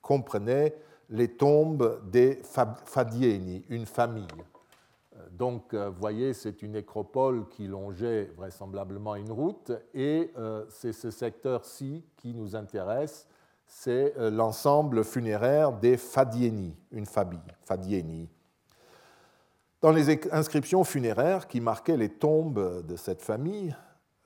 comprenait 0.00 0.74
les 1.10 1.28
tombes 1.28 2.00
des 2.10 2.40
Fadieni, 2.84 3.64
une 3.68 3.86
famille. 3.86 4.26
Euh, 5.16 5.18
donc, 5.32 5.74
euh, 5.74 5.90
vous 5.90 6.00
voyez, 6.00 6.32
c'est 6.34 6.62
une 6.62 6.72
nécropole 6.72 7.48
qui 7.48 7.66
longeait 7.66 8.30
vraisemblablement 8.36 9.14
une 9.14 9.30
route, 9.30 9.72
et 9.94 10.32
c'est 10.68 10.92
ce 10.92 11.10
secteur-ci 11.10 12.04
qui 12.16 12.34
nous 12.34 12.56
intéresse, 12.56 13.26
c'est 13.66 14.14
l'ensemble 14.30 15.02
funéraire 15.02 15.72
des 15.72 15.96
Fadieni, 15.96 16.76
une 16.90 17.06
famille, 17.06 17.38
Fadieni. 17.64 18.28
Dans 19.80 19.90
les 19.90 20.10
inscriptions 20.32 20.84
funéraires 20.84 21.48
qui 21.48 21.60
marquaient 21.60 21.96
les 21.96 22.10
tombes 22.10 22.86
de 22.86 22.96
cette 22.96 23.22
famille, 23.22 23.74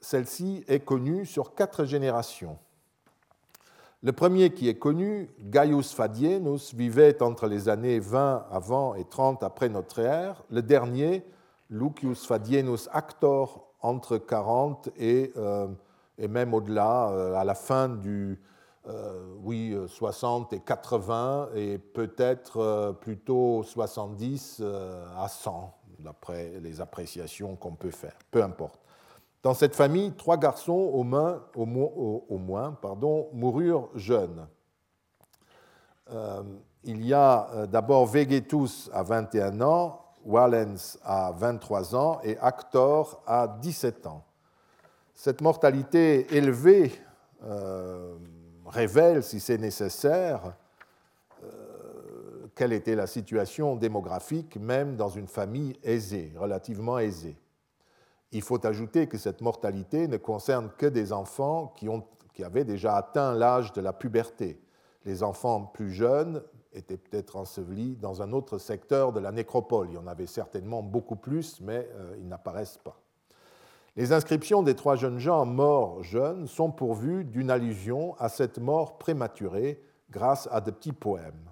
celle-ci 0.00 0.64
est 0.68 0.80
connue 0.80 1.26
sur 1.26 1.54
quatre 1.54 1.84
générations. 1.84 2.58
Le 4.02 4.12
premier 4.12 4.50
qui 4.50 4.68
est 4.68 4.78
connu, 4.78 5.30
Gaius 5.40 5.92
Fadienus, 5.92 6.74
vivait 6.74 7.22
entre 7.22 7.46
les 7.46 7.68
années 7.68 7.98
20 7.98 8.46
avant 8.50 8.94
et 8.94 9.04
30 9.04 9.42
après 9.42 9.68
notre 9.68 9.98
ère. 9.98 10.44
Le 10.50 10.62
dernier, 10.62 11.24
Lucius 11.70 12.26
Fadienus 12.26 12.88
Actor, 12.92 13.66
entre 13.80 14.18
40 14.18 14.90
et, 14.98 15.32
euh, 15.36 15.68
et 16.18 16.28
même 16.28 16.54
au-delà, 16.54 17.10
euh, 17.10 17.34
à 17.34 17.44
la 17.44 17.54
fin 17.54 17.88
du 17.88 18.40
euh, 18.88 19.34
oui, 19.42 19.76
60 19.88 20.52
et 20.52 20.60
80, 20.60 21.48
et 21.56 21.78
peut-être 21.78 22.94
plutôt 23.00 23.64
70 23.64 24.62
à 25.18 25.26
100, 25.26 25.74
d'après 25.98 26.60
les 26.62 26.80
appréciations 26.80 27.56
qu'on 27.56 27.74
peut 27.74 27.90
faire. 27.90 28.16
Peu 28.30 28.44
importe. 28.44 28.85
Dans 29.46 29.54
cette 29.54 29.76
famille, 29.76 30.10
trois 30.10 30.38
garçons 30.38 30.72
au 30.72 31.04
moins, 31.04 31.40
au, 31.54 32.40
pardon, 32.82 33.28
moururent 33.32 33.90
jeunes. 33.94 34.48
Euh, 36.10 36.42
il 36.82 37.06
y 37.06 37.14
a 37.14 37.48
euh, 37.54 37.66
d'abord 37.66 38.06
Vegetus 38.06 38.90
à 38.92 39.04
21 39.04 39.60
ans, 39.60 40.04
Wallens 40.24 40.98
à 41.04 41.30
23 41.30 41.94
ans 41.94 42.18
et 42.24 42.36
Actor 42.38 43.22
à 43.24 43.46
17 43.46 44.08
ans. 44.08 44.24
Cette 45.14 45.40
mortalité 45.40 46.26
élevée 46.36 46.90
euh, 47.44 48.16
révèle, 48.66 49.22
si 49.22 49.38
c'est 49.38 49.58
nécessaire, 49.58 50.56
quelle 52.56 52.72
était 52.72 52.96
la 52.96 53.06
situation 53.06 53.76
démographique 53.76 54.56
même 54.56 54.96
dans 54.96 55.10
une 55.10 55.28
famille 55.28 55.78
aisée, 55.84 56.32
relativement 56.36 56.98
aisée. 56.98 57.38
Il 58.32 58.42
faut 58.42 58.64
ajouter 58.66 59.06
que 59.06 59.18
cette 59.18 59.40
mortalité 59.40 60.08
ne 60.08 60.16
concerne 60.16 60.70
que 60.76 60.86
des 60.86 61.12
enfants 61.12 61.74
qui, 61.76 61.88
avaient 62.42 62.64
déjà 62.64 62.96
atteint 62.96 63.34
l'âge 63.34 63.72
de 63.72 63.80
la 63.80 63.92
puberté. 63.92 64.60
Les 65.04 65.22
enfants 65.22 65.62
plus 65.62 65.92
jeunes 65.92 66.42
étaient 66.72 66.96
peut-être 66.96 67.36
ensevelis 67.36 67.96
dans 67.96 68.22
un 68.22 68.32
autre 68.32 68.58
secteur 68.58 69.12
de 69.12 69.20
la 69.20 69.32
nécropole. 69.32 69.88
Il 69.90 69.94
y 69.94 69.98
en 69.98 70.06
avait 70.06 70.26
certainement 70.26 70.82
beaucoup 70.82 71.16
plus, 71.16 71.60
mais 71.60 71.88
euh, 71.94 72.16
ils 72.18 72.28
n'apparaissent 72.28 72.78
pas. 72.78 73.00
Les 73.96 74.12
inscriptions 74.12 74.62
des 74.62 74.74
trois 74.74 74.96
jeunes 74.96 75.18
gens 75.18 75.46
morts 75.46 76.02
jeunes 76.02 76.46
sont 76.46 76.70
pourvues 76.70 77.24
d'une 77.24 77.50
allusion 77.50 78.14
à 78.18 78.28
cette 78.28 78.58
mort 78.58 78.98
prématurée 78.98 79.80
grâce 80.10 80.48
à 80.52 80.60
de 80.60 80.70
petits 80.70 80.92
poèmes. 80.92 81.50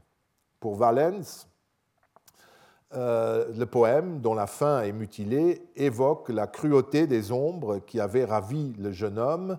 Pour 0.60 0.74
Valens, 0.74 1.46
euh, 2.96 3.52
le 3.56 3.66
poème, 3.66 4.20
dont 4.20 4.34
la 4.34 4.46
fin 4.46 4.82
est 4.82 4.92
mutilée, 4.92 5.66
évoque 5.76 6.28
la 6.28 6.46
cruauté 6.46 7.06
des 7.06 7.32
ombres 7.32 7.78
qui 7.78 8.00
avaient 8.00 8.24
ravi 8.24 8.72
le 8.78 8.92
jeune 8.92 9.18
homme, 9.18 9.58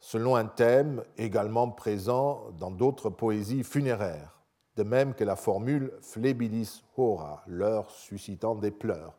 selon 0.00 0.36
un 0.36 0.46
thème 0.46 1.02
également 1.16 1.70
présent 1.70 2.42
dans 2.58 2.70
d'autres 2.70 3.10
poésies 3.10 3.64
funéraires. 3.64 4.30
de 4.76 4.82
même 4.82 5.14
que 5.14 5.22
la 5.22 5.36
formule 5.36 5.92
flebilis 6.00 6.82
hora, 6.96 7.44
l'heure 7.46 7.88
suscitant 7.92 8.56
des 8.56 8.72
pleurs. 8.72 9.14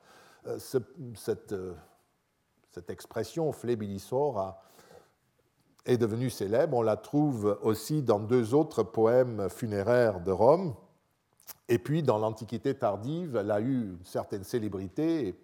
Euh, 0.48 0.60
euh, 1.52 1.74
cette, 2.72 2.90
expression 2.90 3.52
flebilis 3.54 4.10
hora 4.12 4.62
est 5.86 5.98
devenue 5.98 6.30
célèbre. 6.30 6.76
On 6.76 6.82
la 6.82 6.98
trouve 6.98 7.58
aussi 7.62 8.04
dans 8.04 8.20
deux 8.20 8.54
autres 8.54 8.84
poèmes 8.84 9.50
funéraires 9.50 10.20
de 10.20 10.32
Rome. 10.32 10.76
Et 11.68 11.80
puis, 11.80 12.04
dans 12.04 12.18
l'Antiquité 12.18 12.76
tardive, 12.76 13.36
elle 13.36 13.52
a 13.52 13.60
eu 13.60 13.98
une 13.98 14.06
certaine 14.06 14.44
célébrité 14.44 15.36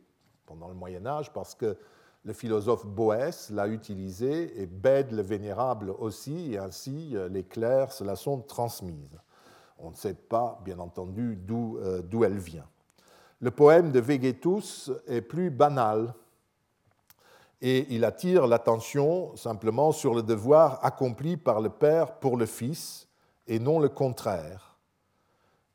pendant 0.45 0.67
le 0.67 0.75
Moyen 0.75 1.05
Âge 1.05 1.31
parce 1.33 1.55
que 1.55 1.77
le 2.23 2.33
philosophe 2.33 2.85
Boès 2.85 3.49
l'a 3.49 3.67
utilisé 3.67 4.61
et 4.61 4.67
Bède 4.67 5.11
le 5.11 5.23
Vénérable 5.23 5.89
aussi, 5.97 6.53
et 6.53 6.59
ainsi 6.59 7.15
euh, 7.15 7.27
les 7.27 7.43
clercs 7.43 7.91
se 7.91 8.03
la 8.03 8.15
sont 8.15 8.41
transmises. 8.41 9.19
On 9.79 9.89
ne 9.89 9.95
sait 9.95 10.13
pas, 10.13 10.61
bien 10.63 10.77
entendu, 10.77 11.39
euh, 11.49 12.01
d'où 12.03 12.23
elle 12.23 12.37
vient. 12.37 12.67
Le 13.39 13.49
poème 13.49 13.91
de 13.91 13.99
Vegetus 13.99 14.91
est 15.07 15.21
plus 15.21 15.49
banal 15.49 16.13
et 17.59 17.87
il 17.89 18.05
attire 18.05 18.45
l'attention 18.45 19.35
simplement 19.35 19.91
sur 19.91 20.13
le 20.13 20.21
devoir 20.21 20.83
accompli 20.85 21.37
par 21.37 21.59
le 21.59 21.69
Père 21.69 22.19
pour 22.19 22.37
le 22.37 22.45
Fils 22.45 23.07
et 23.47 23.57
non 23.57 23.79
le 23.79 23.89
contraire. 23.89 24.70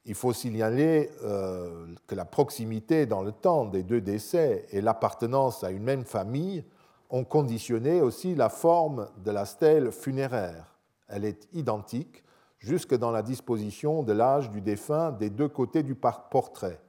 Il 0.08 0.14
faut 0.14 0.32
signaler 0.32 1.10
euh, 1.24 1.84
que 2.06 2.14
la 2.14 2.24
proximité 2.24 3.06
dans 3.06 3.22
le 3.22 3.32
temps 3.32 3.64
des 3.64 3.82
deux 3.82 4.00
décès 4.00 4.64
et 4.70 4.80
l'appartenance 4.80 5.64
à 5.64 5.72
une 5.72 5.82
même 5.82 6.04
famille 6.04 6.64
ont 7.10 7.24
conditionné 7.24 8.00
aussi 8.00 8.36
la 8.36 8.48
forme 8.48 9.08
de 9.24 9.32
la 9.32 9.44
stèle 9.44 9.90
funéraire. 9.90 10.78
Elle 11.08 11.24
est 11.24 11.48
identique 11.52 12.22
jusque 12.58 12.94
dans 12.94 13.10
la 13.10 13.22
disposition 13.22 14.04
de 14.04 14.12
l'âge 14.12 14.50
du 14.52 14.60
défunt 14.60 15.10
des 15.10 15.28
deux 15.28 15.48
côtés 15.48 15.82
du 15.82 15.96
portrait. 15.96 16.80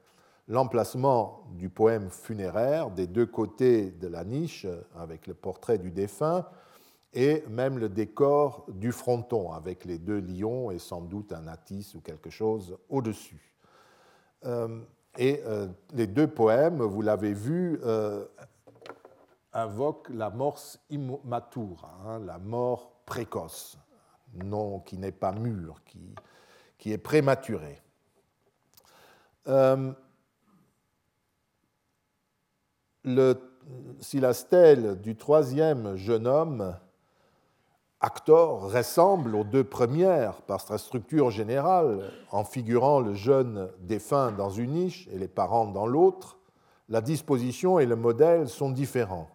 L'emplacement 0.47 1.43
du 1.55 1.69
poème 1.69 2.09
funéraire 2.11 2.91
des 2.91 3.07
deux 3.07 3.25
côtés 3.25 3.91
de 3.91 4.07
la 4.07 4.23
niche 4.23 4.67
avec 4.95 5.25
le 5.25 5.33
portrait 5.33 5.79
du 5.79 5.89
défunt 5.89 6.45
et 7.19 7.43
même 7.49 7.79
le 7.79 7.89
décor 7.89 8.63
du 8.67 8.91
fronton 8.91 9.51
avec 9.51 9.85
les 9.85 9.97
deux 9.97 10.19
lions 10.19 10.69
et 10.69 10.77
sans 10.77 11.01
doute 11.01 11.33
un 11.33 11.47
attis 11.47 11.93
ou 11.95 11.99
quelque 11.99 12.29
chose 12.29 12.77
au-dessus. 12.89 13.55
Euh, 14.45 14.83
et 15.17 15.41
euh, 15.47 15.67
les 15.93 16.05
deux 16.05 16.27
poèmes, 16.27 16.83
vous 16.83 17.01
l'avez 17.01 17.33
vu, 17.33 17.79
euh, 17.83 18.23
invoquent 19.51 20.09
la 20.09 20.29
mors 20.29 20.59
immatura, 20.91 21.97
hein, 22.05 22.19
la 22.19 22.37
mort 22.37 22.91
précoce 23.07 23.79
non 24.35 24.81
qui 24.81 24.99
n'est 24.99 25.11
pas 25.11 25.31
mûr, 25.31 25.81
qui, 26.77 26.91
est 26.91 26.99
prématuré. 26.99 27.81
Le, 33.03 33.33
si 34.01 34.19
la 34.19 34.33
stèle 34.33 35.01
du 35.01 35.15
troisième 35.15 35.95
jeune 35.95 36.27
homme, 36.27 36.77
Actor, 37.99 38.71
ressemble 38.71 39.35
aux 39.35 39.43
deux 39.43 39.63
premières 39.63 40.43
par 40.43 40.61
sa 40.61 40.77
structure 40.77 41.31
générale, 41.31 42.11
en 42.31 42.43
figurant 42.43 42.99
le 42.99 43.15
jeune 43.15 43.69
défunt 43.79 44.31
dans 44.31 44.51
une 44.51 44.71
niche 44.71 45.09
et 45.11 45.17
les 45.17 45.27
parents 45.27 45.65
dans 45.65 45.87
l'autre, 45.87 46.37
la 46.89 47.01
disposition 47.01 47.79
et 47.79 47.87
le 47.87 47.95
modèle 47.95 48.49
sont 48.49 48.69
différents. 48.69 49.27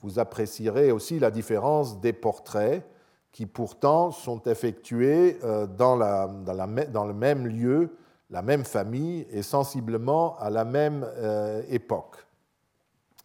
Vous 0.00 0.20
apprécierez 0.20 0.92
aussi 0.92 1.18
la 1.18 1.32
différence 1.32 2.00
des 2.00 2.12
portraits 2.12 2.88
qui 3.32 3.46
pourtant 3.46 4.12
sont 4.12 4.42
effectués 4.44 5.38
euh, 5.42 5.66
dans, 5.66 5.96
le 5.96 7.12
même 7.12 7.48
lieu, 7.48 7.96
la 8.30 8.42
même 8.42 8.64
famille 8.64 9.26
et 9.32 9.42
sensiblement 9.42 10.38
à 10.38 10.50
la 10.50 10.64
même 10.64 11.04
euh, 11.16 11.62
époque. 11.68 12.26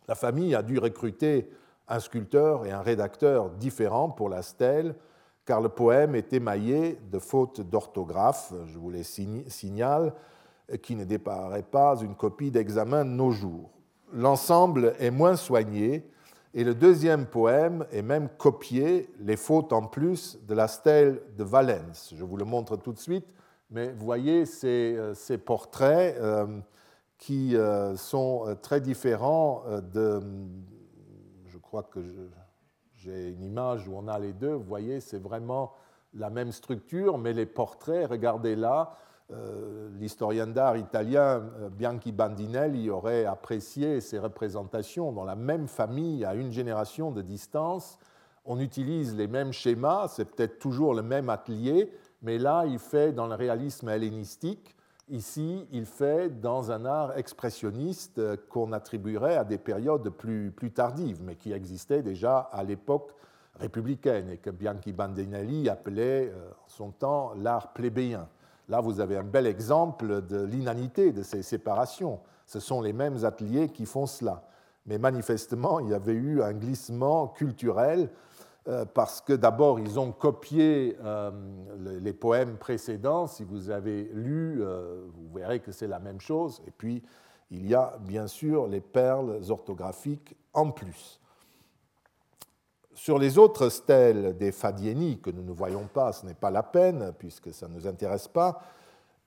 La 0.08 0.16
famille 0.16 0.56
a 0.56 0.64
dû 0.64 0.80
recruter 0.80 1.50
un 1.88 2.00
sculpteur 2.00 2.66
et 2.66 2.72
un 2.72 2.82
rédacteur 2.82 3.50
différents 3.50 4.10
pour 4.10 4.30
la 4.30 4.42
stèle, 4.42 4.96
car 5.46 5.62
le 5.62 5.70
poème 5.70 6.16
est 6.16 6.34
émaillé 6.34 7.00
de 7.12 7.20
fautes 7.20 7.62
d'orthographe, 7.62 8.54
je 8.66 8.78
vous 8.78 8.90
les 8.90 9.04
signale, 9.04 10.14
qui 10.82 10.96
ne 10.96 11.04
déparaît 11.04 11.64
pas 11.64 11.98
une 12.02 12.16
copie 12.16 12.52
d'examen 12.52 13.04
de 13.04 13.10
nos 13.10 13.32
jours. 13.32 13.70
L'ensemble 14.14 14.94
est 15.00 15.12
moins 15.12 15.36
soigné, 15.36 16.08
et 16.54 16.64
le 16.64 16.76
deuxième 16.76 17.26
poème 17.26 17.86
est 17.92 18.04
même 18.04 18.30
copié, 18.38 19.10
les 19.20 19.38
fautes 19.38 19.74
en 19.74 19.88
plus, 19.88 20.38
de 20.48 20.54
la 20.54 20.68
stèle 20.68 21.22
de 21.36 21.44
Valence. 21.44 22.14
Je 22.16 22.24
vous 22.24 22.38
le 22.38 22.46
montre 22.46 22.78
tout 22.78 22.94
de 22.94 23.00
suite, 23.00 23.34
mais 23.72 23.92
voyez 23.92 24.46
ces, 24.46 24.96
euh, 24.96 25.16
ces 25.16 25.40
portraits 25.40 26.16
euh, 26.20 26.46
qui 27.18 27.56
euh, 27.56 27.96
sont 27.96 28.56
très 28.62 28.82
différents 28.82 29.64
de... 29.94 30.22
Crois 31.74 31.90
que 31.92 32.04
j'ai 32.98 33.30
une 33.30 33.42
image 33.42 33.88
où 33.88 33.96
on 33.96 34.08
a 34.08 34.20
les 34.20 34.34
deux. 34.34 34.54
Vous 34.54 34.64
voyez, 34.64 35.00
c'est 35.00 35.18
vraiment 35.18 35.74
la 36.14 36.30
même 36.30 36.52
structure, 36.52 37.18
mais 37.18 37.34
les 37.34 37.48
portraits, 37.48 38.08
regardez 38.08 38.56
là, 38.56 38.96
euh, 39.32 39.90
l'historien 39.98 40.46
d'art 40.46 40.78
italien 40.78 41.42
euh, 41.58 41.70
Bianchi 41.72 42.12
Bandinelli 42.12 42.92
aurait 42.92 43.26
apprécié 43.26 44.02
ces 44.02 44.20
représentations 44.20 45.12
dans 45.12 45.24
la 45.24 45.36
même 45.36 45.68
famille 45.68 46.24
à 46.26 46.36
une 46.36 46.52
génération 46.52 47.10
de 47.10 47.24
distance. 47.24 47.98
On 48.46 48.60
utilise 48.60 49.16
les 49.16 49.28
mêmes 49.28 49.52
schémas, 49.52 50.10
c'est 50.10 50.26
peut-être 50.26 50.60
toujours 50.60 50.94
le 50.94 51.02
même 51.02 51.28
atelier, 51.28 51.92
mais 52.22 52.38
là, 52.38 52.66
il 52.68 52.78
fait 52.78 53.14
dans 53.14 53.26
le 53.26 53.34
réalisme 53.34 53.90
hellénistique. 53.90 54.76
Ici, 55.10 55.68
il 55.72 55.86
fait 55.86 56.30
dans 56.40 56.72
un 56.72 56.86
art 56.86 57.18
expressionniste 57.18 58.20
euh, 58.20 58.38
qu'on 58.50 58.72
attribuerait 58.72 59.36
à 59.36 59.44
des 59.44 59.58
périodes 59.58 60.10
plus, 60.10 60.54
tardives, 60.74 61.22
mais 61.22 61.36
qui 61.36 61.52
existaient 61.52 62.02
déjà 62.02 62.38
à 62.40 62.64
l'époque 62.64 63.14
républicaine 63.60 64.30
et 64.30 64.38
que 64.38 64.50
Bianchi 64.50 64.94
Bandinelli 64.94 65.70
appelait 65.70 66.34
en 66.34 66.68
son 66.68 66.90
temps 66.92 67.34
l'art 67.36 67.74
plébéien. 67.74 68.28
Là, 68.70 68.80
vous 68.80 69.00
avez 69.00 69.18
un 69.18 69.24
bel 69.24 69.46
exemple 69.46 70.26
de 70.26 70.42
l'inanité 70.44 71.12
de 71.12 71.22
ces 71.22 71.44
séparations. 71.44 72.20
Ce 72.48 72.60
sont 72.60 72.82
les 72.82 72.94
mêmes 72.94 73.26
ateliers 73.26 73.70
qui 73.70 73.86
font 73.86 74.06
cela. 74.06 74.44
Mais 74.86 74.98
manifestement, 74.98 75.80
il 75.80 75.90
y 75.90 75.94
avait 75.94 76.14
eu 76.14 76.42
un 76.42 76.54
glissement 76.54 77.28
culturel 77.28 78.02
euh, 78.02 78.08
parce 78.94 79.20
que 79.20 79.34
d'abord, 79.34 79.80
ils 79.80 80.00
ont 80.00 80.12
copié 80.12 80.98
euh, 81.04 81.32
les 82.02 82.14
poèmes 82.14 82.58
précédents. 82.58 83.28
Si 83.28 83.44
vous 83.44 83.70
avez 83.70 84.10
lu, 84.14 84.62
euh, 84.62 85.04
vous 85.14 85.38
verrez 85.38 85.60
que 85.60 85.74
c'est 85.74 85.88
la 85.88 86.00
même 86.00 86.22
chose. 86.22 86.62
Et 86.66 86.72
puis, 86.72 87.04
il 87.52 87.68
y 87.68 87.76
a 87.76 87.98
bien 88.00 88.28
sûr 88.28 88.68
les 88.68 88.80
perles 88.80 89.42
orthographiques 89.50 90.36
en 90.54 90.72
plus. 90.72 91.20
Sur 92.94 93.20
les 93.20 93.38
autres 93.38 93.70
stèles 93.70 94.38
des 94.38 94.52
Fadieni 94.52 95.20
que 95.20 95.30
nous 95.30 95.44
ne 95.44 95.52
voyons 95.52 95.88
pas, 95.88 96.14
ce 96.14 96.26
n'est 96.26 96.34
pas 96.34 96.52
la 96.52 96.64
peine 96.64 97.12
puisque 97.18 97.54
ça 97.54 97.68
ne 97.68 97.74
nous 97.74 97.88
intéresse 97.88 98.28
pas, 98.28 98.62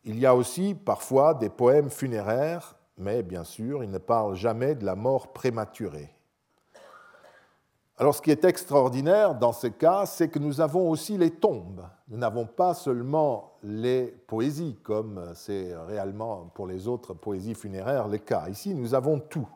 il 0.04 0.18
y 0.18 0.24
a 0.24 0.34
aussi 0.34 0.74
parfois 0.74 1.34
des 1.34 1.50
poèmes 1.50 1.90
funéraires, 1.90 2.76
mais 2.96 3.22
bien 3.22 3.44
sûr, 3.44 3.84
ils 3.84 3.90
ne 3.90 3.98
parlent 3.98 4.36
jamais 4.36 4.76
de 4.76 4.86
la 4.86 4.94
mort 4.94 5.32
prématurée. 5.32 6.15
Alors 7.98 8.14
ce 8.14 8.20
qui 8.20 8.30
est 8.30 8.44
extraordinaire 8.44 9.34
dans 9.34 9.54
ce 9.54 9.68
cas, 9.68 10.04
c'est 10.04 10.28
que 10.28 10.38
nous 10.38 10.60
avons 10.60 10.90
aussi 10.90 11.16
les 11.16 11.30
tombes. 11.30 11.82
Nous 12.08 12.18
n'avons 12.18 12.44
pas 12.44 12.74
seulement 12.74 13.54
les 13.62 14.08
poésies, 14.26 14.76
comme 14.82 15.32
c'est 15.34 15.74
réellement 15.74 16.50
pour 16.54 16.66
les 16.66 16.88
autres 16.88 17.14
poésies 17.14 17.54
funéraires 17.54 18.08
le 18.08 18.18
cas. 18.18 18.48
Ici, 18.50 18.74
nous 18.74 18.92
avons 18.92 19.18
tout. 19.18 19.48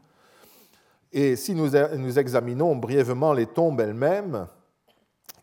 Et 1.12 1.37
si 1.37 1.55
nous, 1.55 1.76
examinons 1.76 2.76
brièvement 2.76 3.35
les 3.35 3.46
tombes 3.46 3.81
elles-mêmes, 3.81 4.46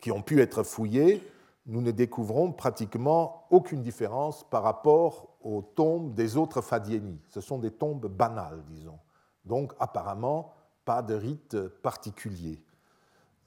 qui 0.00 0.10
ont 0.10 0.22
pu 0.22 0.40
être 0.40 0.64
fouillées, 0.64 1.22
nous 1.66 1.82
ne 1.82 1.92
découvrons 1.92 2.50
pratiquement 2.52 3.46
aucune 3.50 3.82
différence 3.82 4.44
par 4.48 4.64
rapport 4.64 5.36
aux 5.40 5.62
tombes 5.62 6.14
des 6.14 6.36
autres 6.36 6.62
Fadieni. 6.62 7.20
Ce 7.28 7.40
sont 7.40 7.58
des 7.58 7.70
tombes 7.70 8.06
banales, 8.06 8.64
disons. 8.68 8.98
Donc 9.44 9.72
apparemment, 9.78 10.52
pas 10.84 11.02
de 11.02 11.14
rite 11.14 11.58
particulier. 11.82 12.60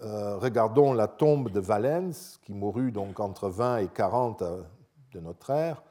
Euh, 0.03 0.37
regardons 0.37 0.93
la 0.93 1.07
tombe 1.07 1.49
de 1.49 1.59
Valens, 1.59 2.39
qui 2.41 2.53
mourut 2.53 2.91
donc 2.91 3.19
entre 3.19 3.49
20 3.49 3.77
et 3.77 3.87
40 3.87 4.43
de 5.13 5.19
notre 5.19 5.49
ère, 5.51 5.83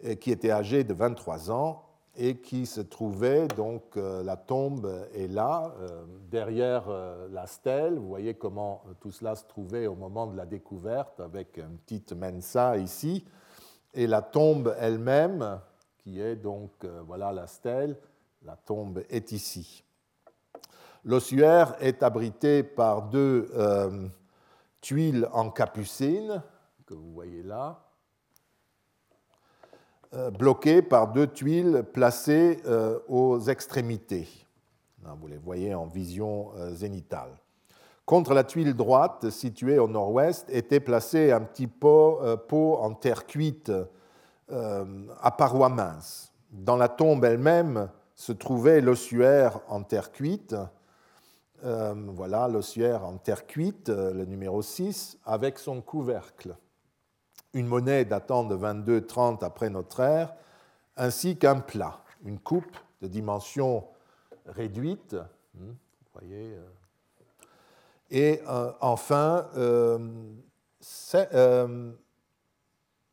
et 0.00 0.16
qui 0.16 0.30
était 0.30 0.50
âgé 0.50 0.84
de 0.84 0.92
23 0.92 1.50
ans 1.50 1.86
et 2.16 2.36
qui 2.38 2.64
se 2.64 2.80
trouvait, 2.80 3.46
donc 3.48 3.96
euh, 3.96 4.22
la 4.22 4.36
tombe 4.36 5.06
est 5.14 5.28
là, 5.28 5.74
euh, 5.80 6.04
derrière 6.30 6.88
euh, 6.88 7.28
la 7.30 7.46
stèle. 7.46 7.98
Vous 7.98 8.08
voyez 8.08 8.34
comment 8.34 8.82
tout 9.00 9.10
cela 9.10 9.34
se 9.34 9.44
trouvait 9.44 9.86
au 9.86 9.94
moment 9.94 10.26
de 10.26 10.36
la 10.36 10.46
découverte, 10.46 11.20
avec 11.20 11.58
une 11.58 11.76
petite 11.78 12.12
mensa 12.12 12.78
ici, 12.78 13.24
et 13.92 14.06
la 14.06 14.22
tombe 14.22 14.74
elle-même, 14.80 15.60
qui 15.98 16.20
est 16.20 16.36
donc, 16.36 16.86
voilà 17.06 17.32
la 17.32 17.46
stèle, 17.46 17.96
la 18.44 18.56
tombe 18.56 19.02
est 19.10 19.32
ici. 19.32 19.85
L'ossuaire 21.06 21.76
est 21.78 22.02
abrité 22.02 22.64
par 22.64 23.02
deux 23.02 23.48
tuiles 24.80 25.28
en 25.32 25.50
capucine, 25.50 26.42
que 26.84 26.94
vous 26.94 27.12
voyez 27.12 27.44
là, 27.44 27.78
bloqués 30.36 30.82
par 30.82 31.12
deux 31.12 31.28
tuiles 31.28 31.84
placées 31.92 32.60
aux 33.06 33.38
extrémités. 33.38 34.26
Vous 35.20 35.28
les 35.28 35.38
voyez 35.38 35.76
en 35.76 35.86
vision 35.86 36.50
zénitale. 36.72 37.30
Contre 38.04 38.34
la 38.34 38.42
tuile 38.42 38.74
droite, 38.74 39.30
située 39.30 39.78
au 39.78 39.86
nord-ouest, 39.86 40.50
était 40.50 40.80
placé 40.80 41.30
un 41.30 41.42
petit 41.42 41.68
pot, 41.68 42.20
pot 42.48 42.78
en 42.78 42.94
terre 42.94 43.26
cuite 43.26 43.70
à 44.50 45.30
parois 45.30 45.68
minces. 45.68 46.32
Dans 46.50 46.76
la 46.76 46.88
tombe 46.88 47.24
elle-même 47.24 47.90
se 48.16 48.32
trouvait 48.32 48.80
l'ossuaire 48.80 49.60
en 49.68 49.84
terre 49.84 50.10
cuite. 50.10 50.56
Voilà 51.66 52.48
l'ossuaire 52.48 53.04
en 53.04 53.16
terre 53.16 53.46
cuite, 53.46 53.88
le 53.88 54.24
numéro 54.24 54.62
6, 54.62 55.18
avec 55.24 55.58
son 55.58 55.80
couvercle 55.80 56.56
une 57.56 57.66
monnaie 57.66 58.04
datant 58.04 58.44
de 58.44 58.54
22-30 58.54 59.42
après 59.42 59.70
notre 59.70 60.00
ère, 60.00 60.34
ainsi 60.96 61.38
qu'un 61.38 61.60
plat, 61.60 62.00
une 62.24 62.38
coupe 62.38 62.76
de 63.00 63.08
dimension 63.08 63.84
réduite. 64.44 65.16
Hmm, 65.54 65.72
voyez, 66.12 66.54
euh. 66.54 66.66
et 68.10 68.42
euh, 68.46 68.72
enfin, 68.80 69.48
euh, 69.56 69.98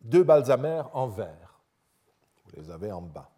deux 0.02 0.24
balsamères 0.24 0.90
en 0.94 1.08
verre. 1.08 1.62
Vous 2.46 2.62
les 2.62 2.70
avez 2.70 2.92
en 2.92 3.02
bas. 3.02 3.30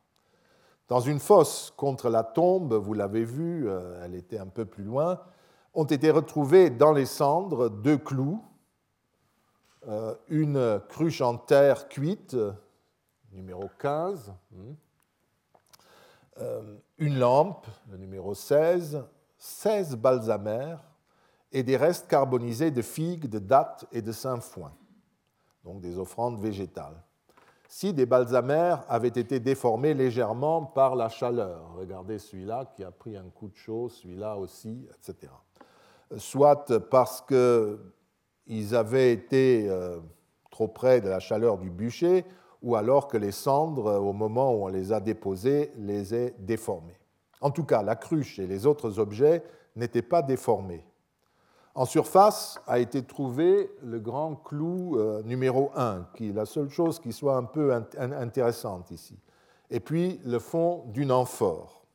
Dans 0.88 1.00
une 1.00 1.20
fosse 1.20 1.74
contre 1.76 2.10
la 2.10 2.24
tombe, 2.24 2.74
vous 2.74 2.94
l'avez 2.94 3.24
vu, 3.24 3.68
elle 4.04 4.14
était 4.14 4.38
un 4.38 4.48
peu 4.48 4.66
plus 4.66 4.84
loin, 4.84 5.20
ont 5.74 5.86
été 5.86 6.12
retrouvés 6.12 6.70
dans 6.70 6.92
les 6.92 7.06
cendres 7.06 7.70
deux 7.70 7.98
clous 7.98 8.42
euh, 9.88 10.16
une 10.30 10.82
cruche 10.90 11.22
en 11.22 11.38
terre 11.38 11.88
cuite, 11.88 12.36
numéro 13.32 13.70
15, 13.78 14.34
hmm. 14.50 14.74
euh, 16.40 16.78
une 16.98 17.20
lampe, 17.20 17.68
numéro 17.90 18.34
16, 18.34 19.06
16 19.38 19.96
balsamères 19.98 20.82
et 21.52 21.62
des 21.62 21.78
restes 21.78 22.08
carbonisés 22.08 22.72
de 22.72 22.82
figues, 22.82 23.28
de 23.28 23.38
dattes 23.38 23.86
et 23.92 24.02
de 24.02 24.12
sainfoin, 24.12 24.74
donc 25.64 25.82
des 25.82 26.00
offrandes 26.00 26.40
végétales. 26.40 27.00
Si 27.78 27.92
des 27.92 28.06
balsamères 28.06 28.86
avaient 28.88 29.10
été 29.10 29.42
déformés 29.42 29.94
légèrement 29.94 30.64
par 30.64 30.96
la 30.96 31.10
chaleur, 31.10 31.74
regardez 31.76 32.20
celui-là 32.20 32.72
qui 32.74 32.86
a 32.86 32.92
pris 32.92 33.18
un 33.18 33.30
coup 33.30 33.50
de 33.50 33.56
chaud, 33.58 33.90
celui-là 33.90 34.38
aussi, 34.38 34.88
etc. 34.92 35.30
Soit 36.16 36.72
parce 36.90 37.20
que 37.20 37.78
ils 38.48 38.76
avaient 38.78 39.12
été 39.12 39.68
euh, 39.70 40.00
trop 40.52 40.70
près 40.70 41.02
de 41.02 41.10
la 41.10 41.20
chaleur 41.20 41.58
du 41.58 41.70
bûcher, 41.70 42.24
ou 42.62 42.78
alors 42.78 43.10
que 43.10 43.18
les 43.18 43.34
cendres, 43.34 44.00
au 44.00 44.14
moment 44.14 44.54
où 44.54 44.64
on 44.64 44.70
les 44.70 44.94
a 44.94 45.02
déposées, 45.02 45.74
les 45.76 46.16
aient 46.16 46.34
déformées. 46.40 46.98
En 47.42 47.52
tout 47.52 47.66
cas, 47.66 47.84
la 47.84 47.98
cruche 47.98 48.40
et 48.40 48.48
les 48.48 48.66
autres 48.66 49.00
objets 49.00 49.44
n'étaient 49.76 50.02
pas 50.02 50.22
déformés. 50.22 50.86
En 51.76 51.86
surface 51.86 52.60
a 52.68 52.80
été 52.80 53.04
trouvé 53.04 53.70
le 53.84 54.00
grand 54.00 54.36
clou 54.36 54.98
euh, 54.98 55.22
numéro 55.24 55.72
1, 55.76 56.08
qui 56.16 56.30
est 56.30 56.34
la 56.34 56.46
seule 56.46 56.70
chose 56.70 57.00
qui 57.00 57.12
soit 57.12 57.36
un 57.36 57.44
peu 57.44 57.74
intéressante 57.74 58.92
ici. 58.92 59.20
Et 59.70 59.82
puis 59.82 60.20
le 60.24 60.40
fond 60.40 60.86
d'une 60.88 61.12
amphore. 61.12 61.86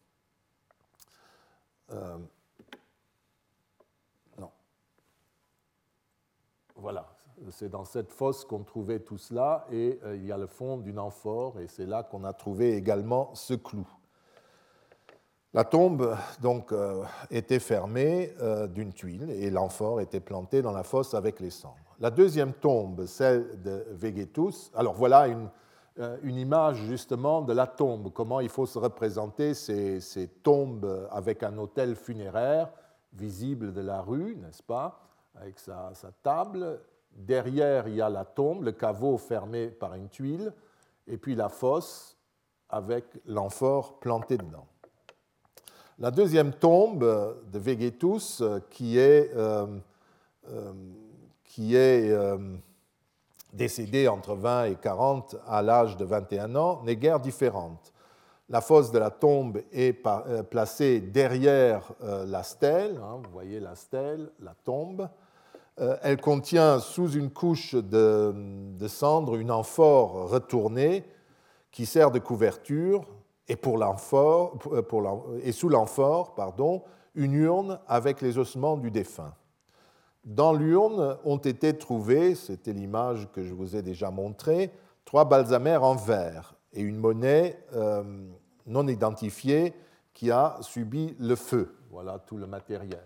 Euh, 1.92 2.18
Voilà, 6.80 7.12
c'est 7.50 7.68
dans 7.68 7.84
cette 7.84 8.10
fosse 8.10 8.46
qu'on 8.46 8.62
trouvait 8.62 9.00
tout 9.00 9.18
cela, 9.18 9.66
et 9.70 10.00
euh, 10.02 10.16
il 10.16 10.24
y 10.24 10.32
a 10.32 10.38
le 10.38 10.46
fond 10.46 10.78
d'une 10.78 10.98
amphore, 10.98 11.60
et 11.60 11.68
c'est 11.68 11.84
là 11.84 12.02
qu'on 12.02 12.24
a 12.24 12.32
trouvé 12.32 12.74
également 12.74 13.34
ce 13.34 13.52
clou. 13.52 13.86
La 15.52 15.64
tombe 15.64 16.16
donc 16.40 16.70
euh, 16.70 17.02
était 17.30 17.58
fermée 17.58 18.32
euh, 18.40 18.68
d'une 18.68 18.92
tuile 18.92 19.30
et 19.30 19.50
l'amphore 19.50 20.00
était 20.00 20.20
plantée 20.20 20.62
dans 20.62 20.70
la 20.70 20.84
fosse 20.84 21.14
avec 21.14 21.40
les 21.40 21.50
cendres. 21.50 21.74
La 21.98 22.10
deuxième 22.10 22.52
tombe, 22.52 23.06
celle 23.06 23.60
de 23.60 23.84
Vegetus, 23.90 24.70
alors 24.74 24.94
voilà 24.94 25.26
une, 25.26 25.50
une 26.22 26.36
image 26.36 26.76
justement 26.76 27.42
de 27.42 27.52
la 27.52 27.66
tombe, 27.66 28.12
comment 28.12 28.40
il 28.40 28.48
faut 28.48 28.64
se 28.64 28.78
représenter 28.78 29.52
ces, 29.52 30.30
tombes 30.42 31.08
avec 31.10 31.42
un 31.42 31.58
hôtel 31.58 31.94
funéraire 31.94 32.70
visible 33.12 33.72
de 33.72 33.80
la 33.80 34.00
rue, 34.00 34.36
n'est-ce 34.36 34.62
pas 34.62 35.00
avec 35.34 35.58
sa, 35.58 35.92
table. 36.22 36.80
Derrière, 37.12 37.88
il 37.88 37.96
y 37.96 38.00
a 38.00 38.08
la 38.08 38.24
tombe, 38.24 38.62
le 38.62 38.72
caveau 38.72 39.18
fermé 39.18 39.68
par 39.68 39.94
une 39.94 40.08
tuile, 40.08 40.52
et 41.06 41.18
puis 41.18 41.34
la 41.34 41.48
fosse 41.48 42.16
avec 42.68 43.04
l'amphore 43.26 43.98
planté 43.98 44.38
dedans. 44.38 44.66
La 46.00 46.10
deuxième 46.10 46.52
tombe 46.52 47.00
de 47.00 47.58
Vegetus, 47.58 48.42
qui 48.70 48.98
est, 48.98 49.30
euh, 49.36 49.66
euh, 50.48 50.72
qui 51.44 51.76
est 51.76 52.10
euh, 52.10 52.38
décédé 53.52 54.08
entre 54.08 54.34
20 54.34 54.64
et 54.64 54.74
40 54.76 55.36
à 55.46 55.60
l'âge 55.60 55.98
de 55.98 56.06
21 56.06 56.56
ans, 56.56 56.80
n'est 56.84 56.96
guère 56.96 57.20
différente. 57.20 57.92
La 58.48 58.62
fosse 58.62 58.90
de 58.90 58.98
la 58.98 59.10
tombe 59.10 59.60
est 59.72 59.92
placée 60.48 61.00
derrière 61.00 61.92
la 62.02 62.42
stèle, 62.42 62.98
hein, 63.04 63.20
vous 63.22 63.30
voyez 63.30 63.60
la 63.60 63.76
stèle, 63.76 64.30
la 64.40 64.54
tombe, 64.64 65.06
euh, 65.80 65.96
elle 66.02 66.20
contient 66.20 66.78
sous 66.78 67.12
une 67.12 67.30
couche 67.30 67.74
de, 67.74 68.86
cendre 68.88 69.36
une 69.36 69.50
amphore 69.50 70.30
retournée 70.30 71.04
qui 71.70 71.86
sert 71.86 72.10
de 72.10 72.18
couverture 72.18 73.06
euh, 73.52 75.40
et 75.42 75.52
sous 75.52 75.68
l'amphore 75.68 76.34
pardon, 76.34 76.82
une 77.14 77.34
urne 77.34 77.80
avec 77.86 78.20
les 78.20 78.38
ossements 78.38 78.76
du 78.76 78.90
défunt. 78.90 79.34
Dans 80.24 80.52
l'urne 80.52 81.16
ont 81.24 81.38
été 81.38 81.76
trouvés, 81.76 82.34
c'était 82.34 82.72
l'image 82.72 83.28
que 83.32 83.42
je 83.42 83.54
vous 83.54 83.74
ai 83.74 83.82
déjà 83.82 84.10
montrée, 84.10 84.70
trois 85.04 85.24
balsamères 85.24 85.82
en 85.82 85.94
verre 85.94 86.54
et 86.72 86.82
une 86.82 86.98
monnaie 86.98 87.64
euh, 87.74 88.02
non 88.66 88.86
identifiée 88.86 89.74
qui 90.12 90.30
a 90.30 90.58
subi 90.60 91.16
le 91.18 91.34
feu. 91.36 91.76
Voilà 91.90 92.18
tout 92.18 92.36
le 92.36 92.46
matériel. 92.46 93.00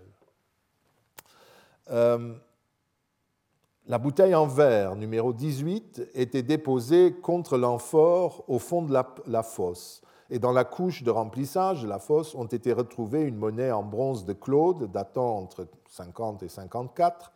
La 3.86 3.98
bouteille 3.98 4.34
en 4.34 4.46
verre 4.46 4.96
numéro 4.96 5.34
18 5.34 6.12
était 6.14 6.42
déposée 6.42 7.12
contre 7.12 7.58
l'amphore 7.58 8.42
au 8.48 8.58
fond 8.58 8.80
de 8.80 8.98
la, 9.26 9.42
fosse. 9.42 10.00
Et 10.30 10.38
dans 10.38 10.52
la 10.52 10.64
couche 10.64 11.02
de 11.02 11.10
remplissage 11.10 11.82
de 11.82 11.88
la 11.88 11.98
fosse 11.98 12.34
ont 12.34 12.46
été 12.46 12.72
retrouvées 12.72 13.22
une 13.22 13.36
monnaie 13.36 13.70
en 13.70 13.82
bronze 13.82 14.24
de 14.24 14.32
Claude 14.32 14.90
datant 14.90 15.38
entre 15.38 15.68
50 15.90 16.42
et 16.42 16.48
54, 16.48 17.32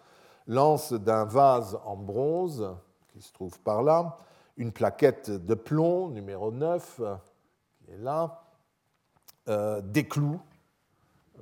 l'anse 0.46 0.92
d'un 0.92 1.24
vase 1.24 1.79
en 1.85 1.96
bronze 1.96 2.74
qui 3.09 3.20
se 3.20 3.33
trouve 3.33 3.59
par 3.61 3.83
là, 3.83 4.16
une 4.57 4.72
plaquette 4.72 5.31
de 5.31 5.55
plomb 5.55 6.09
numéro 6.09 6.51
9 6.51 7.01
qui 7.79 7.90
est 7.90 7.98
là, 7.98 8.42
euh, 9.48 9.81
des 9.81 10.07
clous, 10.07 10.40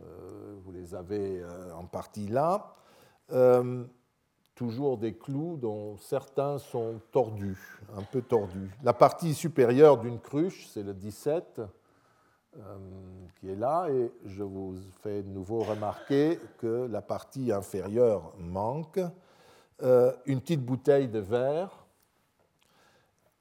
euh, 0.00 0.56
vous 0.64 0.72
les 0.72 0.94
avez 0.94 1.40
euh, 1.40 1.74
en 1.74 1.84
partie 1.86 2.28
là 2.28 2.74
toujours 4.56 4.96
des 4.96 5.12
clous 5.12 5.58
dont 5.58 5.96
certains 5.98 6.58
sont 6.58 7.00
tordus, 7.12 7.78
un 7.96 8.02
peu 8.02 8.22
tordus. 8.22 8.70
La 8.82 8.94
partie 8.94 9.34
supérieure 9.34 9.98
d'une 9.98 10.18
cruche, 10.18 10.66
c'est 10.66 10.82
le 10.82 10.94
17, 10.94 11.60
euh, 11.60 12.60
qui 13.38 13.50
est 13.50 13.56
là, 13.56 13.86
et 13.90 14.10
je 14.24 14.42
vous 14.42 14.76
fais 15.02 15.22
de 15.22 15.28
nouveau 15.28 15.60
remarquer 15.60 16.40
que 16.58 16.88
la 16.90 17.02
partie 17.02 17.52
inférieure 17.52 18.32
manque. 18.38 18.98
Euh, 19.82 20.10
une 20.24 20.40
petite 20.40 20.64
bouteille 20.64 21.08
de 21.08 21.18
verre, 21.18 21.84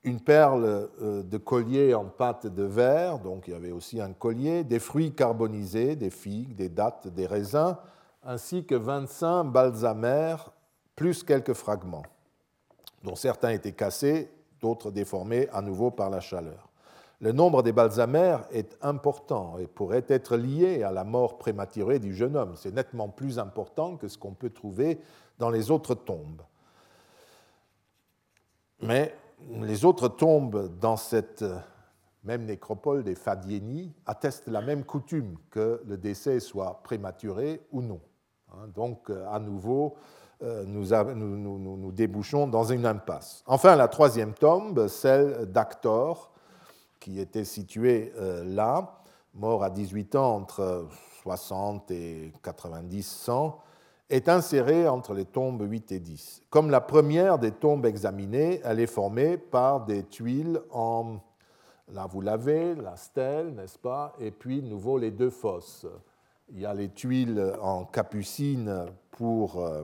une 0.03 0.19
perle 0.19 0.89
euh, 1.01 1.23
de 1.23 1.37
collier 1.37 1.93
en 1.93 2.05
pâte 2.05 2.45
de 2.45 2.63
verre, 2.63 3.19
donc 3.19 3.47
il 3.47 3.51
y 3.51 3.55
avait 3.55 3.71
aussi 3.71 4.01
un 4.01 4.11
collier, 4.11 4.65
des 4.65 4.79
fruits 4.79 5.13
carbonisés, 5.13 5.95
des 5.95 6.09
figues, 6.09 6.55
des 6.55 6.67
dattes, 6.67 7.07
des 7.07 7.25
raisins, 7.25 7.77
ainsi 8.21 8.65
que 8.65 8.75
25 8.75 9.45
balsamères 9.45 10.51
plus 10.95 11.23
quelques 11.23 11.53
fragments, 11.53 12.05
dont 13.03 13.15
certains 13.15 13.49
étaient 13.49 13.73
cassés, 13.73 14.31
d'autres 14.61 14.91
déformés 14.91 15.49
à 15.49 15.61
nouveau 15.61 15.91
par 15.91 16.09
la 16.09 16.21
chaleur. 16.21 16.69
Le 17.21 17.31
nombre 17.31 17.63
des 17.63 17.71
balsamères 17.71 18.45
est 18.51 18.77
important 18.81 19.57
et 19.57 19.67
pourrait 19.67 20.05
être 20.07 20.35
lié 20.35 20.83
à 20.83 20.91
la 20.91 21.03
mort 21.03 21.37
prématurée 21.37 21.99
du 21.99 22.13
jeune 22.13 22.35
homme. 22.35 22.55
C'est 22.55 22.73
nettement 22.73 23.09
plus 23.09 23.39
important 23.39 23.95
que 23.95 24.07
ce 24.07 24.17
qu'on 24.17 24.33
peut 24.33 24.49
trouver 24.49 24.99
dans 25.39 25.49
les 25.49 25.71
autres 25.71 25.95
tombes. 25.95 26.41
Mais 28.81 29.15
les 29.61 29.85
autres 29.85 30.09
tombes 30.09 30.77
dans 30.79 30.97
cette 30.97 31.45
même 32.23 32.45
nécropole 32.45 33.03
des 33.03 33.15
Fadieni 33.15 33.93
attestent 34.05 34.47
la 34.47 34.61
même 34.61 34.83
coutume 34.83 35.37
que 35.51 35.81
le 35.85 35.97
décès 35.97 36.39
soit 36.39 36.81
prématuré 36.83 37.61
ou 37.71 37.81
non. 37.81 38.01
Hein, 38.51 38.67
donc, 38.73 39.09
à 39.29 39.39
nouveau, 39.39 39.95
euh, 40.43 40.63
nous, 40.65 41.91
débouchons 41.91 42.47
dans 42.47 42.63
une 42.63 42.85
impasse. 42.85 43.43
Enfin, 43.45 43.75
la 43.75 43.87
troisième 43.87 44.33
tombe, 44.33 44.87
celle 44.87 45.51
d'Actor, 45.51 46.31
qui 46.99 47.19
était 47.19 47.45
situé 47.45 48.11
là, 48.43 48.99
mort 49.35 49.63
à 49.63 49.69
18 49.69 50.15
ans 50.15 50.35
entre 50.37 50.87
60 51.21 51.91
et 51.91 52.33
90, 52.41 53.03
100, 53.03 53.59
est 54.09 54.29
insérée 54.29 54.87
entre 54.87 55.13
les 55.13 55.25
tombes 55.25 55.61
8 55.61 55.91
et 55.91 55.99
10. 55.99 56.43
Comme 56.49 56.69
la 56.69 56.81
première 56.81 57.39
des 57.39 57.51
tombes 57.51 57.85
examinées, 57.85 58.61
elle 58.63 58.79
est 58.79 58.87
formée 58.87 59.37
par 59.37 59.85
des 59.85 60.03
tuiles 60.03 60.61
en... 60.71 61.17
Là, 61.91 62.07
vous 62.07 62.21
l'avez, 62.21 62.73
la 62.75 62.95
stèle, 62.95 63.53
n'est-ce 63.53 63.77
pas 63.77 64.15
Et 64.19 64.31
puis, 64.31 64.61
de 64.61 64.67
nouveau, 64.67 64.97
les 64.97 65.11
deux 65.11 65.29
fosses. 65.29 65.85
Il 66.49 66.59
y 66.59 66.65
a 66.65 66.73
les 66.73 66.89
tuiles 66.89 67.53
en 67.61 67.85
capucine 67.85 68.85
pour, 69.11 69.59
euh, 69.59 69.83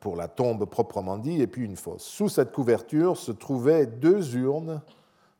pour 0.00 0.16
la 0.16 0.28
tombe 0.28 0.64
proprement 0.64 1.18
dit, 1.18 1.40
et 1.40 1.46
puis 1.46 1.64
une 1.64 1.76
fosse. 1.76 2.04
Sous 2.04 2.28
cette 2.28 2.52
couverture 2.52 3.16
se 3.16 3.32
trouvaient 3.32 3.86
deux 3.86 4.36
urnes 4.36 4.80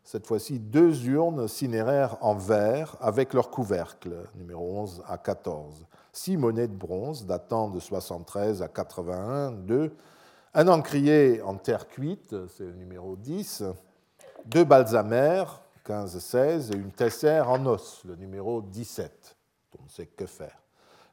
cette 0.07 0.29
fois-ci 0.29 0.61
deux 0.61 1.09
urnes 1.09 1.49
cinéraires 1.49 2.17
en 2.21 2.37
verre 2.37 2.97
avec 3.01 3.35
leur 3.35 3.51
couvercle, 3.51 4.15
numéro 4.37 4.65
11 4.79 5.03
à 5.05 5.19
14, 5.19 5.85
six 6.13 6.37
monnaies 6.37 6.69
de 6.69 6.77
bronze 6.77 7.27
datant 7.27 7.69
de 7.69 7.81
73 7.81 8.63
à 8.63 8.69
81, 8.69 9.51
deux, 9.51 9.93
un 10.55 10.69
encrier 10.69 11.43
en 11.43 11.57
terre 11.57 11.89
cuite, 11.89 12.37
c'est 12.57 12.67
le 12.67 12.75
numéro 12.75 13.17
10, 13.17 13.65
deux 14.45 14.65
balsamères, 14.65 15.61
15-16, 15.85 16.73
et 16.73 16.77
une 16.77 16.93
tessère 16.93 17.51
en 17.51 17.67
os, 17.67 18.03
le 18.05 18.15
numéro 18.15 18.63
17. 18.63 19.37
On 19.81 19.83
ne 19.83 19.89
sait 19.89 20.07
que 20.07 20.27
faire. 20.27 20.57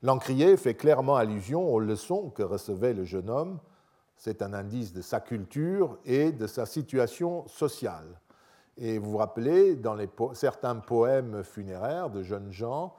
L'encrier 0.03 0.57
fait 0.57 0.73
clairement 0.73 1.15
allusion 1.15 1.73
aux 1.73 1.79
leçons 1.79 2.29
que 2.29 2.43
recevait 2.43 2.93
le 2.93 3.05
jeune 3.05 3.29
homme. 3.29 3.59
C'est 4.17 4.41
un 4.41 4.53
indice 4.53 4.91
de 4.91 5.01
sa 5.01 5.21
culture 5.21 5.97
et 6.03 6.33
de 6.33 6.45
sa 6.45 6.65
situation 6.65 7.47
sociale. 7.47 8.19
Et 8.77 8.97
vous 8.97 9.11
vous 9.11 9.17
rappelez, 9.17 9.77
dans 9.77 9.95
certains 10.33 10.75
poèmes 10.75 11.41
funéraires 11.45 12.09
de 12.09 12.21
jeunes 12.21 12.51
gens, 12.51 12.93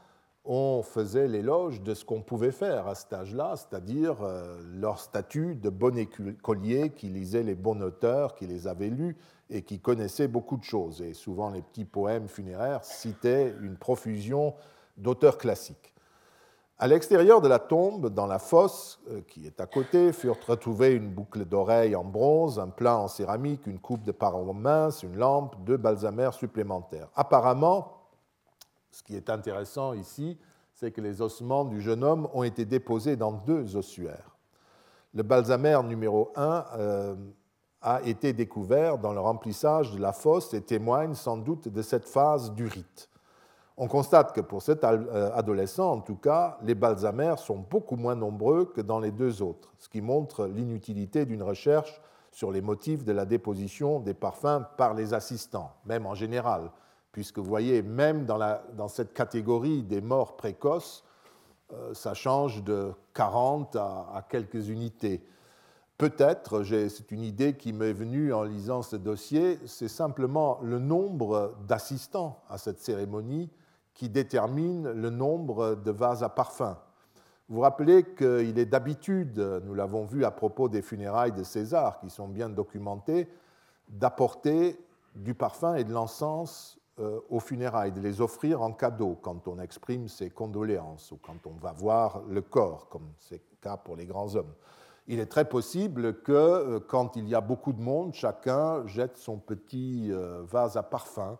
on 0.47 0.83
faisait 0.83 1.29
l'éloge 1.29 1.83
de 1.83 1.93
ce 1.93 2.07
qu'on 2.07 2.23
pouvait 2.23 2.53
faire 2.53 2.89
à 2.89 2.95
cet 2.95 3.13
âge-là, 3.13 3.55
c'est-à-dire 3.57 4.23
euh, 4.23 4.59
leur 4.75 4.99
statut 4.99 5.57
de 5.57 5.69
bon 5.69 5.99
écolier 5.99 6.91
qui 6.91 7.09
lisait 7.09 7.43
les 7.43 7.55
bons 7.55 7.83
auteurs, 7.83 8.35
qui 8.35 8.47
les 8.47 8.67
avait 8.67 8.89
lus 8.89 9.19
et 9.51 9.61
qui 9.61 9.79
connaissait 9.79 10.29
beaucoup 10.29 10.57
de 10.57 10.65
choses. 10.65 11.03
Et 11.03 11.13
souvent, 11.13 11.51
les 11.51 11.63
petits 11.63 11.85
poèmes 11.85 12.29
funéraires 12.29 12.83
citaient 12.83 13.55
une 13.61 13.77
profusion 13.77 14.55
d'auteurs 14.97 15.37
classiques. 15.37 15.94
À 16.77 16.89
l'extérieur 16.89 17.41
de 17.41 17.47
la 17.47 17.61
tombe, 17.61 18.09
dans 18.09 18.27
la 18.27 18.41
fosse 18.41 19.01
euh, 19.09 19.21
qui 19.29 19.47
est 19.47 19.61
à 19.61 19.67
côté, 19.67 20.13
furent 20.13 20.45
retrouvées 20.45 20.93
une 20.93 21.09
boucle 21.09 21.45
d'oreille 21.45 21.95
en 21.95 22.03
bronze, 22.03 22.59
un 22.59 22.69
plat 22.69 22.99
en 22.99 23.07
céramique, 23.07 23.69
une 23.69 23.79
coupe 23.79 24.03
de 24.03 24.11
parole 24.11 24.53
mince, 24.57 25.05
une 25.05 25.17
lampe, 25.17 25.55
deux 25.65 25.77
balsamères 25.77 26.35
supplémentaires. 26.35 27.09
Apparemment, 27.15 28.09
ce 28.91 29.05
qui 29.05 29.15
est 29.15 29.31
intéressant 29.31 29.93
ici, 29.93 30.37
c'est 30.73 30.91
que 30.91 31.01
les 31.01 31.23
ossements 31.23 31.65
du 31.65 31.81
jeune 31.81 32.03
homme 32.03 32.29
ont 32.35 32.43
été 32.43 32.65
déposés 32.65 33.15
dans 33.15 33.31
deux 33.31 33.77
ossuaires. 33.77 34.37
Le 35.15 35.23
balsamère 35.23 35.85
numéro 35.85 36.33
1 36.35 36.65
euh, 36.77 37.15
a 37.83 38.03
été 38.03 38.33
découvert 38.33 38.99
dans 38.99 39.13
le 39.13 39.21
remplissage 39.21 39.93
de 39.93 40.01
la 40.01 40.13
fosse 40.13 40.53
et 40.55 40.61
témoigne 40.61 41.15
sans 41.15 41.37
doute 41.37 41.69
de 41.69 41.83
cette 41.83 42.09
phase 42.09 42.53
du 42.53 42.67
rite. 42.67 43.09
On 43.77 43.89
constate 43.89 44.33
que 44.33 44.41
pour 44.41 44.63
cet 44.63 44.85
euh, 44.85 45.33
adolescent, 45.35 45.91
en 45.91 46.01
tout 46.01 46.15
cas, 46.15 46.59
les 46.63 46.77
balsamères 46.77 47.41
sont 47.41 47.57
beaucoup 47.57 47.97
moins 47.97 48.15
nombreux 48.15 48.67
que 48.67 48.81
dans 48.81 49.01
les 49.01 49.11
deux 49.11 49.43
autres, 49.43 49.73
ce 49.79 49.89
qui 49.89 50.01
montre 50.01 50.47
l'inutilité 50.47 51.27
d'une 51.27 51.43
recherche 51.43 52.01
sur 52.31 52.53
les 52.53 52.61
motifs 52.61 53.05
de 53.05 53.11
la 53.11 53.25
déposition 53.25 53.99
des 53.99 54.15
parfums 54.15 54.65
par 54.77 54.95
les 54.95 55.13
assistants, 55.13 55.73
même 55.87 56.07
en 56.07 56.15
général, 56.15 56.71
puisque 57.11 57.39
vous 57.39 57.49
voyez, 57.49 57.83
même 57.83 58.27
dans, 58.27 58.89
cette 58.89 59.13
catégorie 59.13 59.83
des 59.83 60.01
morts 60.01 60.37
précoces, 60.37 61.05
euh, 61.73 61.95
ça 61.95 62.15
change 62.15 62.63
de 62.63 62.93
40 63.15 63.75
à 63.75 64.25
quelques 64.29 64.69
unités. 64.69 65.27
Peut-être, 65.99 66.63
c'est 66.65 67.11
une 67.11 67.23
idée 67.23 67.57
qui 67.57 67.73
m'est 67.73 67.93
venue 67.93 68.33
en 68.33 68.45
lisant 68.45 68.83
ce 68.83 68.97
dossier, 68.97 69.59
c'est 69.67 69.89
simplement 69.89 70.61
le 70.63 70.79
nombre 70.79 71.55
d'assistants 71.67 72.41
à 72.49 72.59
cette 72.59 72.81
cérémonie 72.81 73.51
qui 73.95 74.09
détermine 74.09 74.91
le 74.91 75.11
nombre 75.11 75.77
de 75.77 75.91
vases 75.91 76.23
à 76.23 76.29
parfum. 76.29 76.77
Vous 77.49 77.57
vous 77.57 77.61
rappelez 77.61 78.05
qu'il 78.15 78.59
est 78.59 78.67
d'habitude, 78.67 79.39
nous 79.65 79.75
l'avons 79.75 80.05
vu 80.05 80.25
à 80.25 80.31
propos 80.31 80.69
des 80.69 80.83
funérailles 80.83 81.33
de 81.33 81.43
César, 81.43 82.01
qui 82.01 82.11
sont 82.11 82.29
bien 82.29 82.49
documentées, 82.49 83.29
d'apporter 83.89 84.79
du 85.15 85.35
parfum 85.35 85.75
et 85.77 85.85
de 85.85 85.93
l'encens 85.93 86.79
euh, 87.01 87.21
aux 87.29 87.41
funérailles, 87.41 87.93
de 87.93 88.01
les 88.01 88.21
offrir 88.21 88.63
en 88.63 88.73
cadeau 88.73 89.19
quand 89.21 89.49
on 89.49 89.59
exprime 89.59 90.09
ses 90.09 90.31
condoléances 90.31 91.11
ou 91.13 91.19
quand 91.19 91.47
on 91.47 91.53
va 91.53 91.73
voir 91.73 92.23
le 92.29 92.41
corps, 92.41 92.89
comme 92.89 93.11
c'est 93.19 93.43
le 93.51 93.57
cas 93.61 93.77
pour 93.77 93.97
les 93.97 94.07
grands 94.07 94.37
hommes. 94.37 94.55
Il 95.07 95.19
est 95.19 95.27
très 95.27 95.45
possible 95.45 96.23
que 96.23 96.33
euh, 96.33 96.81
quand 96.81 97.17
il 97.17 97.29
y 97.29 97.35
a 97.35 97.41
beaucoup 97.41 97.73
de 97.73 97.83
monde, 97.83 98.15
chacun 98.15 98.87
jette 98.87 99.17
son 99.19 99.39
petit 99.39 100.09
euh, 100.11 100.43
vase 100.45 100.77
à 100.77 100.83
parfum 100.83 101.37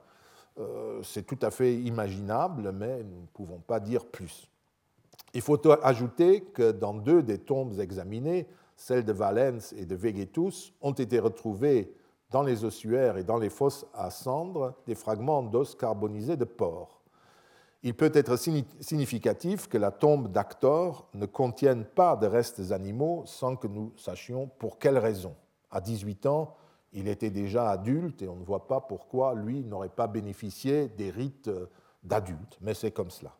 c'est 1.03 1.27
tout 1.27 1.39
à 1.43 1.51
fait 1.51 1.75
imaginable, 1.75 2.73
mais 2.73 3.03
nous 3.03 3.23
ne 3.23 3.27
pouvons 3.33 3.59
pas 3.59 3.81
dire 3.81 4.07
plus. 4.07 4.49
Il 5.35 5.41
faut 5.41 5.61
ajouter 5.83 6.43
que 6.43 6.71
dans 6.71 6.95
deux 6.95 7.23
des 7.23 7.39
tombes 7.39 7.79
examinées, 7.81 8.47
celles 8.77 9.05
de 9.05 9.13
Valence 9.13 9.73
et 9.73 9.85
de 9.85 9.97
Vegetus, 9.97 10.73
ont 10.81 10.93
été 10.93 11.19
retrouvées 11.19 11.93
dans 12.31 12.43
les 12.43 12.65
ossuaires 12.65 13.17
et 13.17 13.25
dans 13.25 13.39
les 13.39 13.51
fosses 13.51 13.87
à 13.95 14.11
cendres 14.11 14.75
des 14.87 14.95
fragments 14.95 15.43
d'os 15.43 15.75
carbonisés 15.75 16.37
de 16.37 16.45
porc. 16.45 17.01
Il 17.83 17.95
peut 17.95 18.13
être 18.15 18.37
significatif 18.37 19.69
que 19.69 19.77
la 19.77 19.91
tombe 19.91 20.33
d'Actor 20.33 21.07
ne 21.15 21.27
contienne 21.27 21.85
pas 21.85 22.17
de 22.17 22.27
restes 22.27 22.73
animaux 22.73 23.25
sans 23.27 23.57
que 23.57 23.67
nous 23.67 23.93
sachions 23.97 24.49
pour 24.59 24.79
quelle 24.79 24.99
raison. 24.99 25.35
À 25.71 25.81
18 25.81 26.27
ans, 26.27 26.55
il 26.95 27.09
était 27.09 27.31
déjà 27.31 27.71
adulte 27.71 28.23
et 28.23 28.29
on 28.29 28.37
ne 28.37 28.45
voit 28.45 28.67
pas 28.67 28.81
pourquoi 28.81 29.35
lui 29.35 29.65
n'aurait 29.65 29.89
pas 29.89 30.07
bénéficié 30.07 30.89
des 30.89 31.11
rites 31.11 31.51
d'adulte, 32.03 32.59
mais 32.61 32.75
c'est 32.75 32.93
comme 32.93 33.11
cela. 33.11 33.37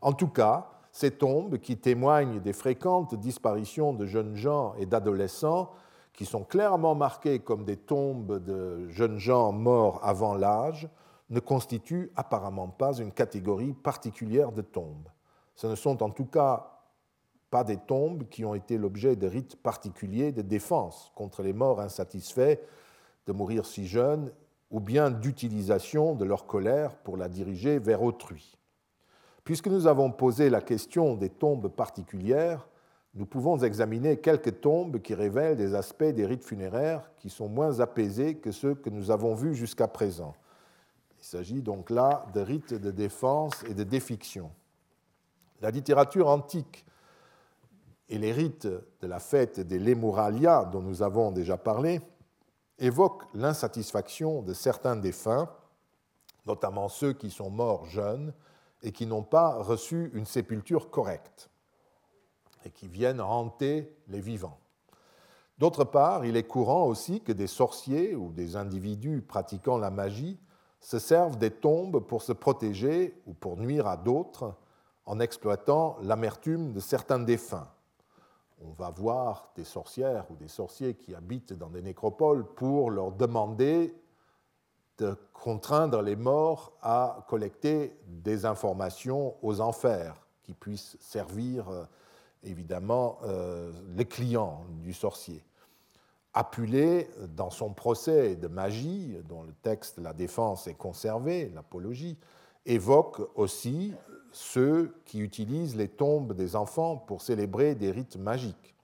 En 0.00 0.12
tout 0.12 0.28
cas, 0.28 0.70
ces 0.92 1.10
tombes 1.10 1.58
qui 1.58 1.76
témoignent 1.76 2.40
des 2.40 2.52
fréquentes 2.52 3.14
disparitions 3.14 3.92
de 3.92 4.06
jeunes 4.06 4.36
gens 4.36 4.74
et 4.78 4.86
d'adolescents, 4.86 5.70
qui 6.12 6.26
sont 6.26 6.44
clairement 6.44 6.94
marquées 6.94 7.38
comme 7.38 7.64
des 7.64 7.78
tombes 7.78 8.38
de 8.44 8.88
jeunes 8.88 9.18
gens 9.18 9.50
morts 9.50 10.00
avant 10.02 10.34
l'âge, 10.34 10.88
ne 11.30 11.40
constituent 11.40 12.12
apparemment 12.16 12.68
pas 12.68 12.92
une 12.98 13.12
catégorie 13.12 13.72
particulière 13.72 14.52
de 14.52 14.60
tombes. 14.60 15.08
Ce 15.54 15.66
ne 15.66 15.74
sont 15.74 16.02
en 16.02 16.10
tout 16.10 16.26
cas 16.26 16.68
pas 17.50 17.64
des 17.64 17.78
tombes 17.78 18.28
qui 18.28 18.44
ont 18.44 18.54
été 18.54 18.76
l'objet 18.76 19.16
de 19.16 19.26
rites 19.26 19.56
particuliers 19.56 20.32
de 20.32 20.42
défense 20.42 21.10
contre 21.14 21.42
les 21.42 21.54
morts 21.54 21.80
insatisfaits 21.80 22.58
de 23.26 23.32
mourir 23.32 23.66
si 23.66 23.86
jeunes, 23.86 24.32
ou 24.70 24.80
bien 24.80 25.10
d'utilisation 25.10 26.14
de 26.14 26.24
leur 26.24 26.46
colère 26.46 26.96
pour 26.96 27.16
la 27.16 27.28
diriger 27.28 27.78
vers 27.78 28.02
autrui. 28.02 28.56
Puisque 29.44 29.66
nous 29.66 29.86
avons 29.86 30.10
posé 30.10 30.48
la 30.50 30.60
question 30.60 31.14
des 31.14 31.28
tombes 31.28 31.68
particulières, 31.68 32.68
nous 33.14 33.26
pouvons 33.26 33.58
examiner 33.58 34.16
quelques 34.16 34.60
tombes 34.62 35.00
qui 35.02 35.14
révèlent 35.14 35.56
des 35.56 35.74
aspects 35.74 36.04
des 36.04 36.24
rites 36.24 36.44
funéraires 36.44 37.10
qui 37.18 37.28
sont 37.28 37.48
moins 37.48 37.80
apaisés 37.80 38.36
que 38.36 38.50
ceux 38.50 38.74
que 38.74 38.88
nous 38.88 39.10
avons 39.10 39.34
vus 39.34 39.54
jusqu'à 39.54 39.88
présent. 39.88 40.34
Il 41.18 41.24
s'agit 41.24 41.60
donc 41.60 41.90
là 41.90 42.26
de 42.32 42.40
rites 42.40 42.72
de 42.72 42.90
défense 42.90 43.62
et 43.68 43.74
de 43.74 43.84
défiction. 43.84 44.50
La 45.60 45.70
littérature 45.70 46.28
antique 46.28 46.86
et 48.08 48.18
les 48.18 48.32
rites 48.32 48.66
de 48.66 49.06
la 49.06 49.18
fête 49.18 49.60
des 49.60 49.78
Lemuralia, 49.78 50.64
dont 50.64 50.80
nous 50.82 51.02
avons 51.02 51.30
déjà 51.30 51.58
parlé, 51.58 52.00
évoque 52.82 53.22
l'insatisfaction 53.32 54.42
de 54.42 54.52
certains 54.52 54.96
défunts, 54.96 55.48
notamment 56.46 56.88
ceux 56.88 57.12
qui 57.12 57.30
sont 57.30 57.48
morts 57.48 57.86
jeunes 57.86 58.34
et 58.82 58.90
qui 58.90 59.06
n'ont 59.06 59.22
pas 59.22 59.62
reçu 59.62 60.10
une 60.14 60.26
sépulture 60.26 60.90
correcte 60.90 61.48
et 62.64 62.70
qui 62.70 62.88
viennent 62.88 63.20
hanter 63.20 63.96
les 64.08 64.20
vivants. 64.20 64.58
D'autre 65.58 65.84
part, 65.84 66.24
il 66.24 66.36
est 66.36 66.46
courant 66.46 66.86
aussi 66.86 67.20
que 67.20 67.30
des 67.30 67.46
sorciers 67.46 68.16
ou 68.16 68.32
des 68.32 68.56
individus 68.56 69.22
pratiquant 69.22 69.78
la 69.78 69.90
magie 69.90 70.40
se 70.80 70.98
servent 70.98 71.38
des 71.38 71.52
tombes 71.52 72.00
pour 72.00 72.22
se 72.22 72.32
protéger 72.32 73.22
ou 73.26 73.34
pour 73.34 73.56
nuire 73.56 73.86
à 73.86 73.96
d'autres 73.96 74.56
en 75.06 75.20
exploitant 75.20 75.96
l'amertume 76.02 76.72
de 76.72 76.80
certains 76.80 77.20
défunts 77.20 77.71
on 78.64 78.72
va 78.72 78.90
voir 78.90 79.52
des 79.56 79.64
sorcières 79.64 80.24
ou 80.30 80.36
des 80.36 80.48
sorciers 80.48 80.94
qui 80.94 81.14
habitent 81.14 81.52
dans 81.52 81.68
des 81.68 81.82
nécropoles 81.82 82.46
pour 82.54 82.90
leur 82.90 83.12
demander 83.12 83.94
de 84.98 85.16
contraindre 85.32 86.02
les 86.02 86.16
morts 86.16 86.72
à 86.82 87.24
collecter 87.28 87.96
des 88.06 88.44
informations 88.44 89.34
aux 89.42 89.60
enfers 89.60 90.14
qui 90.42 90.54
puissent 90.54 90.96
servir 91.00 91.68
euh, 91.68 91.84
évidemment 92.42 93.18
euh, 93.24 93.72
les 93.96 94.04
clients 94.04 94.64
du 94.82 94.92
sorcier. 94.92 95.42
Apulé, 96.34 97.10
dans 97.36 97.50
son 97.50 97.74
procès 97.74 98.36
de 98.36 98.48
magie, 98.48 99.16
dont 99.28 99.42
le 99.42 99.52
texte 99.62 99.98
La 99.98 100.14
défense 100.14 100.66
est 100.66 100.74
conservé, 100.74 101.50
l'apologie, 101.54 102.18
évoque 102.64 103.20
aussi 103.34 103.92
ceux 104.32 104.94
qui 105.04 105.20
utilisent 105.20 105.76
les 105.76 105.88
tombes 105.88 106.32
des 106.32 106.56
enfants 106.56 106.96
pour 106.96 107.22
célébrer 107.22 107.74
des 107.74 107.90
rites 107.90 108.16
magiques. 108.16 108.74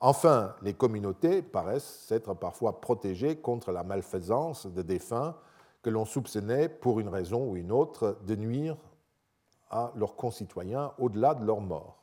Enfin, 0.00 0.54
les 0.62 0.74
communautés 0.74 1.42
paraissent 1.42 2.04
s'être 2.06 2.34
parfois 2.34 2.80
protégées 2.80 3.36
contre 3.36 3.72
la 3.72 3.84
malfaisance 3.84 4.66
de 4.66 4.82
défunts 4.82 5.34
que 5.82 5.90
l'on 5.90 6.04
soupçonnait, 6.04 6.68
pour 6.68 7.00
une 7.00 7.08
raison 7.08 7.50
ou 7.50 7.56
une 7.56 7.72
autre, 7.72 8.18
de 8.26 8.36
nuire 8.36 8.76
à 9.70 9.92
leurs 9.96 10.16
concitoyens 10.16 10.92
au-delà 10.98 11.34
de 11.34 11.44
leur 11.44 11.60
mort. 11.60 11.98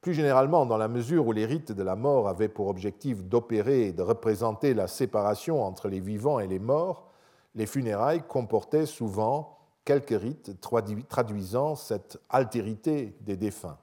Plus 0.00 0.14
généralement, 0.14 0.64
dans 0.64 0.76
la 0.76 0.88
mesure 0.88 1.26
où 1.26 1.32
les 1.32 1.46
rites 1.46 1.72
de 1.72 1.82
la 1.82 1.96
mort 1.96 2.28
avaient 2.28 2.48
pour 2.48 2.68
objectif 2.68 3.24
d'opérer 3.24 3.88
et 3.88 3.92
de 3.92 4.02
représenter 4.02 4.74
la 4.74 4.86
séparation 4.86 5.62
entre 5.62 5.88
les 5.88 6.00
vivants 6.00 6.38
et 6.38 6.46
les 6.46 6.58
morts, 6.58 7.08
les 7.54 7.66
funérailles 7.66 8.22
comportaient 8.26 8.86
souvent 8.86 9.57
quelques 9.88 10.20
rites 10.20 10.60
traduisant 11.08 11.74
cette 11.74 12.20
altérité 12.28 13.16
des 13.22 13.38
défunts. 13.38 13.78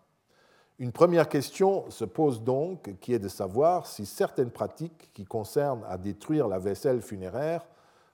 Une 0.78 0.92
première 0.92 1.28
question 1.28 1.90
se 1.90 2.06
pose 2.06 2.44
donc, 2.44 2.94
qui 3.00 3.14
est 3.14 3.20
de 3.20 3.28
savoir 3.28 3.88
si 3.88 4.06
certaines 4.06 4.52
pratiques 4.52 5.10
qui 5.16 5.26
concernent 5.26 5.84
à 5.90 5.98
détruire 5.98 6.48
la 6.48 6.60
vaisselle 6.60 7.02
funéraire 7.02 7.66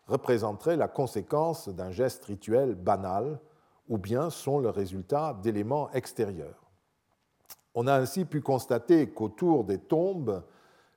représenteraient 0.08 0.78
la 0.78 0.88
conséquence 0.88 1.68
d'un 1.68 1.92
geste 1.92 2.24
rituel 2.24 2.76
banal 2.76 3.42
ou 3.90 3.98
bien 3.98 4.30
sont 4.30 4.60
le 4.60 4.70
résultat 4.70 5.38
d'éléments 5.44 5.92
extérieurs. 5.92 6.72
On 7.76 7.88
a 7.88 7.96
ainsi 7.96 8.24
pu 8.24 8.40
constater 8.40 9.10
qu'autour 9.10 9.66
des 9.66 9.80
tombes, 9.80 10.44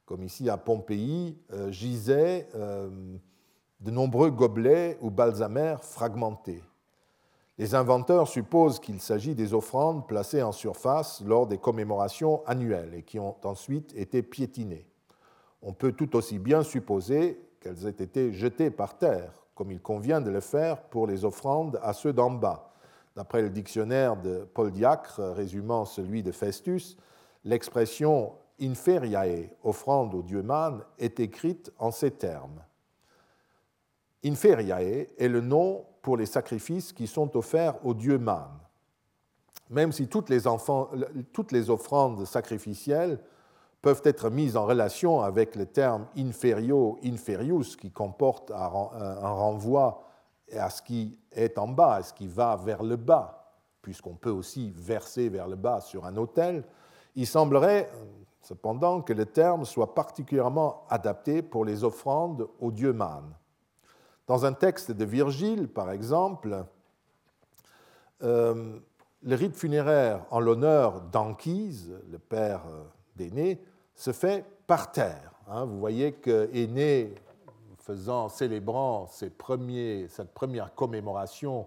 comme 0.06 0.22
ici 0.22 0.48
à 0.48 0.58
Pompéi, 0.58 1.36
euh, 1.52 1.72
gisaient 1.72 2.48
euh, 2.54 2.88
de 3.80 3.90
nombreux 3.90 4.30
gobelets 4.30 4.96
ou 5.00 5.10
balsamères 5.10 5.82
fragmentés. 5.82 6.62
Les 7.56 7.76
inventeurs 7.76 8.26
supposent 8.26 8.80
qu'il 8.80 9.00
s'agit 9.00 9.36
des 9.36 9.54
offrandes 9.54 10.08
placées 10.08 10.42
en 10.42 10.50
surface 10.50 11.22
lors 11.24 11.46
des 11.46 11.58
commémorations 11.58 12.44
annuelles 12.46 12.94
et 12.94 13.02
qui 13.02 13.20
ont 13.20 13.36
ensuite 13.44 13.94
été 13.96 14.22
piétinées. 14.22 14.88
On 15.62 15.72
peut 15.72 15.92
tout 15.92 16.16
aussi 16.16 16.40
bien 16.40 16.64
supposer 16.64 17.40
qu'elles 17.60 17.86
aient 17.86 17.90
été 17.90 18.32
jetées 18.32 18.70
par 18.70 18.98
terre, 18.98 19.32
comme 19.54 19.70
il 19.70 19.80
convient 19.80 20.20
de 20.20 20.30
le 20.30 20.40
faire 20.40 20.82
pour 20.82 21.06
les 21.06 21.24
offrandes 21.24 21.78
à 21.82 21.92
ceux 21.92 22.12
d'en 22.12 22.30
bas. 22.30 22.72
D'après 23.14 23.42
le 23.42 23.50
dictionnaire 23.50 24.16
de 24.16 24.48
Paul 24.52 24.72
Diacre, 24.72 25.20
résumant 25.20 25.84
celui 25.84 26.24
de 26.24 26.32
Festus, 26.32 26.96
l'expression 27.44 28.32
inferiae, 28.60 29.50
offrande 29.62 30.14
au 30.14 30.22
dieu 30.22 30.42
Man, 30.42 30.82
est 30.98 31.20
écrite 31.20 31.72
en 31.78 31.92
ces 31.92 32.10
termes. 32.10 32.64
Inferiae 34.24 35.06
est 35.16 35.28
le 35.28 35.40
nom 35.40 35.84
pour 36.04 36.18
les 36.18 36.26
sacrifices 36.26 36.92
qui 36.92 37.06
sont 37.06 37.34
offerts 37.34 37.74
au 37.84 37.94
dieu 37.94 38.18
Man. 38.18 38.50
Même 39.70 39.90
si 39.90 40.06
toutes 40.06 40.28
les, 40.28 40.46
offrandes 41.70 42.26
sacrificielles 42.26 43.18
peuvent 43.80 44.02
être 44.04 44.28
mises 44.28 44.58
en 44.58 44.66
relation 44.66 45.22
avec 45.22 45.56
le 45.56 45.64
terme 45.64 46.06
inferio, 46.16 46.98
inferius, 47.02 47.74
qui 47.76 47.90
comporte 47.90 48.50
un 48.50 48.68
renvoi 48.68 50.04
à 50.52 50.68
ce 50.68 50.82
qui 50.82 51.16
est 51.32 51.56
en 51.56 51.68
bas, 51.68 51.94
à 51.94 52.02
ce 52.02 52.12
qui 52.12 52.28
va 52.28 52.56
vers 52.56 52.82
le 52.82 52.96
bas, 52.96 53.54
puisqu'on 53.80 54.14
peut 54.14 54.30
aussi 54.30 54.74
verser 54.76 55.30
vers 55.30 55.48
le 55.48 55.56
bas 55.56 55.80
sur 55.80 56.04
un 56.04 56.18
autel, 56.18 56.64
il 57.16 57.26
semblerait 57.26 57.90
cependant 58.42 59.00
que 59.00 59.14
le 59.14 59.24
terme 59.24 59.64
soit 59.64 59.94
particulièrement 59.94 60.84
adapté 60.90 61.40
pour 61.40 61.64
les 61.64 61.82
offrandes 61.82 62.46
au 62.60 62.70
dieu 62.70 62.92
Man. 62.92 63.24
Dans 64.26 64.46
un 64.46 64.54
texte 64.54 64.90
de 64.90 65.04
Virgile, 65.04 65.68
par 65.68 65.90
exemple, 65.90 66.64
euh, 68.22 68.78
le 69.22 69.34
rite 69.34 69.54
funéraire 69.54 70.24
en 70.30 70.40
l'honneur 70.40 71.02
d'Anchise, 71.02 71.92
le 72.10 72.18
père 72.18 72.62
euh, 72.66 72.84
d'Aîné, 73.16 73.60
se 73.94 74.12
fait 74.12 74.46
par 74.66 74.92
terre. 74.92 75.32
Hein. 75.46 75.66
vous 75.66 75.78
voyez 75.78 76.12
que 76.12 76.48
Aîné, 76.54 77.14
faisant, 77.76 78.30
célébrant 78.30 79.06
cette 79.08 79.36
première 79.36 80.74
commémoration 80.74 81.66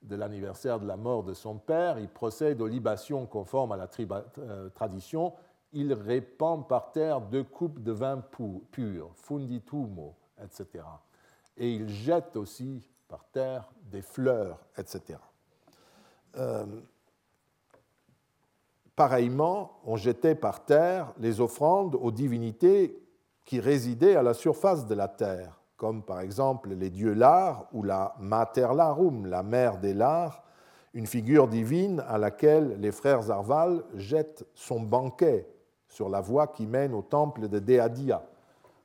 de 0.00 0.16
l'anniversaire 0.16 0.80
de 0.80 0.86
la 0.86 0.96
mort 0.96 1.22
de 1.22 1.34
son 1.34 1.56
père, 1.58 1.98
il 1.98 2.08
procède 2.08 2.62
aux 2.62 2.66
libations 2.66 3.26
conformes 3.26 3.72
à 3.72 3.76
la 3.76 3.88
euh, 4.38 4.70
tradition. 4.70 5.34
Il 5.74 5.92
répand 5.92 6.66
par 6.66 6.92
terre 6.92 7.20
deux 7.20 7.44
coupes 7.44 7.82
de 7.82 7.92
vin 7.92 8.24
pur, 8.70 9.10
funditumo, 9.14 10.16
etc 10.42 10.82
et 11.56 11.72
il 11.72 11.88
jette 11.88 12.36
aussi 12.36 12.82
par 13.08 13.24
terre 13.32 13.70
des 13.90 14.02
fleurs, 14.02 14.58
etc. 14.78 15.18
Euh, 16.36 16.64
pareillement, 18.94 19.80
on 19.84 19.96
jetait 19.96 20.34
par 20.34 20.64
terre 20.64 21.12
les 21.18 21.40
offrandes 21.40 21.96
aux 21.96 22.12
divinités 22.12 23.02
qui 23.44 23.60
résidaient 23.60 24.16
à 24.16 24.22
la 24.22 24.34
surface 24.34 24.86
de 24.86 24.94
la 24.94 25.08
terre, 25.08 25.60
comme 25.76 26.02
par 26.02 26.20
exemple 26.20 26.70
les 26.74 26.90
dieux 26.90 27.14
Lar 27.14 27.66
ou 27.72 27.82
la 27.82 28.14
Mater 28.20 28.68
Larum, 28.74 29.26
la 29.26 29.42
mère 29.42 29.78
des 29.78 29.94
Lars, 29.94 30.44
une 30.94 31.06
figure 31.06 31.48
divine 31.48 32.02
à 32.08 32.18
laquelle 32.18 32.76
les 32.80 32.92
frères 32.92 33.30
Arval 33.30 33.84
jettent 33.94 34.44
son 34.54 34.80
banquet 34.80 35.48
sur 35.88 36.08
la 36.08 36.20
voie 36.20 36.46
qui 36.46 36.66
mène 36.66 36.94
au 36.94 37.02
temple 37.02 37.48
de 37.48 37.58
Deadia 37.58 38.22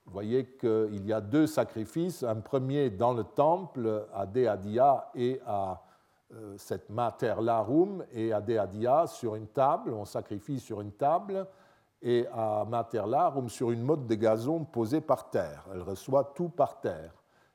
vous 0.06 0.14
voyez 0.14 0.46
qu'il 0.46 1.06
y 1.06 1.14
a 1.14 1.22
deux 1.22 1.48
sacrifices, 1.48 2.24
un 2.24 2.42
premier 2.42 2.90
dans 2.92 3.14
le 3.14 3.24
temple 3.24 4.08
à 4.14 4.26
Deadia 4.26 5.10
et 5.16 5.42
à 5.46 5.82
euh, 6.34 6.56
cette 6.58 6.90
Mater 6.90 7.36
Larum 7.42 8.04
et 8.12 8.32
à 8.32 8.42
Deadia 8.42 9.08
sur 9.08 9.36
une 9.36 9.48
table, 9.48 9.94
on 9.94 10.06
sacrifie 10.06 10.60
sur 10.60 10.82
une 10.82 10.92
table, 10.92 11.48
et 12.02 12.28
à 12.32 12.66
Mater 12.68 13.04
Larum 13.08 13.50
sur 13.50 13.72
une 13.72 13.82
motte 13.82 14.06
de 14.06 14.16
gazon 14.16 14.64
posée 14.64 15.02
par 15.02 15.30
terre. 15.32 15.66
Elle 15.74 15.82
reçoit 15.82 16.34
tout 16.36 16.50
par 16.50 16.80
terre. 16.80 17.14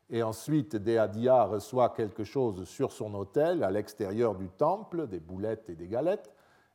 Et 0.08 0.24
ensuite, 0.24 0.74
Deadia 0.74 1.44
reçoit 1.44 1.90
quelque 1.90 2.24
chose 2.24 2.64
sur 2.64 2.90
son 2.90 3.14
autel 3.14 3.62
à 3.62 3.70
l'extérieur 3.70 4.34
du 4.34 4.48
temple, 4.48 5.06
des 5.06 5.20
boulettes 5.20 5.68
et 5.70 5.76
des 5.76 5.86
galettes. 5.86 6.32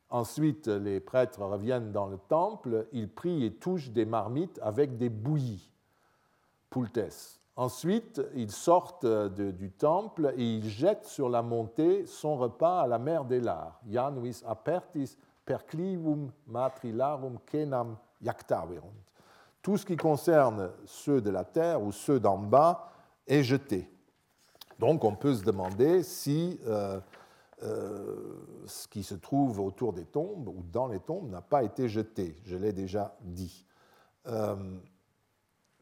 Ensuite, 0.10 0.68
les 0.68 1.00
prêtres 1.00 1.42
reviennent 1.42 1.92
dans 1.92 2.08
le 2.08 2.18
temple, 2.18 2.88
ils 2.92 3.10
prient 3.10 3.46
et 3.46 3.54
touchent 3.54 3.90
des 3.90 4.06
marmites 4.06 4.60
avec 4.62 4.98
des 4.98 5.10
bouillies, 5.10 5.70
poultes. 6.70 7.40
Ensuite, 7.58 8.22
ils 8.36 8.52
sortent 8.52 9.06
du 9.06 9.72
temple 9.72 10.34
et 10.38 10.44
ils 10.44 10.68
jettent 10.68 11.06
sur 11.06 11.30
la 11.30 11.42
montée 11.42 12.06
son 12.06 12.36
repas 12.36 12.82
à 12.82 12.88
la 12.88 13.00
mer 13.00 13.24
des 13.24 13.40
Lars. 13.40 13.80
Januis 13.90 14.44
apertis 14.46 15.18
perclivum 15.46 16.32
matrilarum 16.48 17.38
kenam 17.46 17.96
jactaverunt. 18.22 18.92
Tout 19.62 19.78
ce 19.78 19.86
qui 19.86 19.96
concerne 19.96 20.70
ceux 20.86 21.22
de 21.22 21.30
la 21.30 21.44
terre 21.44 21.82
ou 21.82 21.92
ceux 21.92 22.20
d'en 22.20 22.38
bas 22.38 22.92
est 23.26 23.44
jeté. 23.44 23.90
Donc 24.78 25.04
on 25.04 25.16
peut 25.16 25.34
se 25.34 25.44
demander 25.44 26.04
si 26.04 26.60
euh, 26.68 27.00
euh, 27.64 28.16
ce 28.66 28.86
qui 28.88 29.02
se 29.02 29.16
trouve 29.16 29.62
autour 29.62 29.94
des 29.94 30.04
tombes 30.04 30.50
ou 30.50 30.62
dans 30.74 30.88
les 30.88 31.00
tombes 31.00 31.30
n'a 31.30 31.42
pas 31.42 31.64
été 31.64 31.88
jeté, 31.88 32.36
je 32.44 32.58
l'ai 32.58 32.74
déjà 32.74 33.16
dit. 33.22 33.66
Euh, 34.28 34.56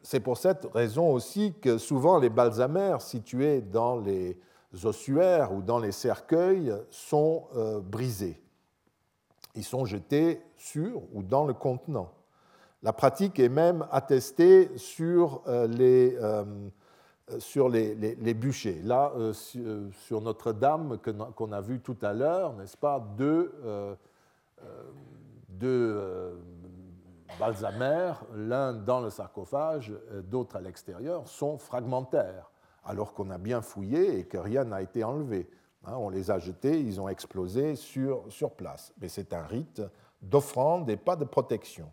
c'est 0.00 0.20
pour 0.20 0.38
cette 0.38 0.66
raison 0.66 1.10
aussi 1.10 1.52
que 1.60 1.78
souvent 1.78 2.18
les 2.18 2.30
balsamères 2.30 3.02
situés 3.02 3.60
dans 3.60 3.98
les 3.98 4.38
ossuaires 4.84 5.52
ou 5.52 5.62
dans 5.62 5.80
les 5.80 5.90
cercueils 5.90 6.72
sont 6.90 7.48
euh, 7.56 7.80
brisés. 7.80 8.40
Ils 9.56 9.64
sont 9.64 9.84
jetés 9.84 10.42
sur 10.56 11.02
ou 11.12 11.24
dans 11.24 11.44
le 11.44 11.54
contenant. 11.54 12.12
La 12.84 12.92
pratique 12.92 13.40
est 13.40 13.48
même 13.48 13.86
attestée 13.90 14.76
sur 14.76 15.42
les 15.46 16.18
sur 17.38 17.68
les, 17.68 18.34
bûchers. 18.34 18.80
Là, 18.82 19.12
euh, 19.16 19.32
euh, 19.56 19.90
sur 20.06 20.20
Notre-Dame 20.20 20.98
qu'on 21.34 21.52
a 21.52 21.60
vu 21.60 21.80
tout 21.80 21.96
à 22.02 22.12
l'heure, 22.12 22.52
n'est-ce 22.54 22.76
pas, 22.76 23.00
deux, 23.16 23.52
deux 25.48 26.38
balsamères, 27.38 28.24
l'un 28.34 28.72
dans 28.72 29.00
le 29.00 29.10
sarcophage, 29.10 29.92
d'autre 30.24 30.56
à 30.56 30.60
l'extérieur, 30.60 31.26
sont 31.28 31.58
fragmentaires, 31.58 32.50
alors 32.84 33.14
qu'on 33.14 33.30
a 33.30 33.38
bien 33.38 33.62
fouillé 33.62 34.18
et 34.18 34.24
que 34.24 34.38
rien 34.38 34.64
n'a 34.64 34.82
été 34.82 35.02
enlevé. 35.04 35.48
Hein, 35.86 35.94
on 35.98 36.08
les 36.08 36.30
a 36.30 36.38
jetés, 36.38 36.80
ils 36.80 37.00
ont 37.00 37.08
explosé 37.08 37.76
sur, 37.76 38.24
sur 38.30 38.52
place. 38.52 38.94
Mais 39.00 39.08
c'est 39.08 39.32
un 39.32 39.44
rite 39.44 39.82
d'offrande 40.22 40.88
et 40.88 40.96
pas 40.96 41.16
de 41.16 41.24
protection. 41.24 41.90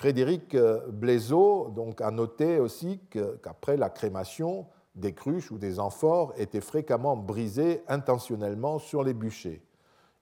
Frédéric 0.00 0.54
euh, 0.54 0.80
Blaiseau 0.88 1.74
a 2.00 2.10
noté 2.10 2.58
aussi 2.58 3.00
qu'après 3.10 3.76
la 3.76 3.90
crémation, 3.90 4.66
des 4.94 5.12
cruches 5.12 5.50
ou 5.50 5.58
des 5.58 5.78
amphores 5.78 6.32
étaient 6.38 6.62
fréquemment 6.62 7.18
brisées 7.18 7.82
intentionnellement 7.86 8.78
sur 8.78 9.02
les 9.02 9.12
bûchers. 9.12 9.60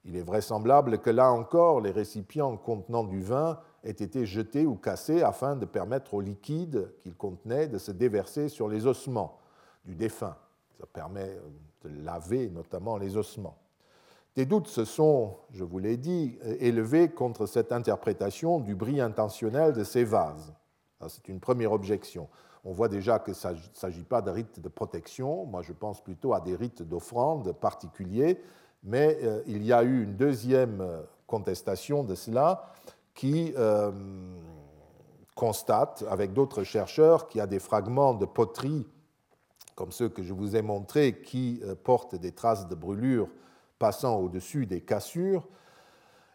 Il 0.03 0.17
est 0.17 0.21
vraisemblable 0.21 0.99
que 0.99 1.09
là 1.09 1.31
encore, 1.31 1.79
les 1.79 1.91
récipients 1.91 2.57
contenant 2.57 3.05
du 3.05 3.21
vin 3.21 3.57
ait 3.85 3.91
été 3.91 4.25
jeté 4.25 4.65
ou 4.65 4.75
cassé 4.75 5.21
afin 5.21 5.55
de 5.55 5.65
permettre 5.65 6.13
au 6.13 6.19
liquide 6.19 6.93
qu'il 6.99 7.15
contenait 7.15 7.69
de 7.69 7.77
se 7.77 7.93
déverser 7.93 8.49
sur 8.49 8.67
les 8.67 8.85
ossements 8.85 9.39
du 9.85 9.95
défunt. 9.95 10.35
Ça 10.77 10.87
permet 10.91 11.39
de 11.85 12.03
laver 12.03 12.49
notamment 12.49 12.97
les 12.97 13.15
ossements. 13.15 13.57
Des 14.35 14.45
doutes 14.45 14.67
se 14.67 14.85
sont, 14.85 15.37
je 15.51 15.63
vous 15.63 15.79
l'ai 15.79 15.97
dit, 15.97 16.37
élevés 16.59 17.09
contre 17.09 17.45
cette 17.45 17.71
interprétation 17.71 18.59
du 18.59 18.75
bris 18.75 19.01
intentionnel 19.01 19.73
de 19.73 19.83
ces 19.83 20.03
vases. 20.03 20.53
C'est 21.07 21.27
une 21.29 21.39
première 21.39 21.71
objection. 21.71 22.27
On 22.63 22.71
voit 22.71 22.89
déjà 22.89 23.19
qu'il 23.19 23.33
ne 23.33 23.57
s'agit 23.73 24.03
pas 24.03 24.21
de 24.21 24.29
rites 24.29 24.59
de 24.59 24.69
protection, 24.69 25.45
moi 25.45 25.61
je 25.61 25.73
pense 25.73 26.03
plutôt 26.03 26.33
à 26.33 26.41
des 26.41 26.55
rites 26.55 26.83
d'offrande 26.83 27.53
particuliers, 27.53 28.39
mais 28.83 29.17
euh, 29.23 29.41
il 29.47 29.63
y 29.63 29.73
a 29.73 29.83
eu 29.83 30.03
une 30.03 30.15
deuxième 30.15 30.85
contestation 31.25 32.03
de 32.03 32.15
cela 32.15 32.73
qui 33.13 33.53
euh, 33.57 33.91
constate, 35.35 36.03
avec 36.09 36.33
d'autres 36.33 36.63
chercheurs, 36.63 37.27
qu'il 37.27 37.39
y 37.39 37.41
a 37.41 37.47
des 37.47 37.59
fragments 37.59 38.13
de 38.13 38.25
poterie, 38.25 38.85
comme 39.75 39.91
ceux 39.91 40.09
que 40.09 40.23
je 40.23 40.33
vous 40.33 40.55
ai 40.55 40.61
montrés, 40.61 41.21
qui 41.21 41.61
euh, 41.63 41.75
portent 41.75 42.15
des 42.15 42.33
traces 42.33 42.67
de 42.67 42.75
brûlure 42.75 43.29
passant 43.79 44.17
au-dessus 44.17 44.65
des 44.65 44.81
cassures, 44.81 45.47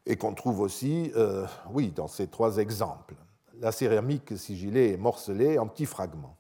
et 0.07 0.17
qu'on 0.17 0.35
trouve 0.35 0.61
aussi, 0.61 1.13
euh, 1.17 1.47
oui, 1.71 1.91
dans 1.91 2.09
ces 2.09 2.27
trois 2.27 2.59
exemples. 2.59 3.15
La 3.61 3.73
céramique 3.73 4.37
sigillée 4.37 4.93
est 4.93 4.97
morcelée 4.97 5.59
en 5.59 5.69
petits 5.69 5.87
fragments 5.87 6.37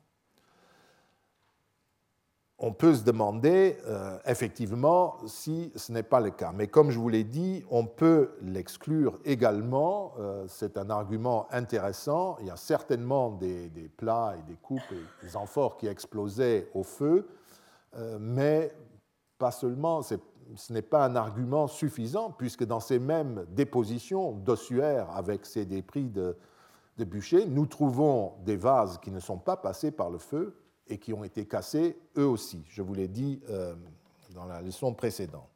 on 2.58 2.72
peut 2.72 2.94
se 2.94 3.02
demander 3.02 3.76
euh, 3.86 4.16
effectivement 4.26 5.18
si 5.26 5.72
ce 5.76 5.92
n'est 5.92 6.02
pas 6.04 6.20
le 6.20 6.30
cas. 6.30 6.52
Mais 6.54 6.68
comme 6.68 6.90
je 6.90 6.98
vous 6.98 7.08
l'ai 7.08 7.24
dit, 7.24 7.62
on 7.70 7.84
peut 7.84 8.30
l'exclure 8.40 9.18
également. 9.24 10.14
Euh, 10.18 10.46
c'est 10.48 10.78
un 10.78 10.88
argument 10.88 11.46
intéressant. 11.50 12.38
Il 12.40 12.46
y 12.46 12.50
a 12.50 12.56
certainement 12.56 13.30
des, 13.30 13.70
plats 13.96 14.36
et 14.38 14.50
des 14.50 14.56
coupes 14.56 14.80
et 14.92 15.26
des 15.26 15.36
amphores 15.36 15.76
qui 15.76 15.88
explosaient 15.88 16.70
au 16.74 16.84
feu, 16.84 17.28
mais 18.18 18.74
pas 19.38 19.50
seulement. 19.50 20.00
Ce 20.56 20.72
n'est 20.72 20.82
pas 20.82 21.04
un 21.04 21.16
argument 21.16 21.66
suffisant, 21.66 22.30
puisque 22.30 22.64
dans 22.64 22.80
ces 22.80 22.98
mêmes 22.98 23.44
dépositions 23.50 24.32
d'ossuaires 24.32 25.10
avec 25.10 25.46
ces 25.46 25.64
débris 25.64 26.08
de, 26.10 26.36
de 26.98 27.04
bûcher, 27.04 27.46
nous 27.46 27.66
trouvons 27.66 28.34
des 28.44 28.56
vases 28.56 28.98
qui 28.98 29.10
ne 29.10 29.20
sont 29.20 29.38
pas 29.38 29.56
passés 29.56 29.90
par 29.90 30.10
le 30.10 30.18
feu 30.18 30.56
et 30.88 30.98
qui 30.98 31.12
ont 31.12 31.24
été 31.24 31.46
cassés 31.46 31.98
eux 32.16 32.26
aussi. 32.26 32.64
Je 32.68 32.82
vous 32.82 32.94
l'ai 32.94 33.08
dit 33.08 33.40
euh, 33.48 33.74
dans 34.34 34.46
la 34.46 34.60
leçon 34.60 34.94
précédente. 34.94 35.48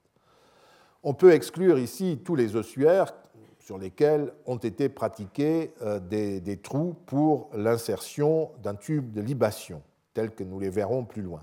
On 1.02 1.14
peut 1.14 1.32
exclure 1.32 1.78
ici 1.78 2.20
tous 2.24 2.34
les 2.34 2.56
ossuaires 2.56 3.12
sur 3.60 3.78
lesquels 3.78 4.32
ont 4.46 4.56
été 4.56 4.88
pratiqués 4.88 5.74
euh, 5.82 6.00
des, 6.00 6.56
trous 6.56 6.94
pour 7.06 7.50
l'insertion 7.54 8.50
d'un 8.62 8.74
tube 8.74 9.12
de 9.12 9.20
libation, 9.20 9.82
tels 10.14 10.34
que 10.34 10.42
nous 10.42 10.58
les 10.58 10.70
verrons 10.70 11.04
plus 11.04 11.22
loin. 11.22 11.42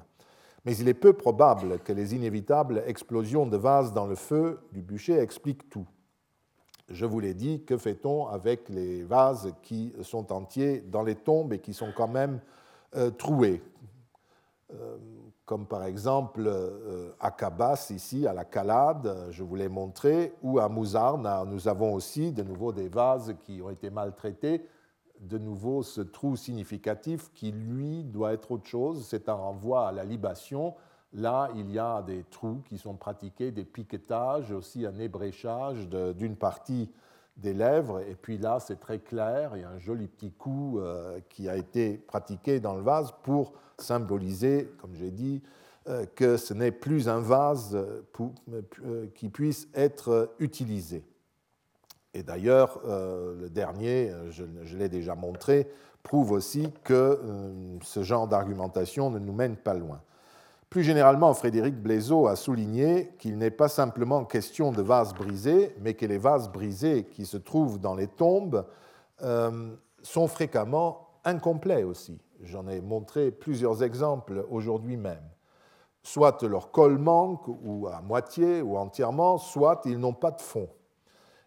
Mais 0.66 0.76
il 0.78 0.88
est 0.88 0.96
peu 0.96 1.14
probable 1.14 1.80
que 1.80 1.94
les 1.94 2.16
inévitables 2.16 2.84
explosions 2.88 3.46
de 3.46 3.56
vases 3.56 3.94
dans 3.94 4.08
le 4.08 4.16
feu 4.16 4.60
du 4.72 4.82
bûcher 4.82 5.20
expliquent 5.20 5.70
tout. 5.70 5.86
Je 6.90 7.06
vous 7.06 7.20
l'ai 7.20 7.34
dit, 7.34 7.64
que 7.64 7.78
fait-on 7.78 8.28
avec 8.28 8.70
les 8.70 9.04
vases 9.04 9.54
qui 9.64 9.94
sont 10.02 10.32
entiers 10.32 10.82
dans 10.82 11.04
les 11.04 11.16
tombes 11.16 11.54
et 11.54 11.60
qui 11.60 11.74
sont 11.74 11.92
quand 11.96 12.08
même 12.08 12.42
euh, 12.96 13.10
troués? 13.12 13.64
Euh, 14.74 14.98
comme 15.46 15.68
par 15.68 15.84
exemple 15.84 16.44
euh, 16.48 17.12
à 17.20 17.30
Cabas, 17.30 17.92
ici, 17.92 18.26
à 18.26 18.34
la 18.34 18.46
Calade, 18.46 19.28
je 19.30 19.44
vous 19.44 19.56
l'ai 19.56 19.70
montré, 19.70 20.34
ou 20.42 20.60
à 20.60 20.68
Mouzarne, 20.70 21.28
nous 21.48 21.68
avons 21.68 21.94
aussi 21.94 22.32
de 22.32 22.42
nouveau 22.42 22.72
des 22.72 22.90
vases 22.90 23.36
qui 23.44 23.62
ont 23.62 23.70
été 23.70 23.92
maltraités, 23.92 24.66
de 25.28 25.38
nouveau 25.38 25.84
ce 25.84 26.02
trou 26.02 26.36
significatif 26.36 27.32
qui, 27.34 27.52
lui, 27.52 28.04
doit 28.04 28.34
être 28.34 28.52
autre 28.52 28.68
chose, 28.68 29.06
c'est 29.06 29.30
un 29.30 29.34
renvoi 29.34 29.88
à 29.88 29.92
la 29.92 30.04
libation. 30.04 30.76
Là, 31.14 31.50
il 31.56 31.72
y 31.72 31.80
a 31.80 32.02
des 32.02 32.24
trous 32.30 32.62
qui 32.68 32.78
sont 32.78 32.96
pratiqués, 32.96 33.52
des 33.52 33.64
piquetages, 33.64 34.52
aussi 34.52 34.86
un 34.86 34.98
ébréchage 35.00 35.88
d'une 35.88 36.36
partie 36.36 36.90
des 37.38 37.54
lèvres. 37.54 38.02
Et 38.02 38.16
puis 38.16 38.38
là, 38.38 38.60
c'est 38.60 38.80
très 38.80 39.00
clair, 39.00 39.52
il 39.56 39.62
y 39.62 39.64
a 39.64 39.70
un 39.70 39.80
joli 39.80 40.08
petit 40.08 40.32
coup 40.32 40.80
euh, 40.80 41.20
qui 41.30 41.50
a 41.50 41.56
été 41.56 41.98
pratiqué 41.98 42.60
dans 42.60 42.76
le 42.76 42.82
vase 42.82 43.14
pour 43.24 43.54
symboliser, 43.78 44.72
comme 44.80 44.96
j'ai 44.96 45.12
dit, 45.12 45.42
euh, 45.88 46.06
que 46.16 46.38
ce 46.38 46.54
n'est 46.54 46.72
plus 46.72 47.10
un 47.10 47.20
vase 47.20 47.76
euh, 47.76 49.08
qui 49.16 49.30
puisse 49.30 49.68
être 49.74 50.34
utilisé. 50.40 51.04
Et 52.16 52.24
d'ailleurs, 52.24 52.80
le 52.86 53.50
dernier, 53.50 54.12
je, 54.30 54.78
l'ai 54.78 54.90
déjà 54.90 55.14
montré, 55.16 55.68
prouve 56.02 56.32
aussi 56.32 56.72
que 56.84 57.20
ce 57.84 58.04
genre 58.04 58.28
d'argumentation 58.28 59.12
ne 59.12 59.20
nous 59.20 59.34
mène 59.34 59.58
pas 59.58 59.74
loin. 59.74 60.00
Plus 60.76 60.84
généralement, 60.84 61.34
Frédéric 61.34 61.82
Blaiseau 61.82 62.28
a 62.28 62.36
souligné 62.36 63.14
qu'il 63.18 63.38
n'est 63.38 63.50
pas 63.50 63.70
simplement 63.70 64.26
question 64.26 64.74
de 64.74 64.82
vases 64.82 65.14
brisés, 65.14 65.74
mais 65.80 65.94
que 65.94 66.06
les 66.06 66.18
vases 66.18 66.50
brisés 66.50 67.06
qui 67.06 67.26
se 67.26 67.38
trouvent 67.38 67.80
dans 67.80 67.96
les 67.96 68.08
tombes 68.08 68.66
euh, 69.22 69.74
sont 70.02 70.28
fréquemment 70.28 71.08
incomplets 71.24 71.84
aussi. 71.84 72.20
J'en 72.44 72.68
ai 72.68 72.82
montré 72.82 73.32
plusieurs 73.32 73.84
exemples 73.84 74.46
aujourd'hui 74.50 74.98
même. 74.98 75.24
Soit 76.04 76.44
leur 76.44 76.72
col 76.72 76.98
manque, 76.98 77.48
ou 77.48 77.88
à 77.88 78.02
moitié, 78.02 78.62
ou 78.62 78.78
entièrement, 78.78 79.38
soit 79.38 79.82
ils 79.86 79.98
n'ont 79.98 80.14
pas 80.14 80.32
de 80.32 80.42
fond. 80.42 80.68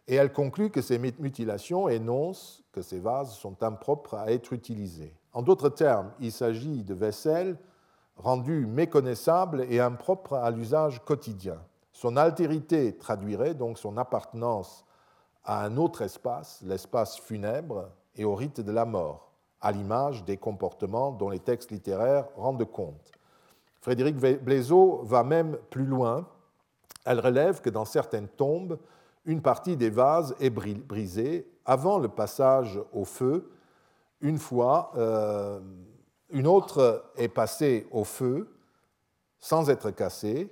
Et 0.09 0.14
elle 0.14 0.32
conclut 0.32 0.70
que 0.70 0.80
ces 0.80 0.98
mutilations 0.98 1.88
énoncent 1.88 2.64
que 2.72 2.80
ces 2.80 2.98
vases 2.98 3.34
sont 3.34 3.62
impropres 3.62 4.14
à 4.14 4.32
être 4.32 4.54
utilisés. 4.54 5.14
En 5.34 5.42
d'autres 5.42 5.68
termes, 5.68 6.11
il 6.18 6.32
s'agit 6.32 6.82
de 6.82 6.94
vaisselle 6.94 7.59
rendu 8.16 8.66
méconnaissable 8.66 9.66
et 9.68 9.80
impropre 9.80 10.34
à 10.34 10.50
l'usage 10.50 11.04
quotidien. 11.04 11.59
Son 11.92 12.16
altérité 12.16 12.96
traduirait 12.96 13.54
donc 13.54 13.78
son 13.78 13.96
appartenance 13.96 14.84
à 15.44 15.64
un 15.64 15.76
autre 15.76 16.02
espace, 16.02 16.61
l'espace 16.64 17.18
funèbre, 17.18 17.90
et 18.16 18.24
au 18.24 18.34
rite 18.34 18.61
de 18.61 18.72
la 18.72 18.84
mort, 18.84 19.30
à 19.61 19.72
l'image 19.72 20.24
des 20.24 20.36
comportements 20.36 21.12
dont 21.12 21.28
les 21.28 21.38
textes 21.38 21.70
littéraires 21.70 22.26
rendent 22.36 22.64
compte. 22.64 23.12
Frédéric 23.80 24.16
Blaiseau 24.16 25.02
va 25.04 25.22
même 25.22 25.56
plus 25.70 25.86
loin. 25.86 26.26
Elle 27.04 27.20
relève 27.20 27.61
que 27.61 27.70
dans 27.70 27.84
certaines 27.84 28.28
tombes, 28.28 28.78
une 29.28 29.42
partie 29.42 29.76
des 29.76 29.90
vases 29.90 30.34
est 30.40 30.50
brisée 30.50 31.46
avant 31.66 31.98
le 31.98 32.08
passage 32.08 32.80
au 32.92 33.04
feu, 33.04 33.50
une 34.22 34.38
fois 34.38 34.90
euh, 34.96 35.60
une 36.30 36.46
autre 36.46 37.04
est 37.14 37.28
passée 37.28 37.86
au 37.90 38.04
feu 38.04 38.48
sans 39.38 39.70
être 39.70 39.90
cassée, 39.90 40.50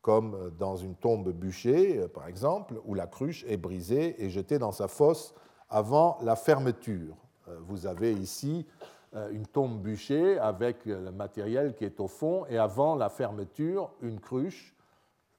comme 0.00 0.50
dans 0.58 0.74
une 0.74 0.94
tombe 0.94 1.30
bûchée, 1.32 2.08
par 2.14 2.26
exemple, 2.26 2.80
où 2.86 2.94
la 2.94 3.06
cruche 3.06 3.44
est 3.46 3.58
brisée 3.58 4.24
et 4.24 4.30
jetée 4.30 4.58
dans 4.58 4.72
sa 4.72 4.88
fosse 4.88 5.34
avant 5.68 6.18
la 6.22 6.34
fermeture. 6.34 7.14
Euh, 7.48 7.58
vous 7.66 7.86
avez 7.86 8.14
ici 8.14 8.66
euh, 9.14 9.30
une 9.32 9.46
tombe 9.46 9.82
bûchée 9.82 10.38
avec 10.38 10.86
le 10.86 11.12
matériel 11.12 11.74
qui 11.74 11.84
est 11.84 12.00
au 12.00 12.08
fond 12.08 12.46
et 12.48 12.56
avant 12.56 12.96
la 12.96 13.10
fermeture, 13.10 13.90
une 14.00 14.18
cruche. 14.18 14.74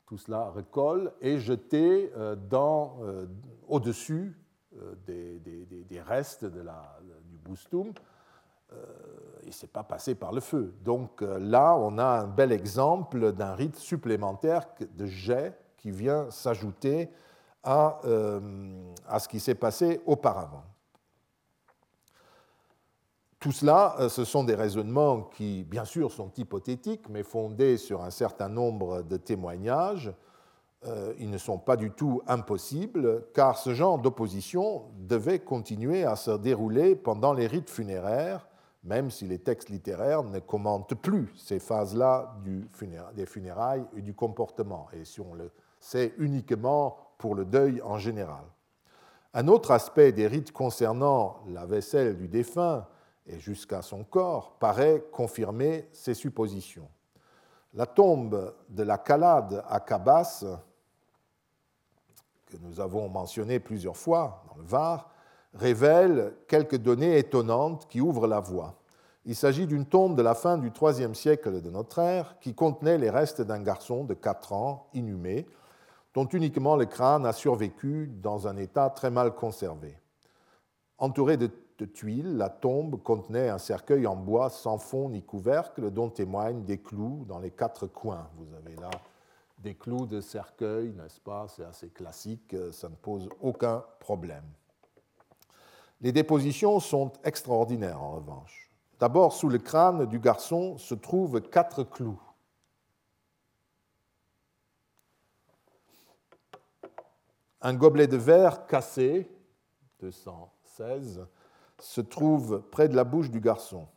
Tout 0.10 0.18
cela 0.18 0.49
recolle 0.49 1.14
et 1.22 1.38
jeté 1.39 2.12
euh, 2.18 2.36
au-dessus 3.70 4.36
des, 5.05 6.01
restes 6.01 6.45
du 6.45 7.38
boustum 7.45 7.93
il 9.43 9.47
ne 9.47 9.51
s'est 9.51 9.68
pas 9.68 9.84
passé 9.84 10.16
par 10.16 10.32
le 10.32 10.41
feu. 10.41 10.74
Donc 10.84 11.22
euh, 11.22 11.39
là, 11.39 11.76
on 11.76 11.97
a 11.97 12.05
un 12.05 12.28
bel 12.28 12.51
exemple 12.51 13.32
d'un 13.32 13.55
rite 13.55 13.78
supplémentaire 13.78 14.66
de 14.95 15.05
jet 15.05 15.57
qui 15.78 15.91
vient 15.91 16.30
s'ajouter 16.30 17.10
euh, 17.68 18.39
à, 19.07 19.20
ce 19.20 19.28
qui 19.28 19.39
s'est 19.39 19.55
passé 19.55 20.01
auparavant. 20.05 20.64
Tout 23.40 23.52
cela, 23.52 23.96
euh, 24.00 24.10
ce 24.10 24.26
sont 24.26 24.44
des 24.44 24.56
raisonnements 24.56 25.22
qui, 25.22 25.64
bien 25.64 25.86
sûr, 25.86 26.12
sont 26.12 26.32
hypothétiques, 26.38 27.08
mais 27.10 27.24
fondés 27.24 27.78
sur 27.78 28.04
un 28.04 28.12
certain 28.12 28.50
nombre 28.50 29.02
de 29.04 29.18
témoignages. 29.18 30.12
ils 31.20 31.30
ne 31.30 31.38
sont 31.38 31.58
pas 31.58 31.76
du 31.76 31.92
tout 31.92 32.22
impossibles, 32.26 33.26
car 33.34 33.58
ce 33.58 33.74
genre 33.74 34.00
d'opposition 34.00 34.86
devait 34.98 35.40
continuer 35.40 36.06
à 36.06 36.16
se 36.16 36.32
dérouler 36.32 36.96
pendant 36.96 37.34
les 37.34 37.48
rites 37.48 37.70
funéraires 37.70 38.50
même 38.84 39.12
si 39.12 39.28
les 39.28 39.40
textes 39.40 39.70
littéraires 39.70 40.24
ne 40.24 40.40
commentent 40.40 40.96
plus 40.96 41.32
ces 41.36 41.60
phases-là 41.60 42.36
des 43.14 43.26
funérailles 43.26 43.86
et 43.96 44.02
du 44.02 44.14
comportement, 44.14 44.88
et 44.94 45.06
si 45.06 45.20
on 45.22 45.34
le 45.34 45.52
sait 45.80 46.14
uniquement 46.18 46.98
pour 47.18 47.36
le 47.36 47.46
deuil 47.46 47.82
en 47.82 47.98
général. 47.98 48.44
Un 49.34 49.48
autre 49.48 49.72
aspect 49.72 50.12
des 50.12 50.28
rites 50.28 50.52
concernant 50.52 51.42
la 51.48 51.66
vaisselle 51.66 52.18
du 52.18 52.28
défunt 52.28 52.88
et 53.30 53.40
jusqu'à 53.40 53.82
son 53.82 54.04
corps 54.04 54.58
paraît 54.60 55.04
confirmer 55.12 55.88
ces 55.94 56.14
suppositions. 56.14 56.90
La 57.76 57.86
tombe 57.86 58.54
de 58.70 58.84
la 58.84 58.98
Calade 58.98 59.64
à 59.70 59.80
Cabas, 59.80 60.44
que 62.48 62.58
nous 62.62 62.80
avons 62.80 63.08
mentionnée 63.08 63.60
plusieurs 63.60 63.96
fois 63.96 64.44
dans 64.50 64.56
le 64.56 64.68
Var, 64.68 65.12
révèle 65.54 66.34
quelques 66.48 66.78
données 66.78 67.18
étonnantes 67.20 67.88
qui 67.88 68.02
ouvrent 68.02 68.28
la 68.28 68.40
voie. 68.40 68.76
Il 69.26 69.36
s'agit 69.36 69.68
d'une 69.68 69.86
tombe 69.86 70.16
de 70.16 70.24
la 70.24 70.34
fin 70.34 70.58
du 70.58 70.72
IIIe 70.72 71.14
siècle 71.14 71.62
de 71.62 71.70
notre 71.70 72.00
ère 72.00 72.40
qui 72.40 72.56
contenait 72.56 72.98
les 72.98 73.12
restes 73.12 73.42
d'un 73.42 73.62
garçon 73.62 74.04
de 74.04 74.16
4 74.16 74.54
ans 74.54 74.88
inhumé, 74.94 75.48
dont 76.16 76.26
uniquement 76.26 76.76
le 76.76 76.86
crâne 76.86 77.28
a 77.28 77.34
survécu 77.34 78.08
dans 78.08 78.48
un 78.48 78.58
état 78.58 78.90
très 78.90 79.12
mal 79.12 79.36
conservé. 79.36 79.96
Entouré 80.98 81.38
de, 81.38 81.52
tuiles, 81.86 82.38
la 82.38 82.50
tombe 82.50 83.02
contenait 83.02 83.50
un 83.50 83.58
cercueil 83.58 84.08
en 84.08 84.16
bois 84.16 84.50
sans 84.50 84.78
fond 84.78 85.10
ni 85.10 85.24
couvercle 85.24 85.92
dont 85.92 86.10
témoignent 86.10 86.64
des 86.64 86.80
clous 86.80 87.26
dans 87.28 87.40
les 87.40 87.52
quatre 87.52 87.88
coins. 87.88 88.30
Vous 88.38 88.54
avez 88.54 88.76
là 88.76 88.90
des 89.60 89.76
clous 89.76 90.06
de 90.06 90.22
cercueil, 90.22 90.94
n'est-ce 90.94 91.20
pas? 91.20 91.48
C'est 91.50 91.66
assez 91.66 91.90
classique, 91.90 92.56
ça 92.72 92.90
ne 92.90 92.96
pose 92.96 93.30
aucun 93.42 93.84
problème. 94.00 94.46
Les 96.02 96.12
dépositions 96.14 96.80
sont 96.80 97.12
extraordinaires 97.26 98.02
en 98.02 98.12
revanche. 98.12 98.72
D'abord, 99.00 99.34
sous 99.34 99.50
le 99.50 99.58
crâne 99.58 100.06
du 100.06 100.20
garçon 100.20 100.78
se 100.78 100.96
trouvent 100.96 101.42
quatre 101.42 101.84
clous. 101.84 102.22
Un 107.62 107.74
gobelet 107.74 108.08
de 108.08 108.16
verre 108.16 108.66
cassé, 108.66 109.30
216, 110.00 111.28
se 111.80 112.02
trouve 112.02 112.62
près 112.72 112.88
de 112.90 112.96
la 112.96 113.04
bouche 113.04 113.30
du 113.30 113.40
garçon, 113.40 113.88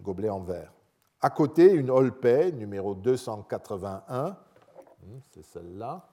gobelet 0.00 0.30
en 0.30 0.40
verre. 0.40 0.72
À 1.20 1.30
côté, 1.30 1.72
une 1.72 1.90
holpée, 1.90 2.52
numéro 2.52 2.94
281, 2.94 4.28
hmm, 4.28 5.18
c'est 5.30 5.44
celle-là, 5.44 6.08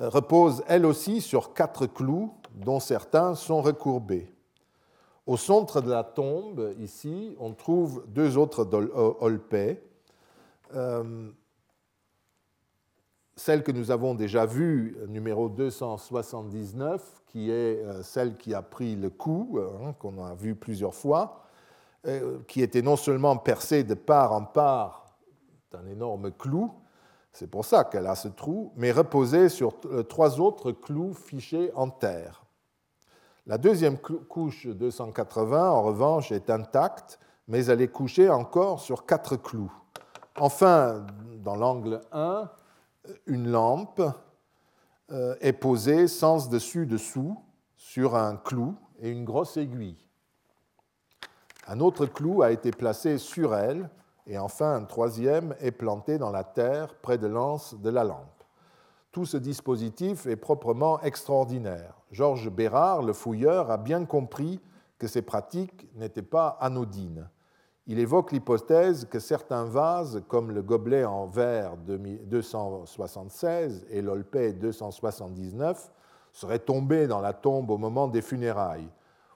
euh, 0.00 0.08
repose 0.10 0.62
elle 0.68 0.84
aussi 0.84 1.20
sur 1.20 1.54
quatre 1.54 1.86
clous 1.86 2.34
dont 2.54 2.80
certains 2.80 3.34
sont 3.34 3.62
recourbés. 3.62 4.32
Au 5.26 5.36
centre 5.36 5.80
de 5.80 5.90
la 5.90 6.04
tombe, 6.04 6.74
ici, 6.78 7.34
on 7.40 7.52
trouve 7.52 8.04
deux 8.08 8.36
autres 8.36 8.68
euh, 8.74 9.14
holpées. 9.20 9.82
Euh, 10.74 11.30
celle 13.36 13.62
que 13.62 13.72
nous 13.72 13.90
avons 13.90 14.14
déjà 14.14 14.46
vue, 14.46 14.96
numéro 15.08 15.48
279, 15.48 17.22
qui 17.26 17.50
est 17.50 17.82
celle 18.02 18.36
qui 18.36 18.54
a 18.54 18.62
pris 18.62 18.96
le 18.96 19.10
coup, 19.10 19.60
hein, 19.82 19.92
qu'on 19.98 20.24
a 20.24 20.34
vu 20.34 20.54
plusieurs 20.54 20.94
fois, 20.94 21.42
qui 22.48 22.62
était 22.62 22.82
non 22.82 22.96
seulement 22.96 23.36
percée 23.36 23.84
de 23.84 23.94
part 23.94 24.32
en 24.32 24.44
part 24.44 25.16
d'un 25.70 25.86
énorme 25.86 26.30
clou, 26.32 26.72
c'est 27.38 27.50
pour 27.50 27.66
ça 27.66 27.84
qu'elle 27.84 28.06
a 28.06 28.14
ce 28.14 28.28
trou, 28.28 28.72
mais 28.76 28.90
reposée 28.90 29.50
sur 29.50 29.74
euh, 29.84 30.02
trois 30.02 30.40
autres 30.40 30.72
clous 30.72 31.12
fichés 31.12 31.70
en 31.74 31.90
terre. 31.90 32.46
La 33.46 33.58
deuxième 33.58 33.98
couche 33.98 34.66
280, 34.66 35.70
en 35.70 35.82
revanche, 35.82 36.32
est 36.32 36.48
intacte, 36.48 37.18
mais 37.46 37.66
elle 37.66 37.82
est 37.82 37.92
couchée 37.92 38.30
encore 38.30 38.80
sur 38.80 39.04
quatre 39.04 39.36
clous. 39.36 39.70
Enfin, 40.38 41.04
dans 41.44 41.56
l'angle 41.56 42.00
1, 42.10 42.48
une 43.26 43.48
lampe 43.48 44.02
euh, 45.10 45.36
est 45.40 45.52
posée 45.52 46.08
sens 46.08 46.48
dessus-dessous 46.48 47.38
sur 47.76 48.16
un 48.16 48.36
clou 48.36 48.76
et 49.00 49.10
une 49.10 49.24
grosse 49.24 49.56
aiguille. 49.56 50.04
Un 51.68 51.80
autre 51.80 52.06
clou 52.06 52.42
a 52.42 52.52
été 52.52 52.70
placé 52.70 53.18
sur 53.18 53.54
elle 53.54 53.90
et 54.26 54.38
enfin 54.38 54.74
un 54.74 54.84
troisième 54.84 55.54
est 55.60 55.72
planté 55.72 56.18
dans 56.18 56.30
la 56.30 56.44
terre 56.44 56.94
près 56.94 57.18
de 57.18 57.26
l'anse 57.26 57.74
de 57.80 57.90
la 57.90 58.04
lampe. 58.04 58.44
Tout 59.12 59.24
ce 59.24 59.36
dispositif 59.36 60.26
est 60.26 60.36
proprement 60.36 61.00
extraordinaire. 61.00 61.94
Georges 62.10 62.50
Bérard, 62.50 63.02
le 63.02 63.12
fouilleur, 63.12 63.70
a 63.70 63.78
bien 63.78 64.04
compris 64.04 64.60
que 64.98 65.06
ces 65.06 65.22
pratiques 65.22 65.88
n'étaient 65.94 66.22
pas 66.22 66.58
anodines. 66.60 67.28
Il 67.86 67.98
évoque 67.98 68.32
l'hypothèse 68.32 69.04
que 69.04 69.20
certains 69.20 69.64
vases, 69.64 70.22
comme 70.28 70.50
le 70.50 70.62
gobelet 70.62 71.04
en 71.04 71.26
verre 71.26 71.76
276 71.76 73.86
et 73.90 74.02
l'olpé 74.02 74.52
279, 74.52 75.92
seraient 76.32 76.58
tombés 76.58 77.06
dans 77.06 77.20
la 77.20 77.32
tombe 77.32 77.70
au 77.70 77.78
moment 77.78 78.08
des 78.08 78.22
funérailles, 78.22 78.88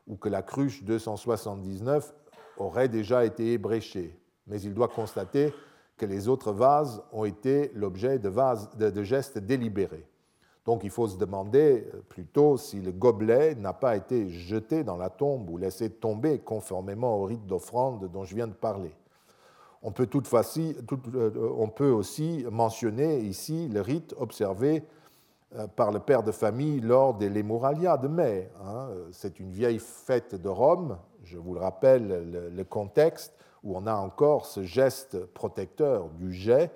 ou 0.07 0.16
que 0.16 0.28
la 0.28 0.42
cruche 0.42 0.82
279 0.82 2.12
aurait 2.59 2.88
déjà 2.88 3.24
été 3.24 3.53
ébréchée 3.53 4.20
mais 4.51 4.61
il 4.61 4.74
doit 4.74 4.88
constater 4.88 5.55
que 5.96 6.05
les 6.05 6.28
autres 6.28 6.53
vases 6.53 7.03
ont 7.12 7.24
été 7.24 7.70
l'objet 7.74 8.18
de, 8.18 9.03
gestes 9.03 9.38
délibérés. 9.38 10.07
Donc 10.70 10.84
il 10.84 10.90
faut 10.90 11.08
se 11.08 11.16
demander 11.16 11.84
euh, 11.92 12.00
plutôt 12.08 12.56
si 12.56 12.80
le 12.80 12.92
gobelet 12.92 13.56
n'a 13.56 13.72
pas 13.72 13.96
été 13.96 14.28
jeté 14.28 14.84
dans 14.84 14.96
la 14.96 15.10
tombe 15.10 15.50
ou 15.50 15.58
laissé 15.58 15.90
tomber 15.90 16.38
conformément 16.38 17.16
au 17.16 17.24
rite 17.24 17.44
d'offrande 17.44 18.08
dont 18.12 18.22
je 18.22 18.36
viens 18.36 18.46
de 18.46 18.52
parler. 18.52 18.94
On 19.82 19.90
peut, 19.90 20.06
toutefois, 20.06 20.42
euh, 20.58 21.52
on 21.58 21.66
peut 21.66 21.90
aussi 21.90 22.46
mentionner 22.52 23.18
ici 23.18 23.66
le 23.66 23.80
rite 23.80 24.14
observé 24.16 24.84
euh, 25.56 25.66
par 25.66 25.90
le 25.90 25.98
père 25.98 26.22
de 26.22 26.30
famille 26.30 26.78
lors 26.78 27.14
des 27.14 27.28
Lemuralia 27.28 27.96
de 27.96 28.06
mai. 28.06 28.48
Hein. 28.64 28.90
C'est 29.10 29.40
une 29.40 29.50
vieille 29.50 29.80
fête 29.80 30.36
de 30.36 30.48
Rome, 30.48 30.98
je 31.24 31.36
vous 31.36 31.54
le 31.54 31.60
rappelle 31.60 32.52
le 32.54 32.62
contexte, 32.62 33.34
où 33.64 33.76
on 33.76 33.88
a 33.88 33.94
encore 33.94 34.46
ce 34.46 34.62
geste 34.62 35.18
protecteur 35.34 36.10
du 36.10 36.32
jet, 36.32 36.70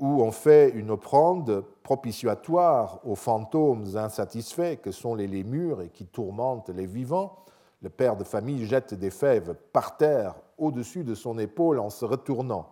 où 0.00 0.22
on 0.22 0.32
fait 0.32 0.70
une 0.70 0.90
offrande 0.90 1.62
propitiatoire 1.82 3.00
aux 3.04 3.14
fantômes 3.14 3.84
insatisfaits 3.96 4.76
que 4.76 4.92
sont 4.92 5.14
les 5.14 5.26
lémures 5.26 5.82
et 5.82 5.90
qui 5.90 6.06
tourmentent 6.06 6.70
les 6.70 6.86
vivants. 6.86 7.44
Le 7.82 7.90
père 7.90 8.16
de 8.16 8.24
famille 8.24 8.66
jette 8.66 8.94
des 8.94 9.10
fèves 9.10 9.54
par 9.74 9.98
terre 9.98 10.34
au-dessus 10.56 11.04
de 11.04 11.14
son 11.14 11.38
épaule 11.38 11.78
en 11.78 11.90
se 11.90 12.06
retournant. 12.06 12.70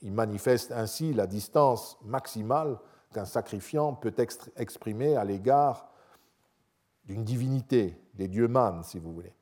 il 0.00 0.12
manifeste 0.12 0.72
ainsi 0.72 1.12
la 1.12 1.26
distance 1.26 1.98
maximale 2.02 2.78
qu'un 3.12 3.26
sacrifiant 3.26 3.92
peut 3.92 4.14
exprimer 4.56 5.16
à 5.16 5.24
l'égard 5.24 5.86
d'une 7.04 7.24
divinité, 7.24 8.00
des 8.14 8.28
dieux 8.28 8.48
mânes, 8.48 8.82
si 8.84 8.98
vous 8.98 9.12
voulez. 9.12 9.34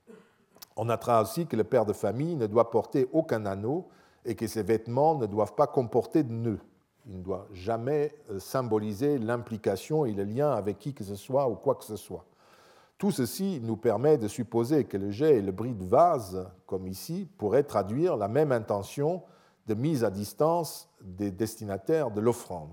On 0.77 0.87
notera 0.87 1.23
aussi 1.23 1.47
que 1.47 1.57
le 1.57 1.65
père 1.65 1.87
de 1.87 1.93
famille 1.93 2.35
ne 2.35 2.47
doit 2.47 2.71
porter 2.71 3.09
aucun 3.13 3.47
anneau 3.47 3.89
et 4.25 4.35
que 4.35 4.47
ses 4.49 4.65
vêtements 4.65 5.15
ne 5.15 5.27
doivent 5.27 5.55
pas 5.55 5.67
comporter 5.69 6.25
de 6.25 6.33
nœuds. 6.33 6.61
Il 7.07 7.19
ne 7.19 7.23
doit 7.23 7.49
jamais 7.53 8.15
euh, 8.31 8.39
symboliser 8.39 9.19
l'implication 9.19 10.05
et 10.05 10.13
le 10.13 10.25
lien 10.25 10.51
avec 10.53 10.79
qui 10.79 10.95
que 10.95 11.05
ce 11.05 11.17
soit 11.17 11.49
ou 11.49 11.55
quoi 11.55 11.75
que 11.75 11.85
ce 11.85 11.97
soit. 11.97 12.25
Tout 12.99 13.11
ceci 13.11 13.61
nous 13.63 13.77
permet 13.77 14.19
de 14.19 14.29
supposer 14.29 14.85
que 14.85 14.99
le 14.99 15.11
jet 15.11 15.39
et 15.39 15.43
le 15.43 15.53
bris 15.53 15.75
de 15.75 15.85
vase, 15.85 16.47
comme 16.67 16.87
ici, 16.87 17.27
pourraient 17.39 17.63
traduire 17.63 18.17
la 18.17 18.29
même 18.29 18.53
intention 18.53 19.23
de 19.67 19.75
mise 19.75 20.05
à 20.05 20.11
distance 20.11 20.89
des 21.01 21.31
destinataires 21.31 22.11
de 22.11 22.21
l'offrande. 22.21 22.73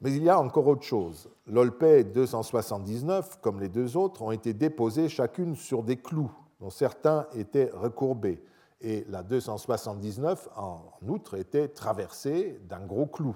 Mais 0.00 0.12
il 0.12 0.22
y 0.22 0.28
a 0.28 0.38
encore 0.38 0.66
autre 0.68 0.82
chose. 0.82 1.30
L'Olpé 1.46 2.04
279, 2.04 3.40
comme 3.40 3.58
les 3.58 3.68
deux 3.68 3.96
autres, 3.96 4.22
ont 4.22 4.30
été 4.30 4.52
déposées 4.52 5.08
chacune 5.08 5.56
sur 5.56 5.82
des 5.82 5.96
clous, 5.96 6.30
dont 6.60 6.70
certains 6.70 7.26
étaient 7.34 7.70
recourbés. 7.72 8.40
Et 8.84 9.06
la 9.08 9.22
279, 9.22 10.48
en 10.56 10.92
outre, 11.08 11.38
était 11.38 11.68
traversée 11.68 12.60
d'un 12.68 12.84
gros 12.84 13.06
clou. 13.06 13.34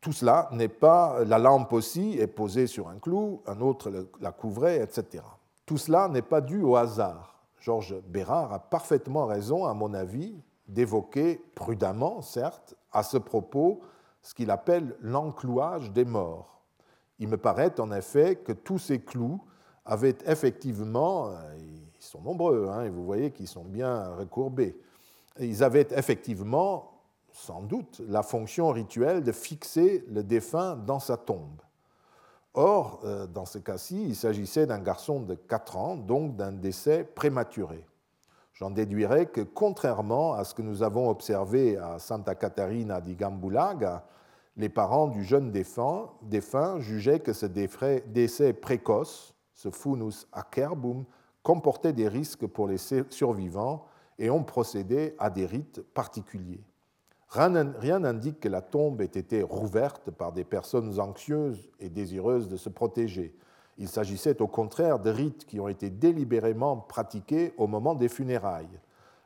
Tout 0.00 0.12
cela 0.12 0.48
n'est 0.52 0.68
pas. 0.68 1.22
La 1.24 1.38
lampe 1.38 1.72
aussi 1.74 2.18
est 2.18 2.26
posée 2.26 2.66
sur 2.66 2.88
un 2.88 2.98
clou, 2.98 3.42
un 3.46 3.60
autre 3.60 4.08
la 4.20 4.32
couvrait, 4.32 4.80
etc. 4.80 5.22
Tout 5.66 5.76
cela 5.76 6.08
n'est 6.08 6.22
pas 6.22 6.40
dû 6.40 6.62
au 6.62 6.76
hasard. 6.76 7.44
Georges 7.60 8.00
Bérard 8.06 8.52
a 8.54 8.58
parfaitement 8.58 9.26
raison, 9.26 9.66
à 9.66 9.74
mon 9.74 9.92
avis, 9.92 10.40
d'évoquer 10.66 11.42
prudemment, 11.54 12.22
certes, 12.22 12.74
à 12.90 13.02
ce 13.02 13.18
propos, 13.18 13.80
ce 14.22 14.32
qu'il 14.32 14.50
appelle 14.50 14.96
l'enclouage 15.00 15.92
des 15.92 16.04
morts. 16.06 16.62
Il 17.18 17.28
me 17.28 17.36
paraît 17.36 17.78
en 17.80 17.92
effet 17.92 18.36
que 18.36 18.52
tous 18.52 18.78
ces 18.78 19.00
clous 19.00 19.40
avaient 19.84 20.16
effectivement, 20.26 21.30
euh, 21.30 21.34
ils 21.98 22.04
sont 22.04 22.20
nombreux, 22.20 22.68
hein, 22.68 22.84
et 22.84 22.90
vous 22.90 23.04
voyez 23.04 23.30
qu'ils 23.30 23.48
sont 23.48 23.64
bien 23.64 24.14
recourbés, 24.14 24.76
ils 25.40 25.62
avaient 25.62 25.88
effectivement, 25.90 26.92
sans 27.32 27.62
doute, 27.62 28.00
la 28.08 28.22
fonction 28.22 28.70
rituelle 28.70 29.22
de 29.22 29.32
fixer 29.32 30.04
le 30.08 30.22
défunt 30.22 30.76
dans 30.76 30.98
sa 30.98 31.16
tombe. 31.16 31.60
Or, 32.54 33.00
euh, 33.04 33.26
dans 33.26 33.44
ce 33.44 33.58
cas-ci, 33.58 34.02
il 34.02 34.16
s'agissait 34.16 34.66
d'un 34.66 34.80
garçon 34.80 35.20
de 35.20 35.34
4 35.34 35.76
ans, 35.76 35.96
donc 35.96 36.36
d'un 36.36 36.52
décès 36.52 37.04
prématuré. 37.04 37.84
J'en 38.54 38.70
déduirais 38.70 39.26
que, 39.26 39.42
contrairement 39.42 40.34
à 40.34 40.42
ce 40.42 40.54
que 40.54 40.62
nous 40.62 40.82
avons 40.82 41.08
observé 41.08 41.76
à 41.76 42.00
Santa 42.00 42.34
Catarina 42.34 43.00
di 43.00 43.14
Gambulaga, 43.14 44.04
les 44.56 44.68
parents 44.68 45.06
du 45.06 45.22
jeune 45.22 45.52
défunt, 45.52 46.10
défunt 46.22 46.80
jugeaient 46.80 47.20
que 47.20 47.32
ce 47.32 47.46
décès 47.46 48.52
précoce, 48.52 49.32
ce 49.54 49.70
funus 49.70 50.26
acerbum, 50.32 51.04
comportait 51.48 51.94
des 51.94 52.08
risques 52.08 52.46
pour 52.46 52.68
les 52.68 52.76
survivants 52.76 53.86
et 54.18 54.28
ont 54.28 54.44
procédé 54.44 55.14
à 55.18 55.30
des 55.30 55.46
rites 55.46 55.80
particuliers. 55.94 56.60
Rien 57.30 57.48
n'indique 58.00 58.40
que 58.40 58.50
la 58.50 58.60
tombe 58.60 59.00
ait 59.00 59.06
été 59.06 59.42
rouverte 59.42 60.10
par 60.10 60.32
des 60.32 60.44
personnes 60.44 61.00
anxieuses 61.00 61.70
et 61.80 61.88
désireuses 61.88 62.48
de 62.48 62.58
se 62.58 62.68
protéger. 62.68 63.34
Il 63.78 63.88
s'agissait 63.88 64.42
au 64.42 64.46
contraire 64.46 64.98
de 64.98 65.08
rites 65.08 65.46
qui 65.46 65.58
ont 65.58 65.68
été 65.68 65.88
délibérément 65.88 66.76
pratiqués 66.76 67.54
au 67.56 67.66
moment 67.66 67.94
des 67.94 68.10
funérailles. 68.10 68.78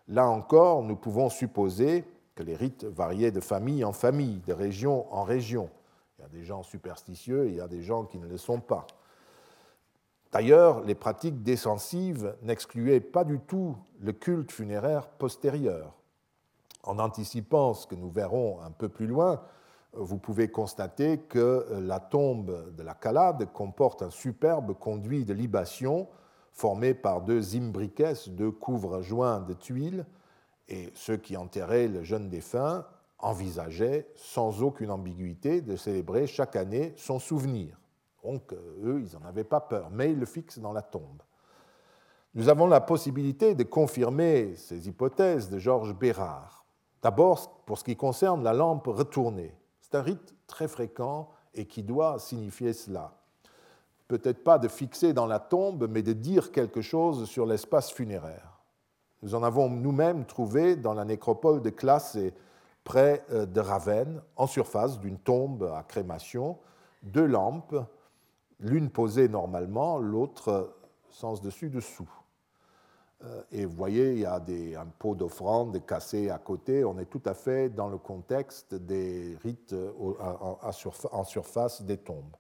Là 0.06 0.28
encore, 0.28 0.84
nous 0.84 0.94
pouvons 0.94 1.28
supposer 1.28 2.04
que 2.36 2.44
les 2.44 2.54
rites 2.54 2.84
variaient 2.84 3.32
de 3.32 3.40
famille 3.40 3.84
en 3.84 3.92
famille, 3.92 4.42
de 4.46 4.52
région 4.52 5.12
en 5.12 5.24
région. 5.24 5.70
Il 6.18 6.22
y 6.22 6.24
a 6.24 6.28
des 6.28 6.44
gens 6.44 6.62
superstitieux 6.62 7.48
il 7.48 7.56
y 7.56 7.60
a 7.60 7.66
des 7.66 7.82
gens 7.82 8.04
qui 8.04 8.20
ne 8.20 8.28
le 8.28 8.38
sont 8.38 8.60
pas. 8.60 8.86
D'ailleurs, 10.32 10.82
les 10.84 10.94
pratiques 10.94 11.42
descensives 11.42 12.34
n'excluaient 12.42 13.00
pas 13.00 13.24
du 13.24 13.38
tout 13.38 13.76
le 14.00 14.12
culte 14.12 14.50
funéraire 14.50 15.06
postérieur. 15.06 15.92
En 16.84 16.98
anticipant 16.98 17.74
ce 17.74 17.86
que 17.86 17.94
nous 17.94 18.10
verrons 18.10 18.60
un 18.62 18.70
peu 18.70 18.88
plus 18.88 19.06
loin, 19.06 19.42
vous 19.92 20.16
pouvez 20.16 20.48
constater 20.48 21.18
que 21.18 21.66
la 21.82 22.00
tombe 22.00 22.74
de 22.74 22.82
la 22.82 22.94
Calade 22.94 23.52
comporte 23.52 24.02
un 24.02 24.10
superbe 24.10 24.72
conduit 24.72 25.26
de 25.26 25.34
libation 25.34 26.08
formé 26.50 26.94
par 26.94 27.20
deux 27.20 27.54
imbriques, 27.56 28.02
deux 28.28 28.50
couvre-joints 28.50 29.40
de 29.40 29.52
tuiles, 29.52 30.06
et 30.68 30.90
ceux 30.94 31.18
qui 31.18 31.36
enterraient 31.36 31.88
le 31.88 32.02
jeune 32.02 32.30
défunt 32.30 32.86
envisageaient 33.18 34.08
sans 34.16 34.62
aucune 34.62 34.90
ambiguïté 34.90 35.60
de 35.60 35.76
célébrer 35.76 36.26
chaque 36.26 36.56
année 36.56 36.94
son 36.96 37.18
souvenir. 37.18 37.81
Donc, 38.22 38.52
euh, 38.52 38.56
eux, 38.84 39.00
ils 39.00 39.18
n'en 39.18 39.26
avaient 39.26 39.44
pas 39.44 39.60
peur, 39.60 39.90
mais 39.90 40.12
ils 40.12 40.18
le 40.18 40.26
fixent 40.26 40.58
dans 40.58 40.72
la 40.72 40.82
tombe. 40.82 41.22
Nous 42.34 42.48
avons 42.48 42.66
la 42.66 42.80
possibilité 42.80 43.54
de 43.54 43.64
confirmer 43.64 44.54
ces 44.56 44.88
hypothèses 44.88 45.50
de 45.50 45.58
Georges 45.58 45.94
Bérard. 45.94 46.64
D'abord, 47.02 47.62
pour 47.66 47.78
ce 47.78 47.84
qui 47.84 47.96
concerne 47.96 48.42
la 48.42 48.52
lampe 48.52 48.86
retournée. 48.86 49.54
C'est 49.80 49.96
un 49.96 50.02
rite 50.02 50.34
très 50.46 50.68
fréquent 50.68 51.28
et 51.52 51.66
qui 51.66 51.82
doit 51.82 52.18
signifier 52.18 52.72
cela. 52.72 53.12
Peut-être 54.08 54.44
pas 54.44 54.58
de 54.58 54.68
fixer 54.68 55.12
dans 55.12 55.26
la 55.26 55.40
tombe, 55.40 55.88
mais 55.90 56.02
de 56.02 56.12
dire 56.12 56.52
quelque 56.52 56.80
chose 56.80 57.28
sur 57.28 57.44
l'espace 57.44 57.90
funéraire. 57.92 58.60
Nous 59.22 59.34
en 59.34 59.42
avons 59.42 59.68
nous-mêmes 59.68 60.24
trouvé 60.24 60.76
dans 60.76 60.94
la 60.94 61.04
nécropole 61.04 61.60
de 61.60 61.70
Classe 61.70 62.16
près 62.84 63.24
euh, 63.30 63.46
de 63.46 63.60
Ravenne, 63.60 64.22
en 64.36 64.46
surface 64.46 64.98
d'une 64.98 65.18
tombe 65.18 65.70
à 65.74 65.82
crémation, 65.82 66.58
deux 67.02 67.26
lampes 67.26 67.76
l'une 68.62 68.90
posée 68.90 69.28
normalement, 69.28 69.98
l'autre 69.98 70.74
sens 71.10 71.42
dessus-dessous. 71.42 72.10
Euh, 73.24 73.42
et 73.52 73.66
vous 73.66 73.76
voyez, 73.76 74.12
il 74.12 74.20
y 74.20 74.26
a 74.26 74.40
des, 74.40 74.74
un 74.74 74.86
pot 74.86 75.14
d'offrande 75.14 75.84
cassé 75.86 76.30
à 76.30 76.38
côté. 76.38 76.84
On 76.84 76.98
est 76.98 77.06
tout 77.06 77.22
à 77.24 77.34
fait 77.34 77.68
dans 77.68 77.88
le 77.88 77.98
contexte 77.98 78.74
des 78.74 79.36
rites 79.42 79.74
en 79.98 81.24
surface 81.24 81.82
des 81.82 81.98
tombes. 81.98 82.36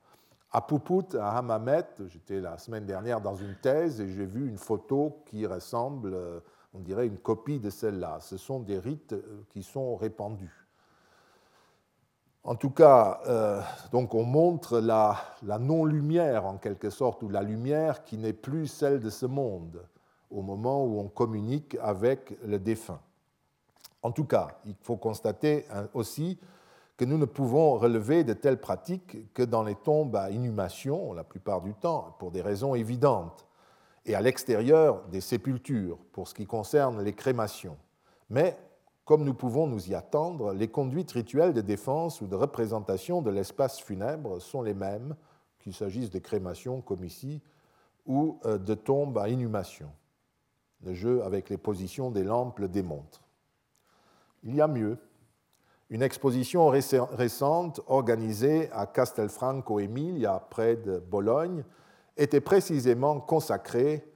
À 0.54 0.60
Poupout, 0.60 1.14
à 1.14 1.38
Hammamet, 1.38 1.86
j'étais 2.08 2.38
la 2.38 2.58
semaine 2.58 2.84
dernière 2.84 3.22
dans 3.22 3.36
une 3.36 3.56
thèse 3.62 4.02
et 4.02 4.08
j'ai 4.08 4.26
vu 4.26 4.46
une 4.46 4.58
photo 4.58 5.22
qui 5.24 5.46
ressemble, 5.46 6.12
euh, 6.12 6.40
on 6.74 6.80
dirait, 6.80 7.06
une 7.06 7.16
copie 7.16 7.58
de 7.58 7.70
celle-là. 7.70 8.18
Ce 8.20 8.36
sont 8.36 8.60
des 8.60 8.78
rites 8.78 9.14
euh, 9.14 9.44
qui 9.48 9.62
sont 9.62 9.96
répandus. 9.96 10.61
En 12.44 12.56
tout 12.56 12.70
cas, 12.70 13.20
euh, 13.26 13.60
donc 13.92 14.14
on 14.14 14.24
montre 14.24 14.80
la, 14.80 15.16
non-lumière 15.60 16.44
en 16.44 16.56
quelque 16.56 16.90
sorte, 16.90 17.22
ou 17.22 17.28
la 17.28 17.42
lumière 17.42 18.04
qui 18.04 18.18
n'est 18.18 18.32
plus 18.32 18.66
celle 18.66 18.98
de 19.00 19.10
ce 19.10 19.26
monde 19.26 19.84
au 20.30 20.42
moment 20.42 20.84
où 20.84 20.98
on 20.98 21.08
communique 21.08 21.76
avec 21.80 22.36
le 22.44 22.58
défunt. 22.58 23.00
En 24.02 24.10
tout 24.10 24.24
cas, 24.24 24.48
il 24.66 24.74
faut 24.82 24.96
constater 24.96 25.66
aussi 25.94 26.38
que 26.96 27.04
nous 27.04 27.18
ne 27.18 27.26
pouvons 27.26 27.78
relever 27.78 28.24
de 28.24 28.32
telles 28.32 28.60
pratiques 28.60 29.32
que 29.34 29.42
dans 29.42 29.62
les 29.62 29.74
tombes 29.74 30.16
à 30.16 30.30
inhumation, 30.30 31.12
la 31.12 31.24
plupart 31.24 31.60
du 31.60 31.74
temps, 31.74 32.16
pour 32.18 32.30
des 32.30 32.42
raisons 32.42 32.74
évidentes, 32.74 33.46
et 34.04 34.14
à 34.14 34.20
l'extérieur 34.20 35.02
des 35.10 35.20
sépultures, 35.20 35.98
pour 36.12 36.26
ce 36.26 36.34
qui 36.34 36.46
concerne 36.46 37.02
les 37.02 37.12
crémations. 37.12 37.76
Mais 38.30 38.56
comme 39.04 39.24
nous 39.24 39.34
pouvons 39.34 39.66
nous 39.66 39.90
y 39.90 39.94
attendre, 39.94 40.52
les 40.52 40.68
conduites 40.68 41.10
rituelles 41.12 41.52
de 41.52 41.60
défense 41.60 42.20
ou 42.20 42.26
de 42.26 42.36
représentation 42.36 43.20
de 43.20 43.30
l'espace 43.30 43.80
funèbre 43.80 44.40
sont 44.40 44.62
les 44.62 44.74
mêmes, 44.74 45.16
qu'il 45.58 45.74
s'agisse 45.74 46.10
de 46.10 46.18
crémation 46.18 46.80
comme 46.80 47.04
ici, 47.04 47.40
ou 48.06 48.38
euh, 48.44 48.58
de 48.58 48.74
tombes 48.74 49.18
à 49.18 49.28
inhumation. 49.28 49.90
Le 50.84 50.94
jeu 50.94 51.22
avec 51.22 51.50
les 51.50 51.56
positions 51.56 52.10
des 52.10 52.24
lampes 52.24 52.58
le 52.58 52.68
démontre. 52.68 53.22
Il 54.42 54.54
y 54.54 54.60
a 54.60 54.66
mieux. 54.66 54.98
Une 55.90 56.02
exposition 56.02 56.68
récente 56.68 57.80
organisée 57.86 58.70
à 58.72 58.86
Castelfranco 58.86 59.78
Emilia, 59.78 60.44
près 60.50 60.76
de 60.76 60.98
Bologne, 60.98 61.64
était 62.16 62.40
précisément 62.40 63.20
consacrée 63.20 64.11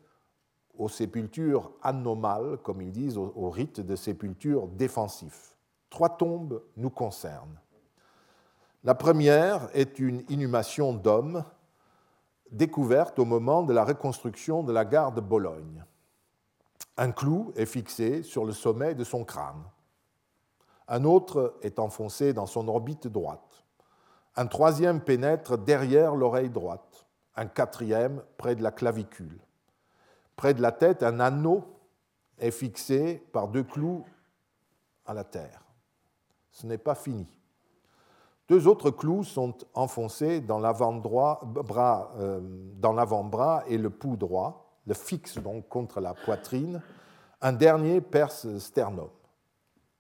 aux 0.79 0.89
sépultures 0.89 1.73
anomales, 1.83 2.59
comme 2.63 2.83
ils 2.83 2.93
disent, 2.93 3.19
aux 3.19 3.51
rites 3.51 3.81
de 3.81 3.97
sépulture 3.97 4.69
défensifs. 4.69 5.57
Trois 5.91 6.17
tombes 6.17 6.63
nous 6.77 6.91
concernent. 6.91 7.61
La 8.85 8.95
première 8.95 9.69
est 9.75 9.99
une 9.99 10.23
inhumation 10.29 10.93
d'hommes 10.93 11.45
découverte 12.51 13.19
au 13.19 13.25
moment 13.25 13.63
de 13.63 13.73
la 13.73 13.85
reconstruction 13.85 14.63
de 14.63 14.73
la 14.73 14.85
gare 14.85 15.13
de 15.13 15.21
Bologne. 15.21 15.85
Un 16.97 17.13
clou 17.13 17.53
est 17.57 17.67
fixé 17.67 18.23
sur 18.23 18.45
le 18.45 18.53
sommet 18.53 18.95
de 18.95 19.05
son 19.05 19.25
crâne. 19.25 19.65
Un 20.89 21.05
autre 21.05 21.57
est 21.63 21.79
enfoncé 21.79 22.33
dans 22.33 22.47
son 22.47 22.69
orbite 22.69 23.09
droite. 23.09 23.65
Un 24.37 24.47
troisième 24.47 25.01
pénètre 25.01 25.59
derrière 25.59 26.15
l'oreille 26.15 26.51
droite. 26.51 27.07
Un 27.35 27.47
quatrième 27.47 28.23
près 28.39 28.55
de 28.55 28.63
la 28.63 28.71
clavicule. 28.71 29.41
Près 30.37 30.55
de 30.55 30.63
la 30.63 30.73
tête, 30.73 31.03
un 31.03 31.19
anneau 31.19 31.65
est 32.39 32.51
fixé 32.51 33.27
par 33.33 33.49
deux 33.49 33.65
clous 33.65 34.05
à 35.07 35.15
la 35.15 35.25
terre. 35.25 35.63
Ce 36.51 36.67
n'est 36.67 36.79
pas 36.79 36.95
fini. 36.95 37.27
Deux 38.49 38.69
autres 38.69 38.91
clous 38.91 39.25
sont 39.25 39.57
enfoncés 39.75 40.41
dans 40.41 40.61
l'avant-bras 40.61 41.41
euh, 42.19 43.65
et 43.67 43.79
le 43.79 43.91
pouls 43.91 44.17
droit, 44.17 44.79
le 44.87 44.95
fixe 44.95 45.39
donc 45.39 45.69
contre 45.69 46.01
la 46.01 46.15
poitrine. 46.15 46.81
Un 47.41 47.53
dernier 47.53 48.01
perce 48.01 48.45
le 48.45 48.61
sternum. 48.61 49.11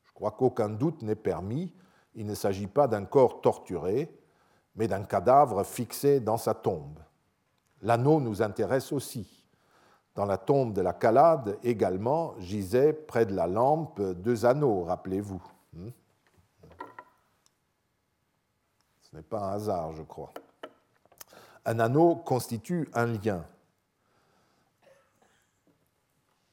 Je 0.05 0.13
crois 0.13 0.31
qu'aucun 0.31 0.69
doute 0.69 1.03
n'est 1.03 1.17
permis. 1.17 1.75
Il 2.15 2.27
ne 2.27 2.35
s'agit 2.35 2.69
pas 2.69 2.87
d'un 2.87 3.05
corps 3.05 3.41
torturé, 3.41 4.17
mais 4.77 4.87
d'un 4.87 5.03
cadavre 5.03 5.65
fixé 5.65 6.21
dans 6.21 6.39
sa 6.39 6.55
tombe. 6.55 7.01
L'anneau 7.83 8.21
nous 8.21 8.43
intéresse 8.43 8.93
aussi. 8.93 9.46
Dans 10.17 10.25
la 10.25 10.39
tombe 10.39 10.73
de 10.73 10.81
la 10.81 10.95
Calade 10.95 11.59
également 11.63 12.35
gisaient 12.39 12.95
près 12.95 13.27
de 13.27 13.35
la 13.35 13.47
lampe 13.47 14.01
deux 14.01 14.47
anneaux, 14.47 14.85
rappelez-vous. 14.85 15.43
Hmm? 15.75 15.91
Ce 19.03 19.15
n'est 19.15 19.23
pas 19.23 19.41
un 19.41 19.53
hasard, 19.53 19.93
je 19.93 20.03
crois. 20.03 20.33
Un 21.67 21.79
anneau 21.81 22.17
constitue 22.17 22.89
un 22.95 23.07
lien. 23.07 23.45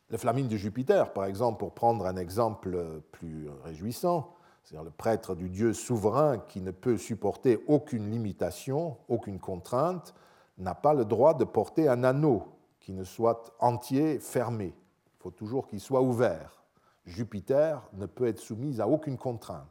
Le 0.09 0.17
flamine 0.17 0.49
de 0.49 0.57
Jupiter, 0.57 1.13
par 1.13 1.23
exemple, 1.23 1.59
pour 1.59 1.73
prendre 1.73 2.05
un 2.05 2.17
exemple 2.17 3.01
plus 3.13 3.49
réjouissant, 3.63 4.35
c'est-à-dire 4.63 4.83
le 4.83 4.91
prêtre 4.91 5.35
du 5.35 5.49
Dieu 5.49 5.71
souverain 5.73 6.37
qui 6.37 6.59
ne 6.59 6.71
peut 6.71 6.97
supporter 6.97 7.63
aucune 7.67 8.11
limitation, 8.11 8.97
aucune 9.07 9.39
contrainte, 9.39 10.13
n'a 10.57 10.75
pas 10.75 10.93
le 10.93 11.05
droit 11.05 11.33
de 11.33 11.45
porter 11.45 11.87
un 11.87 12.03
anneau 12.03 12.53
qui 12.83 12.91
ne 12.91 13.05
soit 13.05 13.55
entier, 13.59 14.19
fermé. 14.19 14.75
Il 14.75 15.21
faut 15.23 15.31
toujours 15.31 15.67
qu'il 15.67 15.79
soit 15.79 16.01
ouvert. 16.01 16.61
Jupiter 17.05 17.81
ne 17.93 18.05
peut 18.05 18.27
être 18.27 18.39
soumis 18.39 18.81
à 18.81 18.89
aucune 18.89 19.17
contrainte. 19.17 19.69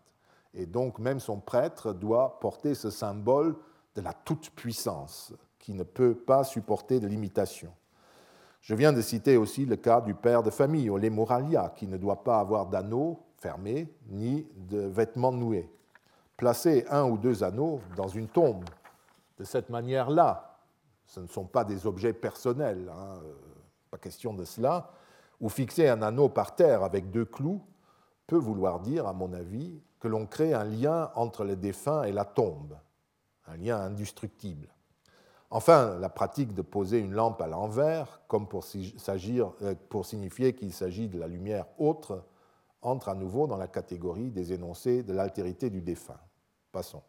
Et 0.55 0.65
donc 0.65 0.99
même 0.99 1.21
son 1.21 1.39
prêtre 1.39 1.93
doit 1.93 2.41
porter 2.41 2.75
ce 2.75 2.91
symbole 2.91 3.55
de 3.95 4.01
la 4.01 4.15
toute-puissance, 4.15 5.35
qui 5.59 5.75
ne 5.75 5.83
peut 5.83 6.15
pas 6.15 6.43
supporter 6.43 7.01
de 7.01 7.07
limitation. 7.07 7.71
Je 8.63 8.75
viens 8.75 8.95
de 8.95 9.03
citer 9.03 9.37
aussi 9.37 9.67
le 9.67 9.77
cas 9.77 10.01
du 10.01 10.15
père 10.15 10.43
de 10.43 10.51
famille, 10.51 10.89
Moralia, 11.11 11.75
qui 11.77 11.87
ne 11.87 11.99
doit 11.99 12.25
pas 12.25 12.41
avoir 12.41 12.67
d'anneau 12.67 13.21
fermé 13.37 13.93
ni 14.09 14.47
de 14.57 14.79
vêtements 14.79 15.33
noués. 15.33 15.71
Placer 16.39 16.87
un 16.89 17.05
ou 17.05 17.19
deux 17.19 17.45
anneaux 17.45 17.81
dans 17.95 18.09
une 18.09 18.29
tombe 18.29 18.65
de 19.37 19.45
cette 19.45 19.69
manière-là, 19.69 20.52
ce 21.13 21.21
ne 21.21 21.27
sont 21.27 21.45
pas 21.45 21.65
des 21.65 21.87
objets 21.87 22.15
personnels, 22.15 22.91
hein, 22.91 23.21
euh, 23.23 23.35
pas 23.91 23.99
question 23.99 24.33
de 24.33 24.47
cela, 24.47 24.93
ou 25.43 25.51
fixer 25.51 25.87
un 25.87 26.01
anneau 26.01 26.31
par 26.31 26.57
terre 26.57 26.83
avec 26.83 27.11
deux 27.11 27.27
clous 27.27 27.61
peut 28.27 28.39
vouloir 28.39 28.81
dire, 28.81 29.07
à 29.07 29.13
mon 29.13 29.35
avis, 29.35 29.83
que 30.01 30.09
l'on 30.09 30.25
crée 30.25 30.55
un 30.55 30.65
lien 30.65 31.11
entre 31.15 31.45
le 31.45 31.55
défunt 31.55 32.05
et 32.05 32.13
la 32.13 32.25
tombe, 32.25 32.79
un 33.47 33.59
lien 33.59 33.79
indestructible. 33.79 34.69
Enfin, 35.51 35.99
la 35.99 36.09
pratique 36.09 36.55
de 36.55 36.63
poser 36.63 36.99
une 36.99 37.13
lampe 37.13 37.43
à 37.43 37.47
l'envers, 37.47 38.23
comme 38.27 38.49
pour, 38.49 38.65
euh, 38.75 39.75
pour 39.91 40.07
signifier 40.07 40.55
qu'il 40.55 40.73
s'agit 40.73 41.09
de 41.09 41.19
la 41.19 41.29
lumière 41.29 41.67
autre, 41.77 42.25
entre 42.81 43.11
à 43.11 43.15
nouveau 43.15 43.47
dans 43.47 43.59
la 43.59 43.69
catégorie 43.69 44.31
des 44.31 44.55
énoncés 44.55 45.03
de 45.03 45.13
l'altérité 45.13 45.69
du 45.69 45.83
défunt. 45.83 46.21
Passons. 46.73 47.03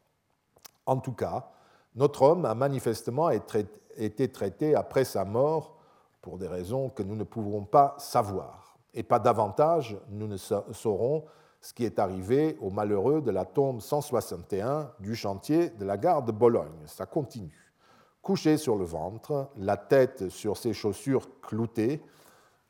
En 0.86 0.98
tout 0.98 1.14
cas, 1.14 1.54
notre 1.96 2.24
homme 2.24 2.46
a 2.46 2.56
manifestement 2.56 3.30
été 3.30 4.32
traité 4.32 4.76
après 4.76 5.04
sa 5.04 5.26
mort 5.26 5.76
pour 6.22 6.38
des 6.38 6.48
raisons 6.48 6.90
que 6.90 7.04
nous 7.04 7.16
ne 7.16 7.24
pouvons 7.24 7.66
pas 7.66 7.96
savoir. 8.00 8.78
Et 8.94 9.04
pas 9.04 9.20
davantage, 9.20 9.98
nous 10.10 10.28
ne 10.28 10.38
saurons 10.38 11.26
ce 11.62 11.74
qui 11.74 11.86
est 11.86 12.00
arrivé 12.00 12.58
aux 12.62 12.70
malheureux 12.70 13.22
de 13.22 13.32
la 13.32 13.46
tombe 13.46 13.82
161 13.82 14.92
du 15.00 15.16
chantier 15.16 15.70
de 15.70 15.86
la 15.86 15.98
gare 15.98 16.24
de 16.24 16.32
Bologne. 16.32 16.86
Ça 16.86 17.06
continue. 17.06 17.74
Couché 18.22 18.58
sur 18.58 18.76
le 18.78 18.86
ventre, 18.86 19.50
la 19.58 19.78
tête 19.78 20.30
sur 20.30 20.58
ses 20.58 20.74
chaussures 20.74 21.28
cloutées, 21.42 22.02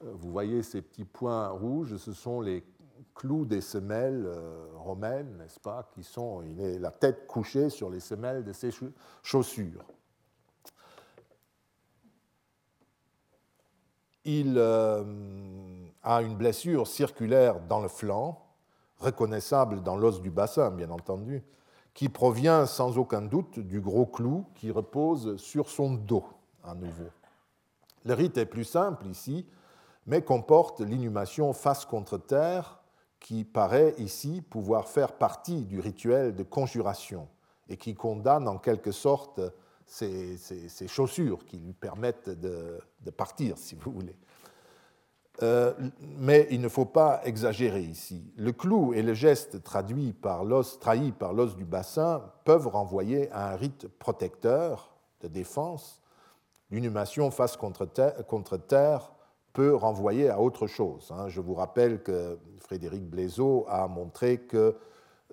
euh, 0.03 0.11
vous 0.15 0.31
voyez 0.31 0.63
ces 0.63 0.81
petits 0.81 1.05
points 1.05 1.49
rouges, 1.49 1.97
ce 1.97 2.13
sont 2.13 2.41
les 2.41 2.63
clous 3.15 3.45
des 3.45 3.61
semelles 3.61 4.25
euh, 4.25 4.67
romaines, 4.75 5.37
n'est-ce 5.37 5.59
pas, 5.59 5.89
qui 5.93 6.03
sont 6.03 6.43
la 6.57 6.91
tête 6.91 7.27
couchée 7.27 7.69
sur 7.69 7.89
les 7.89 7.99
semelles 7.99 8.43
de 8.43 8.53
ses 8.53 8.71
chaussures. 9.21 9.85
Il 14.25 14.55
euh, 14.57 15.03
a 16.01 16.21
une 16.21 16.35
blessure 16.35 16.87
circulaire 16.87 17.59
dans 17.67 17.81
le 17.81 17.89
flanc, 17.89 18.41
reconnaissable 18.99 19.83
dans 19.83 19.97
l'os 19.97 20.21
du 20.21 20.29
bassin, 20.29 20.71
bien 20.71 20.89
entendu, 20.89 21.43
qui 21.93 22.09
provient 22.09 22.65
sans 22.65 22.97
aucun 22.97 23.21
doute 23.21 23.59
du 23.59 23.81
gros 23.81 24.05
clou 24.05 24.45
qui 24.55 24.71
repose 24.71 25.37
sur 25.37 25.69
son 25.69 25.93
dos, 25.93 26.25
à 26.63 26.73
nouveau. 26.73 27.09
Le 28.05 28.13
rite 28.13 28.37
est 28.37 28.45
plus 28.45 28.63
simple 28.63 29.07
ici, 29.07 29.45
mais 30.07 30.21
comporte 30.21 30.79
l'inhumation 30.81 31.53
face 31.53 31.85
contre 31.85 32.17
terre 32.17 32.82
qui 33.23 33.45
paraît 33.45 33.95
ici 33.97 34.43
pouvoir 34.47 34.89
faire 34.89 35.13
partie 35.13 35.63
du 35.63 35.79
rituel 35.79 36.35
de 36.35 36.43
conjuration 36.43 37.29
et 37.69 37.77
qui 37.77 37.95
condamne 37.95 38.49
en 38.49 38.57
quelque 38.57 38.91
sorte 38.91 39.39
ses, 39.85 40.37
chaussures 40.87 41.45
qui 41.45 41.57
lui 41.57 41.71
permettent 41.71 42.29
de, 42.29 42.79
partir, 43.15 43.57
si 43.57 43.75
vous 43.75 43.91
voulez. 43.91 44.15
Euh, 45.41 45.73
mais 46.19 46.47
il 46.51 46.59
ne 46.59 46.67
faut 46.67 46.85
pas 46.85 47.21
exagérer 47.23 47.81
ici. 47.81 48.33
Le 48.35 48.51
clou 48.51 48.93
et 48.93 49.01
le 49.01 49.13
geste 49.13 49.63
traduit 49.63 50.11
par 50.11 50.43
l'os, 50.43 50.77
trahi 50.79 51.13
par 51.13 51.33
l'os 51.33 51.55
du 51.55 51.65
bassin 51.65 52.29
peuvent 52.43 52.67
renvoyer 52.67 53.31
à 53.31 53.53
un 53.53 53.55
rite 53.55 53.87
protecteur 53.87 54.93
de 55.21 55.29
défense. 55.29 56.01
L'inhumation 56.71 57.31
face 57.31 57.55
contre 57.55 57.85
terre 58.57 59.12
peut 59.53 59.75
renvoyer 59.75 60.29
à 60.29 60.41
autre 60.41 60.67
chose. 60.67 61.11
Hein. 61.15 61.29
Je 61.29 61.39
vous 61.39 61.53
rappelle 61.53 62.01
que 62.01 62.39
Frédéric 62.57 63.07
Blaiseau 63.07 63.65
a 63.69 63.87
montré 63.87 64.39
que 64.39 64.75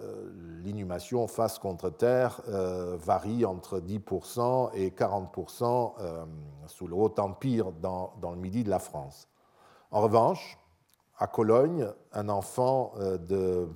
euh, 0.02 0.30
l'inhumation 0.62 1.26
face 1.26 1.58
contre 1.58 1.90
terre 1.90 2.40
euh, 2.48 2.96
varie 2.98 3.44
entre 3.44 3.80
10% 3.80 4.70
et 4.74 4.90
40% 4.90 5.94
euh, 5.98 6.24
sous 6.66 6.86
le 6.86 6.94
Haut 6.94 7.14
Empire 7.18 7.72
dans, 7.72 8.14
dans, 8.20 8.30
le 8.30 8.38
midi 8.38 8.62
de 8.62 8.70
la 8.70 8.78
France. 8.78 9.28
En 9.90 10.00
revanche, 10.00 10.58
à 11.18 11.26
Cologne, 11.26 11.88
un 12.12 12.28
enfant 12.30 12.94
de 12.96 13.68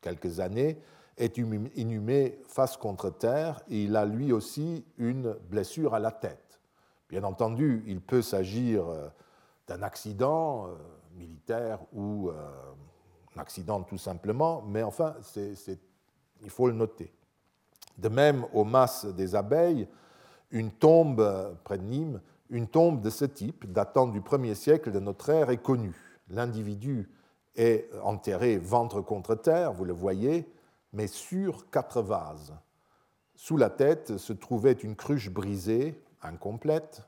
quelques 0.00 0.40
années 0.40 0.80
est 1.18 1.36
inhumé 1.36 2.38
face 2.46 2.78
contre 2.78 3.10
terre 3.10 3.60
et 3.68 3.82
il 3.82 3.96
a 3.96 4.06
lui 4.06 4.32
aussi 4.32 4.86
une 4.96 5.34
blessure 5.50 5.94
à 5.94 5.98
la 5.98 6.12
tête. 6.12 6.60
Bien 7.10 7.24
entendu, 7.24 7.84
il 7.86 8.00
peut 8.00 8.22
s'agir 8.22 8.84
d'un 9.68 9.82
accident 9.82 10.66
euh, 10.66 10.76
militaire 11.14 11.78
ou 11.92 12.28
euh, 12.28 12.34
un 13.36 13.40
accident 13.40 13.82
tout 13.82 13.98
simplement, 13.98 14.62
mais 14.66 14.82
enfin, 14.82 15.14
il 15.36 16.50
faut 16.50 16.66
le 16.66 16.72
noter. 16.72 17.12
De 17.98 18.08
même, 18.08 18.46
au 18.52 18.64
mas 18.64 19.04
des 19.04 19.34
abeilles, 19.34 19.88
une 20.50 20.70
tombe 20.70 21.20
euh, 21.20 21.52
près 21.64 21.78
de 21.78 21.84
Nîmes, 21.84 22.20
une 22.50 22.66
tombe 22.66 23.02
de 23.02 23.10
ce 23.10 23.26
type, 23.26 23.70
datant 23.70 24.06
du 24.06 24.20
1er 24.20 24.54
siècle 24.54 24.90
de 24.90 25.00
notre 25.00 25.28
ère, 25.28 25.50
est 25.50 25.62
connue. 25.62 26.18
L'individu 26.30 27.10
est 27.54 27.90
enterré 28.02 28.56
ventre 28.56 29.02
contre 29.02 29.34
terre, 29.34 29.72
vous 29.72 29.84
le 29.84 29.92
voyez, 29.92 30.50
mais 30.92 31.08
sur 31.08 31.68
quatre 31.70 32.00
vases. 32.00 32.54
Sous 33.34 33.56
la 33.56 33.68
tête 33.68 34.16
se 34.16 34.32
trouvait 34.32 34.72
une 34.72 34.96
cruche 34.96 35.30
brisée, 35.30 36.02
incomplète, 36.22 37.02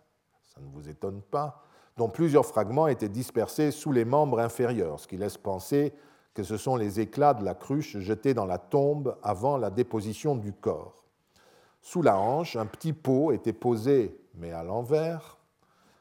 ça 0.44 0.60
ne 0.60 0.66
vous 0.68 0.88
étonne 0.88 1.22
pas, 1.22 1.64
dont 2.00 2.08
plusieurs 2.08 2.46
fragments 2.46 2.86
étaient 2.86 3.10
dispersés 3.10 3.70
sous 3.70 3.92
les 3.92 4.06
membres 4.06 4.40
inférieurs, 4.40 4.98
ce 4.98 5.06
qui 5.06 5.18
laisse 5.18 5.36
penser 5.36 5.92
que 6.32 6.42
ce 6.42 6.56
sont 6.56 6.76
les 6.76 6.98
éclats 6.98 7.34
de 7.34 7.44
la 7.44 7.54
cruche 7.54 7.98
jetés 7.98 8.32
dans 8.32 8.46
la 8.46 8.56
tombe 8.56 9.18
avant 9.22 9.58
la 9.58 9.68
déposition 9.68 10.34
du 10.34 10.54
corps. 10.54 11.04
Sous 11.82 12.00
la 12.00 12.18
hanche, 12.18 12.56
un 12.56 12.64
petit 12.64 12.94
pot 12.94 13.32
était 13.32 13.52
posé, 13.52 14.18
mais 14.34 14.50
à 14.50 14.62
l'envers. 14.62 15.36